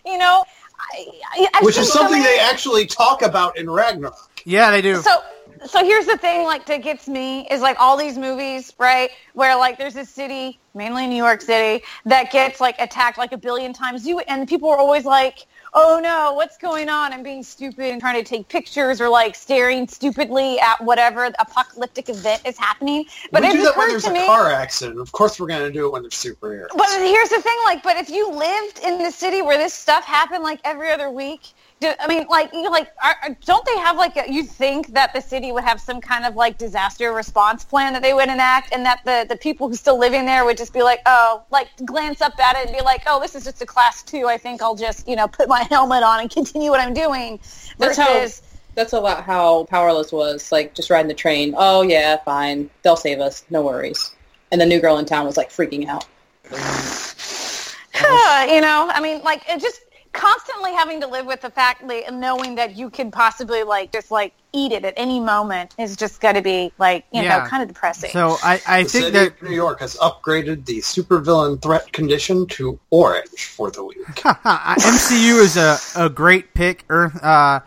you 0.05 0.17
know, 0.17 0.45
I, 0.79 1.07
I, 1.33 1.47
I've 1.55 1.65
Which 1.65 1.77
is 1.77 1.91
something 1.91 2.23
they 2.23 2.39
actually 2.39 2.85
talk 2.85 3.21
about 3.21 3.57
in 3.57 3.69
Ragnarok. 3.69 4.29
Yeah, 4.45 4.71
they 4.71 4.81
do. 4.81 5.01
So, 5.01 5.21
so 5.65 5.83
here's 5.83 6.05
the 6.05 6.17
thing, 6.17 6.43
like 6.43 6.65
that 6.65 6.81
gets 6.81 7.07
me 7.07 7.47
is 7.49 7.61
like 7.61 7.77
all 7.79 7.97
these 7.97 8.17
movies, 8.17 8.73
right? 8.77 9.09
Where 9.33 9.55
like 9.55 9.77
there's 9.77 9.95
a 9.95 10.05
city, 10.05 10.59
mainly 10.73 11.07
New 11.07 11.15
York 11.15 11.41
City, 11.41 11.83
that 12.05 12.31
gets 12.31 12.59
like 12.59 12.75
attacked 12.79 13.17
like 13.17 13.31
a 13.31 13.37
billion 13.37 13.73
times. 13.73 14.05
You 14.05 14.19
and 14.19 14.47
people 14.47 14.69
are 14.69 14.77
always 14.77 15.05
like, 15.05 15.45
"Oh 15.73 15.99
no, 16.03 16.33
what's 16.33 16.57
going 16.57 16.89
on?" 16.89 17.13
I'm 17.13 17.23
being 17.23 17.43
stupid 17.43 17.91
and 17.91 18.01
trying 18.01 18.21
to 18.21 18.27
take 18.27 18.49
pictures 18.49 18.99
or 18.99 19.07
like 19.07 19.35
staring 19.35 19.87
stupidly 19.87 20.59
at 20.59 20.83
whatever 20.83 21.31
apocalyptic 21.39 22.09
event 22.09 22.41
is 22.45 22.57
happening. 22.57 23.05
But 23.31 23.43
we 23.43 23.51
do 23.51 23.63
that 23.63 23.77
when 23.77 23.87
there's 23.87 24.03
to 24.03 24.11
a 24.11 24.13
me. 24.13 24.25
car 24.25 24.51
accident. 24.51 24.99
Of 24.99 25.11
course 25.13 25.39
we're 25.39 25.47
going 25.47 25.63
to 25.63 25.71
do 25.71 25.85
it 25.85 25.93
when 25.93 26.01
there's 26.01 26.13
superheroes. 26.13 26.67
But 26.75 26.89
here's 26.89 27.29
the 27.29 27.41
thing, 27.41 27.57
like, 27.65 27.83
but 27.83 27.95
if 27.97 28.09
you 28.09 28.29
lived 28.29 28.79
in 28.83 28.97
the 28.97 29.11
city 29.11 29.41
where 29.41 29.57
this 29.57 29.73
stuff 29.73 30.03
happened 30.03 30.43
like 30.43 30.59
every 30.65 30.91
other 30.91 31.09
week, 31.09 31.53
I 31.99 32.07
mean, 32.07 32.25
like, 32.29 32.53
you 32.53 32.69
like, 32.69 32.91
are, 33.03 33.35
don't 33.45 33.65
they 33.65 33.77
have 33.77 33.97
like, 33.97 34.17
a, 34.17 34.31
you 34.31 34.43
think 34.43 34.93
that 34.93 35.13
the 35.13 35.21
city 35.21 35.51
would 35.51 35.63
have 35.63 35.79
some 35.79 36.01
kind 36.01 36.25
of 36.25 36.35
like 36.35 36.57
disaster 36.57 37.13
response 37.13 37.63
plan 37.63 37.93
that 37.93 38.01
they 38.01 38.13
would 38.13 38.29
enact, 38.29 38.73
and 38.73 38.85
that 38.85 39.01
the 39.05 39.25
the 39.27 39.37
people 39.37 39.67
who 39.67 39.75
still 39.75 39.97
living 39.97 40.25
there 40.25 40.45
would 40.45 40.57
just 40.57 40.73
be 40.73 40.83
like, 40.83 41.01
oh, 41.05 41.43
like 41.51 41.69
glance 41.85 42.21
up 42.21 42.39
at 42.39 42.57
it 42.57 42.67
and 42.67 42.75
be 42.75 42.83
like, 42.83 43.03
oh, 43.07 43.19
this 43.19 43.35
is 43.35 43.43
just 43.43 43.61
a 43.61 43.65
class 43.65 44.03
two. 44.03 44.27
I 44.27 44.37
think 44.37 44.61
I'll 44.61 44.75
just, 44.75 45.07
you 45.07 45.15
know, 45.15 45.27
put 45.27 45.47
my 45.47 45.63
helmet 45.69 46.03
on 46.03 46.19
and 46.19 46.29
continue 46.29 46.69
what 46.69 46.79
I'm 46.79 46.93
doing. 46.93 47.39
That's 47.77 47.97
Versus, 47.97 48.39
how 48.39 48.47
that's 48.75 48.93
a 48.93 48.99
lot 48.99 49.23
how 49.23 49.65
powerless 49.65 50.11
was. 50.11 50.51
Like 50.51 50.73
just 50.73 50.89
riding 50.89 51.07
the 51.07 51.13
train. 51.13 51.53
Oh 51.57 51.81
yeah, 51.81 52.17
fine. 52.17 52.69
They'll 52.81 52.95
save 52.95 53.19
us. 53.19 53.43
No 53.49 53.61
worries. 53.61 54.15
And 54.51 54.61
the 54.61 54.65
new 54.65 54.79
girl 54.79 54.97
in 54.97 55.05
town 55.05 55.25
was 55.25 55.37
like 55.37 55.49
freaking 55.49 55.87
out. 55.87 56.05
you 58.49 58.61
know, 58.61 58.89
I 58.93 58.99
mean, 59.01 59.21
like, 59.23 59.43
it 59.47 59.61
just 59.61 59.81
constantly 60.13 60.71
having 60.73 61.01
to 61.01 61.07
live 61.07 61.25
with 61.25 61.41
the 61.41 61.49
fact 61.49 61.87
that 61.87 62.13
knowing 62.13 62.55
that 62.55 62.75
you 62.75 62.89
could 62.89 63.11
possibly 63.11 63.63
like 63.63 63.91
just 63.91 64.11
like 64.11 64.33
eat 64.53 64.71
it 64.71 64.85
at 64.85 64.93
any 64.95 65.19
moment 65.19 65.73
is 65.79 65.95
just 65.97 66.21
got 66.21 66.33
to 66.33 66.41
be 66.41 66.71
like 66.77 67.05
you 67.11 67.23
Yeah. 67.23 67.39
know 67.39 67.47
kind 67.49 67.61
of 67.63 67.67
depressing. 67.67 68.11
So 68.11 68.37
I, 68.43 68.61
I 68.67 68.83
The 68.83 68.89
think 68.89 69.05
city 69.05 69.11
that 69.11 69.27
of 69.33 69.41
New 69.41 69.55
York 69.55 69.79
has 69.79 69.95
upgraded 69.97 70.65
the 70.65 70.77
supervillain 70.79 71.61
threat 71.61 71.91
condition 71.91 72.45
to 72.47 72.79
orange 72.91 73.45
for 73.55 73.71
the 73.71 73.83
week. 73.83 73.97
MCU 74.07 75.41
is 75.41 75.57
a, 75.57 75.77
a 75.95 76.09
great 76.09 76.53
pick. 76.53 76.85
Earth, 76.89 77.21
uh, 77.23 77.61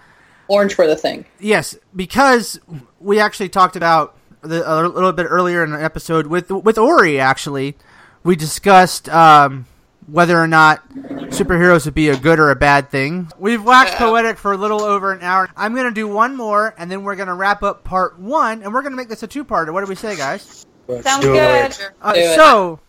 Orange 0.49 0.75
for 0.75 0.87
the 0.87 0.95
thing. 0.97 1.25
yes, 1.41 1.77
because 1.95 2.61
we 3.01 3.19
actually 3.19 3.49
talked 3.49 3.75
about 3.75 4.17
the, 4.43 4.63
a 4.65 4.87
little 4.87 5.13
bit 5.13 5.25
earlier 5.29 5.65
in 5.65 5.73
the 5.73 5.83
episode 5.83 6.29
with 6.29 6.51
with 6.51 6.79
Ori. 6.79 7.19
Actually, 7.19 7.77
we 8.23 8.37
discussed 8.37 9.09
um, 9.09 9.67
whether 10.07 10.39
or 10.39 10.47
not 10.47 10.89
superheroes 10.91 11.85
would 11.85 11.95
be 11.95 12.09
a 12.09 12.17
good 12.17 12.39
or 12.39 12.51
a 12.51 12.57
bad 12.57 12.91
thing. 12.91 13.29
We've 13.39 13.63
waxed 13.63 13.95
poetic 13.95 14.39
for 14.39 14.53
a 14.53 14.57
little 14.57 14.83
over 14.83 15.13
an 15.13 15.23
hour. 15.23 15.49
I'm 15.57 15.75
going 15.75 15.87
to 15.87 15.95
do 15.95 16.07
one 16.07 16.37
more, 16.37 16.75
and 16.79 16.91
then 16.91 17.03
we're 17.03 17.17
going 17.17 17.29
to 17.29 17.35
wrap 17.35 17.63
up 17.63 17.85
part 17.85 18.19
one, 18.19 18.63
and 18.63 18.73
we're 18.73 18.83
going 18.83 18.93
to 18.93 18.97
make 18.97 19.09
this 19.09 19.23
a 19.23 19.27
two-parter. 19.27 19.73
What 19.73 19.85
do 19.85 19.89
we 19.89 19.97
say, 19.97 20.17
guys? 20.17 20.65
Sounds 21.03 21.25
do 21.25 21.33
good. 21.33 21.77
Uh, 22.01 22.15
so, 22.37 22.81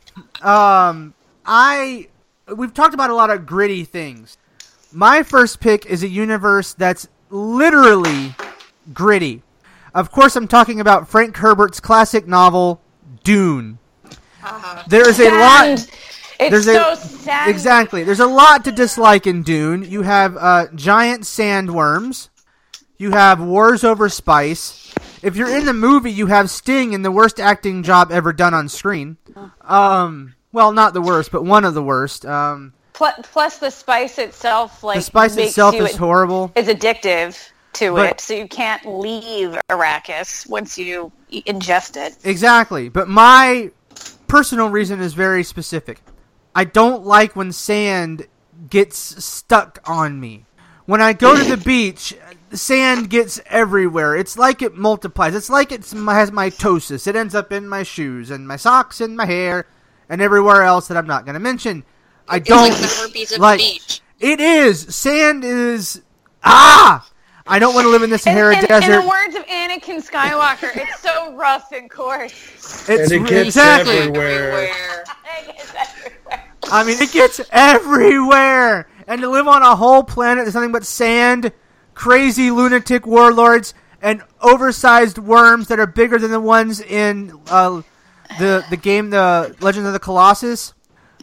um, 0.42 1.14
I 1.46 2.10
we've 2.56 2.74
talked 2.74 2.94
about 2.94 3.10
a 3.10 3.16
lot 3.16 3.30
of 3.30 3.46
gritty 3.46 3.84
things. 3.84 4.38
My 4.92 5.24
first 5.24 5.60
pick 5.60 5.86
is 5.86 6.04
a 6.04 6.08
universe 6.08 6.74
that's 6.74 7.08
literally 7.30 8.36
gritty. 8.94 9.42
Of 9.94 10.12
course, 10.12 10.36
I'm 10.36 10.48
talking 10.48 10.80
about 10.80 11.10
Frank 11.10 11.36
Herbert's 11.38 11.80
classic 11.80 12.28
novel 12.28 12.82
Dune. 13.24 13.80
There 14.88 15.10
is 15.10 15.20
a 15.20 15.32
lot. 15.32 15.88
It's 16.40 16.52
There's 16.52 16.66
so 16.66 16.92
a 16.92 16.96
sad. 16.96 17.50
exactly. 17.50 18.04
There's 18.04 18.20
a 18.20 18.28
lot 18.28 18.64
to 18.66 18.72
dislike 18.72 19.26
in 19.26 19.44
Dune. 19.44 19.84
You 19.84 20.04
have 20.04 20.38
uh, 20.38 20.68
giant 20.76 21.24
sandworms. 21.24 22.30
You 22.98 23.12
have 23.12 23.40
wars 23.42 23.84
over 23.84 24.10
spice. 24.10 24.94
If 25.22 25.36
you're 25.36 25.56
in 25.56 25.66
the 25.66 25.74
movie, 25.74 26.12
you 26.12 26.28
have 26.28 26.50
Sting 26.50 26.94
in 26.94 27.02
the 27.02 27.12
worst 27.12 27.40
acting 27.40 27.84
job 27.84 28.12
ever 28.12 28.34
done 28.34 28.54
on 28.54 28.70
screen. 28.70 29.18
Um, 29.62 30.36
well, 30.52 30.72
not 30.72 30.94
the 30.94 31.02
worst, 31.02 31.32
but 31.32 31.44
one 31.44 31.66
of 31.66 31.74
the 31.74 31.84
worst. 31.84 32.26
Um, 32.26 32.74
plus 32.94 33.58
the 33.60 33.70
spice 33.70 34.18
itself, 34.18 34.84
like 34.84 34.98
the 34.98 35.02
spice 35.04 35.38
itself 35.38 35.76
is 35.76 35.96
horrible. 35.96 36.52
It's 36.56 36.70
addictive 36.70 37.38
to 37.74 37.94
But- 37.94 38.10
it, 38.12 38.22
so 38.22 38.34
you 38.34 38.48
can't 38.48 38.84
leave 38.86 39.60
Arrakis 39.70 40.48
once 40.50 40.78
you 40.78 41.12
ingest 41.32 41.98
it. 41.98 42.16
Exactly. 42.24 42.90
But 42.90 43.08
my 43.08 43.72
personal 44.28 44.70
reason 44.70 45.02
is 45.02 45.14
very 45.14 45.44
specific. 45.44 46.00
I 46.58 46.64
don't 46.64 47.06
like 47.06 47.36
when 47.36 47.52
sand 47.52 48.26
gets 48.68 48.98
stuck 49.24 49.78
on 49.86 50.20
me. 50.20 50.46
When 50.88 51.02
I 51.04 51.14
go 51.14 51.38
to 51.38 51.44
the 51.44 51.58
beach, 51.66 52.16
sand 52.52 53.12
gets 53.12 53.40
everywhere. 53.46 54.16
It's 54.16 54.38
like 54.40 54.64
it 54.64 54.76
multiplies. 54.76 55.36
It's 55.36 55.52
like 55.52 55.72
it 55.72 55.82
has 55.92 56.32
mitosis. 56.32 57.06
It 57.06 57.16
ends 57.16 57.36
up 57.36 57.52
in 57.52 57.68
my 57.70 57.84
shoes 57.84 58.32
and 58.32 58.48
my 58.48 58.56
socks 58.56 59.02
and 59.02 59.16
my 59.16 59.26
hair 59.28 59.68
and 60.10 60.20
everywhere 60.20 60.64
else 60.64 60.88
that 60.88 60.98
I'm 60.98 61.06
not 61.06 61.26
going 61.26 61.36
to 61.36 61.40
mention. 61.40 61.84
I 62.28 62.38
It's 62.38 62.50
don't 62.50 62.70
like 62.70 62.78
the 62.80 62.88
herpes 62.88 63.32
of 63.34 63.40
like- 63.40 63.60
the 63.60 63.66
beach. 63.74 64.02
It 64.20 64.40
is 64.40 64.96
sand 64.96 65.44
is 65.44 66.02
ah. 66.44 67.08
I 67.50 67.60
don't 67.60 67.76
want 67.76 67.86
to 67.86 67.90
live 67.92 68.02
in 68.04 68.10
the 68.10 68.18
Sahara 68.18 68.56
in, 68.56 68.60
in 68.62 68.66
Desert. 68.68 69.02
the 69.04 69.08
words 69.08 69.36
of 69.36 69.46
Anakin 69.46 70.06
Skywalker, 70.06 70.76
it's 70.76 71.00
so 71.02 71.34
rough 71.36 71.72
and 71.72 71.90
coarse. 71.90 72.34
it's 72.90 72.90
And 72.90 73.12
it 73.12 73.30
gets 73.30 73.48
exactly. 73.50 73.98
everywhere. 74.00 75.04
It's 75.50 75.74
everywhere. 75.76 76.44
I 76.72 76.84
mean, 76.84 77.02
it 77.02 77.12
gets 77.12 77.40
everywhere. 77.52 78.88
And 79.08 79.22
to 79.22 79.30
live 79.30 79.48
on 79.48 79.62
a 79.62 79.76
whole 79.76 80.04
planet 80.04 80.46
that's 80.46 80.56
nothing 80.56 80.72
but 80.74 80.86
sand, 80.86 81.52
crazy 81.94 82.52
lunatic 82.52 83.08
warlords 83.08 83.74
and 84.02 84.22
oversized 84.42 85.18
worms 85.18 85.70
that 85.70 85.80
are 85.80 85.88
bigger 85.88 86.18
than 86.20 86.32
the 86.32 86.40
ones 86.42 86.82
in 86.82 87.32
uh, 87.50 87.82
the 88.38 88.66
the 88.70 88.78
game, 88.78 89.10
the 89.10 89.56
Legend 89.62 89.88
of 89.88 89.94
the 89.94 90.00
Colossus, 90.00 90.74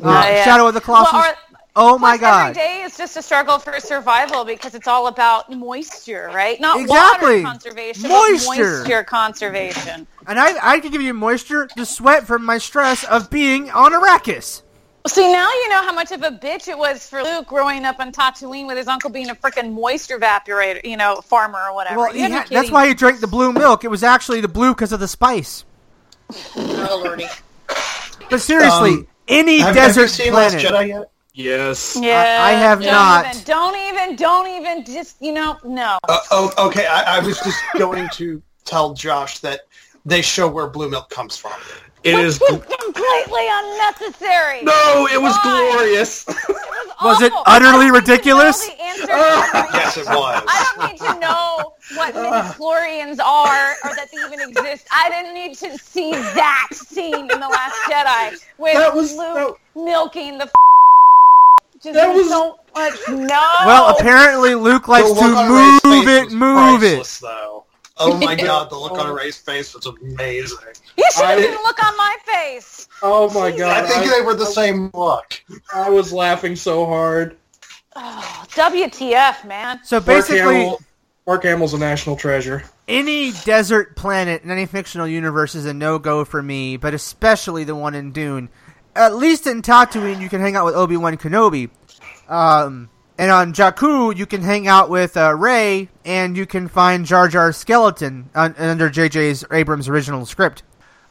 uh, 0.02 0.08
yeah. 0.26 0.44
Shadow 0.44 0.66
of 0.68 0.74
the 0.74 0.80
Colossus. 0.80 1.12
Well, 1.12 1.30
or- 1.30 1.36
oh 1.76 1.98
my 1.98 2.16
Plus, 2.16 2.20
god! 2.22 2.50
Every 2.50 2.54
day 2.62 2.82
is 2.82 2.96
just 2.96 3.16
a 3.18 3.22
struggle 3.22 3.58
for 3.58 3.78
survival 3.80 4.44
because 4.44 4.74
it's 4.74 4.88
all 4.88 5.06
about 5.06 5.50
moisture, 5.52 6.30
right? 6.34 6.58
Not 6.60 6.80
Exactly. 6.80 7.42
water 7.44 7.46
conservation, 7.46 8.08
Moisture. 8.08 8.62
but 8.62 8.78
moisture 8.80 9.04
conservation. 9.04 10.06
And 10.26 10.40
I 10.40 10.54
I 10.74 10.80
could 10.80 10.90
give 10.90 11.02
you 11.02 11.12
moisture, 11.14 11.68
the 11.76 11.84
sweat 11.86 12.26
from 12.26 12.44
my 12.44 12.56
stress 12.58 13.04
of 13.04 13.28
being 13.30 13.70
on 13.70 13.92
Arrakis. 13.92 14.62
See, 15.06 15.30
now 15.30 15.48
you 15.50 15.68
know 15.68 15.82
how 15.82 15.92
much 15.92 16.12
of 16.12 16.22
a 16.22 16.30
bitch 16.30 16.66
it 16.66 16.78
was 16.78 17.06
for 17.06 17.22
Luke 17.22 17.46
growing 17.46 17.84
up 17.84 18.00
on 18.00 18.10
Tatooine 18.10 18.66
with 18.66 18.78
his 18.78 18.88
uncle 18.88 19.10
being 19.10 19.28
a 19.28 19.34
freaking 19.34 19.72
moisture 19.74 20.18
evaporator, 20.18 20.82
you 20.82 20.96
know, 20.96 21.16
farmer 21.16 21.58
or 21.68 21.74
whatever. 21.74 21.98
Well, 22.00 22.16
You 22.16 22.22
he 22.22 22.28
gotta 22.28 22.30
be 22.30 22.34
ha- 22.34 22.40
that's 22.40 22.48
kidding 22.62 22.72
why 22.72 22.88
he 22.88 22.94
drank 22.94 23.20
the 23.20 23.26
blue 23.26 23.52
milk. 23.52 23.84
It 23.84 23.88
was 23.88 24.02
actually 24.02 24.40
the 24.40 24.48
blue 24.48 24.72
because 24.72 24.92
of 24.92 25.00
the 25.00 25.08
spice. 25.08 25.64
Oh, 26.56 27.02
lordy. 27.04 27.26
But 28.30 28.40
seriously, 28.40 28.92
Um, 28.92 29.06
any 29.28 29.58
Have, 29.58 29.74
have 29.76 29.88
desert 29.88 30.02
you 30.02 30.08
seen 30.08 30.32
planet. 30.32 30.62
Jedi 30.64 30.88
yet? 30.88 31.10
Yes. 31.34 31.98
Yeah, 32.00 32.38
I- 32.40 32.50
I 32.50 32.52
have 32.52 32.80
don't 32.80 32.90
not. 32.90 33.26
Even, 33.26 33.42
don't 33.44 33.76
even, 33.76 34.16
don't 34.16 34.46
even, 34.48 34.84
just 34.86 35.20
you 35.20 35.32
know, 35.32 35.58
no. 35.64 35.98
Uh, 36.08 36.18
oh, 36.30 36.50
okay. 36.68 36.86
I, 36.86 37.18
I 37.18 37.20
was 37.20 37.38
just 37.40 37.60
going 37.78 38.08
to 38.14 38.40
tell 38.64 38.94
Josh 38.94 39.40
that 39.40 39.62
they 40.06 40.22
show 40.22 40.48
where 40.48 40.66
blue 40.66 40.88
milk 40.88 41.10
comes 41.10 41.36
from. 41.36 41.52
It 42.04 42.14
is. 42.18 42.40
Which 42.40 42.60
is. 42.60 42.73
Was 42.94 43.02
completely 43.24 43.46
unnecessary. 43.50 44.62
No, 44.62 45.08
it 45.10 45.20
was 45.20 45.34
Why? 45.44 45.72
glorious. 45.76 46.22
It 46.28 46.34
was, 46.48 46.60
Was 47.02 47.22
it 47.22 47.32
utterly 47.46 47.46
I 47.46 47.58
don't 47.58 47.80
need 47.80 47.86
to 47.86 47.92
know 47.92 47.98
ridiculous? 47.98 48.66
the 48.66 48.80
answer 48.82 49.06
to 49.06 49.12
every- 49.12 49.70
Yes, 49.78 49.96
it 49.98 50.06
was. 50.06 50.44
I 50.46 50.72
don't 50.76 50.90
need 50.92 50.98
to 51.00 51.18
know 51.20 51.74
what 51.96 52.14
midichlorians 52.14 53.20
are 53.20 53.72
or 53.84 53.94
that 53.96 54.08
they 54.12 54.18
even 54.26 54.48
exist. 54.48 54.86
I 54.92 55.10
didn't 55.10 55.34
need 55.34 55.54
to 55.58 55.76
see 55.78 56.12
that 56.12 56.68
scene 56.72 57.14
in 57.30 57.40
The 57.40 57.48
Last 57.48 57.76
Jedi 57.90 58.38
with 58.58 58.74
That 58.74 58.94
was- 58.94 59.14
Luke 59.16 59.60
milking 59.74 60.38
the 60.38 60.44
f- 60.44 60.52
just 61.82 61.94
That 61.94 62.14
was- 62.14 62.28
so 62.28 62.58
much 62.74 62.94
no. 63.08 63.44
Well, 63.66 63.96
apparently 63.98 64.54
Luke 64.54 64.88
likes 64.88 65.08
to 65.08 65.14
look 65.14 65.36
on 65.36 65.52
Rey's 65.52 65.84
move 65.84 66.08
it, 66.08 66.32
move 66.32 66.82
it. 66.82 67.18
Though. 67.20 67.63
Oh 67.96 68.16
my 68.18 68.34
god, 68.48 68.70
the 68.70 68.76
look 68.76 68.92
on 68.92 69.14
Rey's 69.14 69.36
face 69.38 69.74
was 69.74 69.86
amazing. 69.86 70.58
you 70.96 71.04
should 71.14 71.24
have 71.24 71.38
I- 71.38 71.42
seen 71.42 71.50
the 71.52 71.58
look 71.58 71.84
on 71.84 71.96
my 71.96 72.16
face. 72.24 72.88
Oh 73.02 73.28
my 73.34 73.50
god! 73.56 73.84
I 73.84 73.88
think 73.88 74.10
they 74.12 74.20
were 74.22 74.34
the 74.34 74.46
same 74.46 74.90
look. 74.94 75.42
I 75.72 75.90
was 75.90 76.12
laughing 76.12 76.56
so 76.56 76.86
hard. 76.86 77.36
Oh, 77.96 78.44
WTF, 78.50 79.44
man. 79.46 79.80
So 79.84 79.96
Mark 79.96 80.06
basically, 80.06 80.38
Hamill, 80.38 80.80
Mark 81.26 81.42
Hamill's 81.44 81.74
a 81.74 81.78
national 81.78 82.16
treasure. 82.16 82.64
any 82.88 83.30
desert 83.44 83.94
planet 83.96 84.42
in 84.42 84.50
any 84.50 84.66
fictional 84.66 85.06
universe 85.06 85.54
is 85.54 85.64
a 85.66 85.72
no-go 85.74 86.24
for 86.24 86.42
me, 86.42 86.76
but 86.76 86.94
especially 86.94 87.62
the 87.64 87.74
one 87.76 87.94
in 87.94 88.10
Dune. 88.12 88.48
At 88.96 89.14
least 89.16 89.46
in 89.46 89.62
Tatooine, 89.62 90.20
you 90.20 90.28
can 90.28 90.40
hang 90.40 90.56
out 90.56 90.64
with 90.64 90.74
Obi-Wan 90.74 91.16
Kenobi. 91.18 91.68
Um, 92.28 92.88
and 93.18 93.30
on 93.30 93.52
Jakku, 93.52 94.16
you 94.16 94.26
can 94.26 94.42
hang 94.42 94.66
out 94.66 94.90
with 94.90 95.16
uh, 95.16 95.34
Rey, 95.34 95.88
and 96.04 96.36
you 96.36 96.46
can 96.46 96.68
find 96.68 97.06
Jar 97.06 97.28
Jar's 97.28 97.56
skeleton 97.56 98.30
un- 98.34 98.54
under 98.58 98.90
J.J.'s 98.90 99.44
Abrams' 99.50 99.88
original 99.88 100.26
script. 100.26 100.62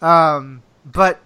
Um, 0.01 0.63
but 0.85 1.21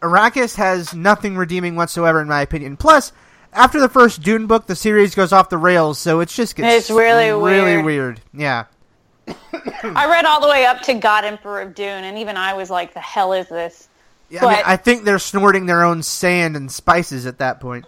Arrakis 0.00 0.56
has 0.56 0.94
nothing 0.94 1.36
redeeming 1.36 1.76
whatsoever, 1.76 2.20
in 2.20 2.28
my 2.28 2.40
opinion. 2.40 2.76
Plus, 2.76 3.12
after 3.52 3.78
the 3.78 3.88
first 3.88 4.22
Dune 4.22 4.46
book, 4.46 4.66
the 4.66 4.74
series 4.74 5.14
goes 5.14 5.32
off 5.32 5.50
the 5.50 5.58
rails, 5.58 5.98
so 5.98 6.20
it 6.20 6.28
just 6.30 6.56
gets 6.56 6.74
It's 6.74 6.90
really 6.90 7.30
really 7.30 7.76
weird. 7.82 7.84
weird. 7.84 8.20
Yeah. 8.32 8.64
I 9.28 10.08
read 10.08 10.24
all 10.24 10.40
the 10.40 10.48
way 10.48 10.64
up 10.64 10.80
to 10.82 10.94
God 10.94 11.24
Emperor 11.24 11.60
of 11.60 11.74
Dune, 11.74 12.04
and 12.04 12.18
even 12.18 12.36
I 12.36 12.54
was 12.54 12.70
like, 12.70 12.94
the 12.94 13.00
hell 13.00 13.32
is 13.34 13.48
this? 13.48 13.88
Yeah, 14.30 14.46
I, 14.46 14.54
mean, 14.54 14.62
I 14.64 14.76
think 14.76 15.04
they're 15.04 15.18
snorting 15.18 15.66
their 15.66 15.84
own 15.84 16.02
sand 16.02 16.56
and 16.56 16.72
spices 16.72 17.26
at 17.26 17.38
that 17.38 17.60
point. 17.60 17.84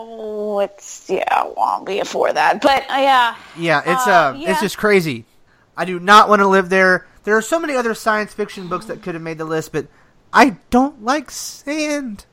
Oh, 0.00 0.60
it's, 0.60 1.10
yeah, 1.10 1.44
won't 1.56 1.84
be 1.84 2.00
for 2.02 2.32
that. 2.32 2.62
But, 2.62 2.88
uh, 2.88 2.98
yeah. 2.98 3.34
Yeah, 3.56 3.80
it's 3.84 4.06
Uh, 4.06 4.10
uh, 4.10 4.34
yeah. 4.38 4.52
it's 4.52 4.60
just 4.60 4.78
crazy. 4.78 5.24
I 5.76 5.84
do 5.84 5.98
not 5.98 6.28
want 6.28 6.40
to 6.40 6.46
live 6.46 6.68
there. 6.68 7.06
There 7.24 7.36
are 7.36 7.42
so 7.42 7.58
many 7.58 7.74
other 7.74 7.94
science 7.94 8.32
fiction 8.32 8.68
books 8.68 8.86
that 8.86 9.02
could 9.02 9.14
have 9.14 9.22
made 9.22 9.38
the 9.38 9.44
list, 9.44 9.72
but 9.72 9.86
I 10.32 10.56
don't 10.70 11.04
like 11.04 11.32
sand. 11.32 12.26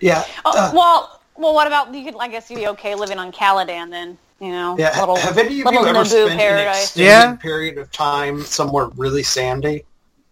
Yeah. 0.00 0.24
Oh, 0.44 0.52
uh, 0.56 0.70
well, 0.74 1.20
well, 1.36 1.52
what 1.52 1.66
about 1.66 1.94
you? 1.94 2.04
Could, 2.04 2.16
I 2.18 2.28
guess 2.28 2.50
you'd 2.50 2.56
be 2.56 2.68
okay 2.68 2.94
living 2.94 3.18
on 3.18 3.30
Caladan 3.30 3.90
then. 3.90 4.18
You 4.40 4.52
know, 4.52 4.76
yeah. 4.78 4.98
little, 5.00 5.16
have 5.16 5.36
any 5.36 5.60
of 5.60 5.72
you 5.72 5.80
ever 5.80 5.98
Naboo 5.98 6.06
spent 6.06 6.40
an 6.40 6.68
extended 6.68 7.06
Yeah. 7.06 7.34
period 7.36 7.76
of 7.76 7.90
time 7.90 8.42
somewhere 8.42 8.86
really 8.96 9.22
sandy? 9.24 9.84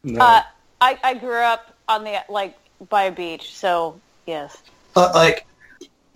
No. 0.05 0.21
Uh, 0.25 0.43
I, 0.81 0.99
I 1.03 1.14
grew 1.14 1.35
up 1.41 1.75
on 1.89 2.05
the 2.05 2.23
like 2.29 2.57
by 2.89 3.05
a 3.05 3.12
beach, 3.12 3.55
so 3.55 4.01
yes. 4.27 4.57
Uh, 4.95 5.11
like 5.14 5.46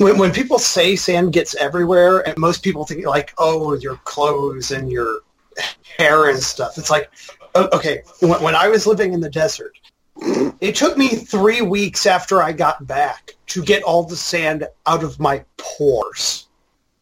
when 0.01 0.17
when 0.17 0.33
people 0.33 0.59
say 0.59 0.97
sand 0.97 1.33
gets 1.35 1.55
everywhere, 1.57 2.27
and 2.27 2.37
most 2.39 2.63
people 2.63 2.87
think 2.87 3.05
like, 3.05 3.35
oh, 3.37 3.75
your 3.75 3.97
clothes 4.05 4.71
and 4.71 4.91
your 4.91 5.19
hair 5.99 6.31
and 6.31 6.43
stuff. 6.43 6.79
It's 6.79 6.91
like, 6.91 7.11
okay, 7.55 8.03
when, 8.21 8.43
when 8.43 8.55
I 8.55 8.69
was 8.69 8.87
living 8.87 9.13
in 9.13 9.21
the 9.21 9.29
desert, 9.29 9.77
it 10.61 10.75
took 10.75 10.97
me 10.97 11.09
three 11.09 11.61
weeks 11.61 12.07
after 12.07 12.43
I 12.43 12.53
got 12.53 12.87
back 12.87 13.33
to 13.49 13.63
get 13.63 13.83
all 13.83 14.03
the 14.05 14.17
sand 14.17 14.67
out 14.87 15.05
of 15.05 15.21
my 15.21 15.45
pores. 15.59 16.47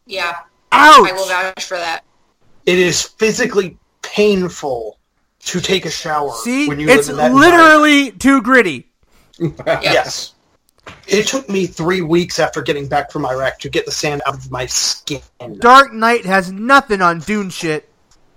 Yeah, 0.05 0.35
I 0.73 0.99
will 0.99 1.27
vouch 1.27 1.63
for 1.63 1.77
that. 1.77 2.03
It 2.65 2.79
is 2.79 3.01
physically 3.03 3.77
painful 4.01 4.97
to 5.45 5.61
take 5.61 5.85
a 5.85 5.89
shower 5.89 6.31
See, 6.43 6.67
when 6.67 6.81
you 6.81 6.89
it's 6.89 7.07
live 7.07 7.11
in 7.11 7.17
that 7.17 7.31
environment. 7.31 7.81
literally 7.81 8.11
too 8.11 8.41
gritty. 8.41 8.85
Yes. 9.65 10.33
It 11.07 11.27
took 11.27 11.49
me 11.49 11.65
three 11.65 12.01
weeks 12.01 12.39
after 12.39 12.61
getting 12.61 12.87
back 12.87 13.11
from 13.11 13.25
Iraq 13.25 13.59
to 13.59 13.69
get 13.69 13.85
the 13.85 13.91
sand 13.91 14.21
out 14.27 14.35
of 14.35 14.51
my 14.51 14.65
skin. 14.67 15.21
Dark 15.59 15.93
Knight 15.93 16.25
has 16.25 16.51
nothing 16.51 17.01
on 17.01 17.19
Dune 17.19 17.49
shit. 17.49 17.89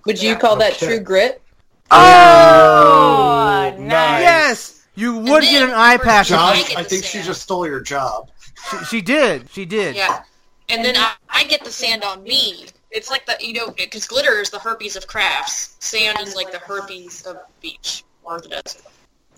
Would 0.06 0.22
you 0.22 0.36
call 0.36 0.56
that 0.56 0.72
okay. 0.74 0.86
true 0.86 1.00
grit? 1.00 1.42
Oh, 1.90 3.74
nice. 3.78 4.22
Yes, 4.22 4.86
you 4.94 5.18
would 5.18 5.42
get 5.42 5.62
an 5.62 5.70
eye 5.74 5.98
patch. 5.98 6.30
if 6.30 6.36
John- 6.36 6.56
you- 6.56 6.62
Josh, 6.62 6.68
get 6.70 6.78
I 6.78 6.82
the 6.82 6.88
think 6.88 7.04
she 7.04 7.22
just 7.22 7.42
stole 7.42 7.66
your 7.66 7.80
job. 7.80 8.30
She, 8.70 8.84
she 8.86 9.00
did. 9.02 9.50
She 9.50 9.64
did. 9.64 9.94
Yeah, 9.96 10.22
and 10.68 10.84
then 10.84 10.96
I, 10.96 11.14
I 11.28 11.44
get 11.44 11.64
the 11.64 11.70
sand 11.70 12.04
on 12.04 12.22
me. 12.22 12.66
It's 12.90 13.10
like 13.10 13.26
the 13.26 13.36
you 13.40 13.52
know 13.54 13.70
because 13.70 14.06
glitter 14.06 14.40
is 14.40 14.50
the 14.50 14.58
herpes 14.58 14.96
of 14.96 15.06
crafts. 15.06 15.76
Sand 15.80 16.18
is 16.20 16.34
like 16.36 16.52
the 16.52 16.58
herpes 16.58 17.22
of 17.26 17.38
beach 17.60 18.04
or 18.22 18.40
the 18.40 18.48
desert. 18.48 18.82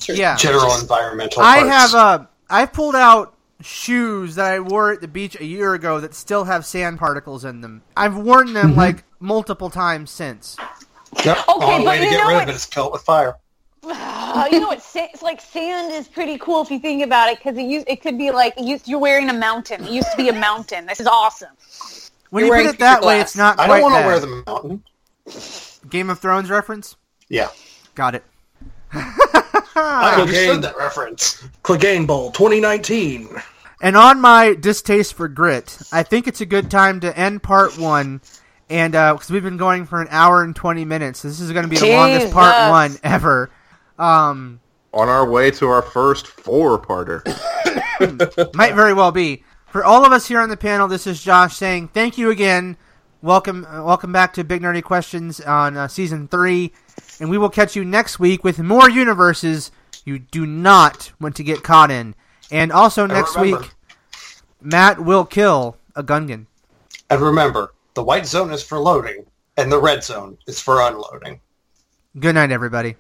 Yeah. 0.09 0.37
General 0.37 0.79
environmental 0.81 1.43
I 1.43 1.61
parts. 1.61 1.71
have 1.71 1.95
uh, 1.95 2.27
I 2.51 2.67
pulled 2.67 2.95
out 2.95 3.35
shoes 3.61 4.35
that 4.35 4.47
I 4.53 4.61
wore 4.61 4.93
at 4.93 5.01
the 5.01 5.09
beach 5.09 5.39
a 5.41 5.45
year 5.45 5.75
ago 5.75 6.01
that 6.01 6.15
still 6.15 6.45
have 6.45 6.67
sand 6.67 6.99
particles 6.99 7.45
in 7.45 7.61
them. 7.61 7.83
I've 7.97 8.17
worn 8.17 8.53
them 8.53 8.71
Mm-hmm. 8.71 8.79
like 8.79 9.05
multiple 9.21 9.71
times 9.71 10.11
since. 10.11 10.57
Yep. 11.25 11.39
Okay, 11.49 11.65
Only 11.73 11.85
but 11.85 11.87
way 11.87 11.99
to 11.99 12.05
you 12.05 12.11
get 12.11 12.19
know 12.19 12.29
rid 12.29 12.35
what- 12.35 12.43
of 12.45 12.49
it 12.51 12.55
is 12.57 12.67
kill 12.67 12.87
it 12.89 12.93
with 12.93 13.03
fire. 13.03 13.37
Uh, 13.87 14.49
you 14.53 14.61
know 14.61 14.69
what? 14.69 14.85
It's 14.95 15.23
like 15.23 15.41
sand 15.41 15.93
is 15.93 16.09
pretty 16.09 16.39
cool 16.39 16.63
if 16.63 16.71
you 16.71 16.79
think 16.79 17.03
about 17.05 17.29
it, 17.31 17.39
because 17.39 17.57
it 17.57 17.63
used, 17.65 17.87
it 17.89 18.03
could 18.03 18.19
be 18.19 18.31
like 18.31 18.55
used, 18.59 18.89
you're 18.89 18.99
wearing 18.99 19.31
a 19.31 19.35
mountain. 19.35 19.85
It 19.85 19.91
used 19.91 20.11
to 20.11 20.17
be 20.17 20.29
a 20.29 20.33
mountain. 20.33 20.87
This 20.87 21.01
is 21.01 21.07
awesome. 21.07 21.51
When 22.31 22.47
You're 22.47 22.57
you 22.59 22.65
put 22.67 22.75
it 22.75 22.79
that 22.81 22.95
future 22.97 23.07
way, 23.09 23.15
glass. 23.19 23.29
it's 23.29 23.37
not 23.37 23.61
I 23.61 23.67
quite 23.67 23.81
don't 23.81 23.93
want 23.93 24.03
to 24.03 24.07
wear 24.07 24.21
the 24.21 24.43
mountain. 24.47 24.85
Game 25.89 26.11
of 26.11 26.19
Thrones 26.19 26.51
reference. 26.51 26.97
Yeah. 27.29 27.49
Got 27.95 28.17
it. 28.17 28.25
I 29.77 30.13
Okay. 30.21 30.23
understood 30.23 30.63
that 30.63 30.77
reference. 30.77 31.43
Clegane 31.63 32.07
Bowl 32.07 32.31
2019. 32.33 33.29
And 33.81 33.97
on 33.97 34.21
my 34.21 34.55
distaste 34.55 35.15
for 35.15 35.29
grit, 35.29 35.79
I 35.93 36.03
think 36.03 36.27
it's 36.27 36.41
a 36.41 36.47
good 36.47 36.71
time 36.71 37.01
to 37.01 37.19
end 37.19 37.43
part 37.43 37.79
one. 37.79 38.21
And 38.71 38.93
because 38.93 39.31
we've 39.31 39.43
been 39.43 39.59
going 39.59 39.85
for 39.85 40.01
an 40.01 40.09
hour 40.11 40.43
and 40.43 40.57
twenty 40.57 40.87
minutes, 40.87 41.21
this 41.23 41.39
is 41.39 41.53
going 41.53 41.65
to 41.65 41.69
be 41.69 41.77
the 41.77 41.91
longest 41.95 42.33
part 42.33 42.71
one 42.71 42.97
ever. 43.05 43.51
Um, 43.99 44.61
On 44.95 45.09
our 45.11 45.29
way 45.29 45.51
to 45.53 45.69
our 45.69 45.83
first 45.83 46.27
four-parter. 46.27 47.23
might 48.55 48.75
very 48.75 48.95
well 48.95 49.13
be. 49.13 49.45
For 49.67 49.85
all 49.85 50.07
of 50.07 50.13
us 50.13 50.27
here 50.27 50.41
on 50.41 50.49
the 50.49 50.57
panel, 50.57 50.89
this 50.89 51.07
is 51.07 51.23
Josh 51.23 51.57
saying 51.57 51.89
thank 51.89 52.17
you 52.17 52.31
again. 52.31 52.77
Welcome, 53.25 53.65
uh, 53.65 53.83
welcome 53.83 54.13
back 54.13 54.35
to 54.35 54.45
Big 54.45 54.61
Nerdy 54.61 54.83
Questions 54.83 55.41
on 55.41 55.79
uh, 55.79 55.89
season 55.89 56.29
three, 56.29 56.73
and 57.19 57.31
we 57.31 57.39
will 57.39 57.49
catch 57.49 57.75
you 57.75 57.83
next 57.83 58.19
week 58.19 58.45
with 58.45 58.59
more 58.59 58.91
universes 58.91 59.71
you 60.05 60.19
do 60.19 60.45
not 60.45 61.11
want 61.19 61.35
to 61.37 61.43
get 61.43 61.63
caught 61.63 61.91
in. 61.91 62.15
And 62.51 62.71
also 62.71 63.07
next 63.07 63.41
week, 63.41 63.57
Matt 64.61 65.03
will 65.03 65.25
kill 65.25 65.79
a 65.97 66.03
Gungan. 66.03 66.49
And 67.09 67.23
remember, 67.23 67.73
the 67.95 68.05
white 68.05 68.27
zone 68.27 68.53
is 68.53 68.63
for 68.63 68.79
loading, 68.79 69.25
and 69.57 69.73
the 69.73 69.81
red 69.81 70.05
zone 70.05 70.37
is 70.47 70.61
for 70.61 70.83
unloading. 70.83 71.41
Good 72.21 72.35
night, 72.35 72.53
everybody. 72.53 72.97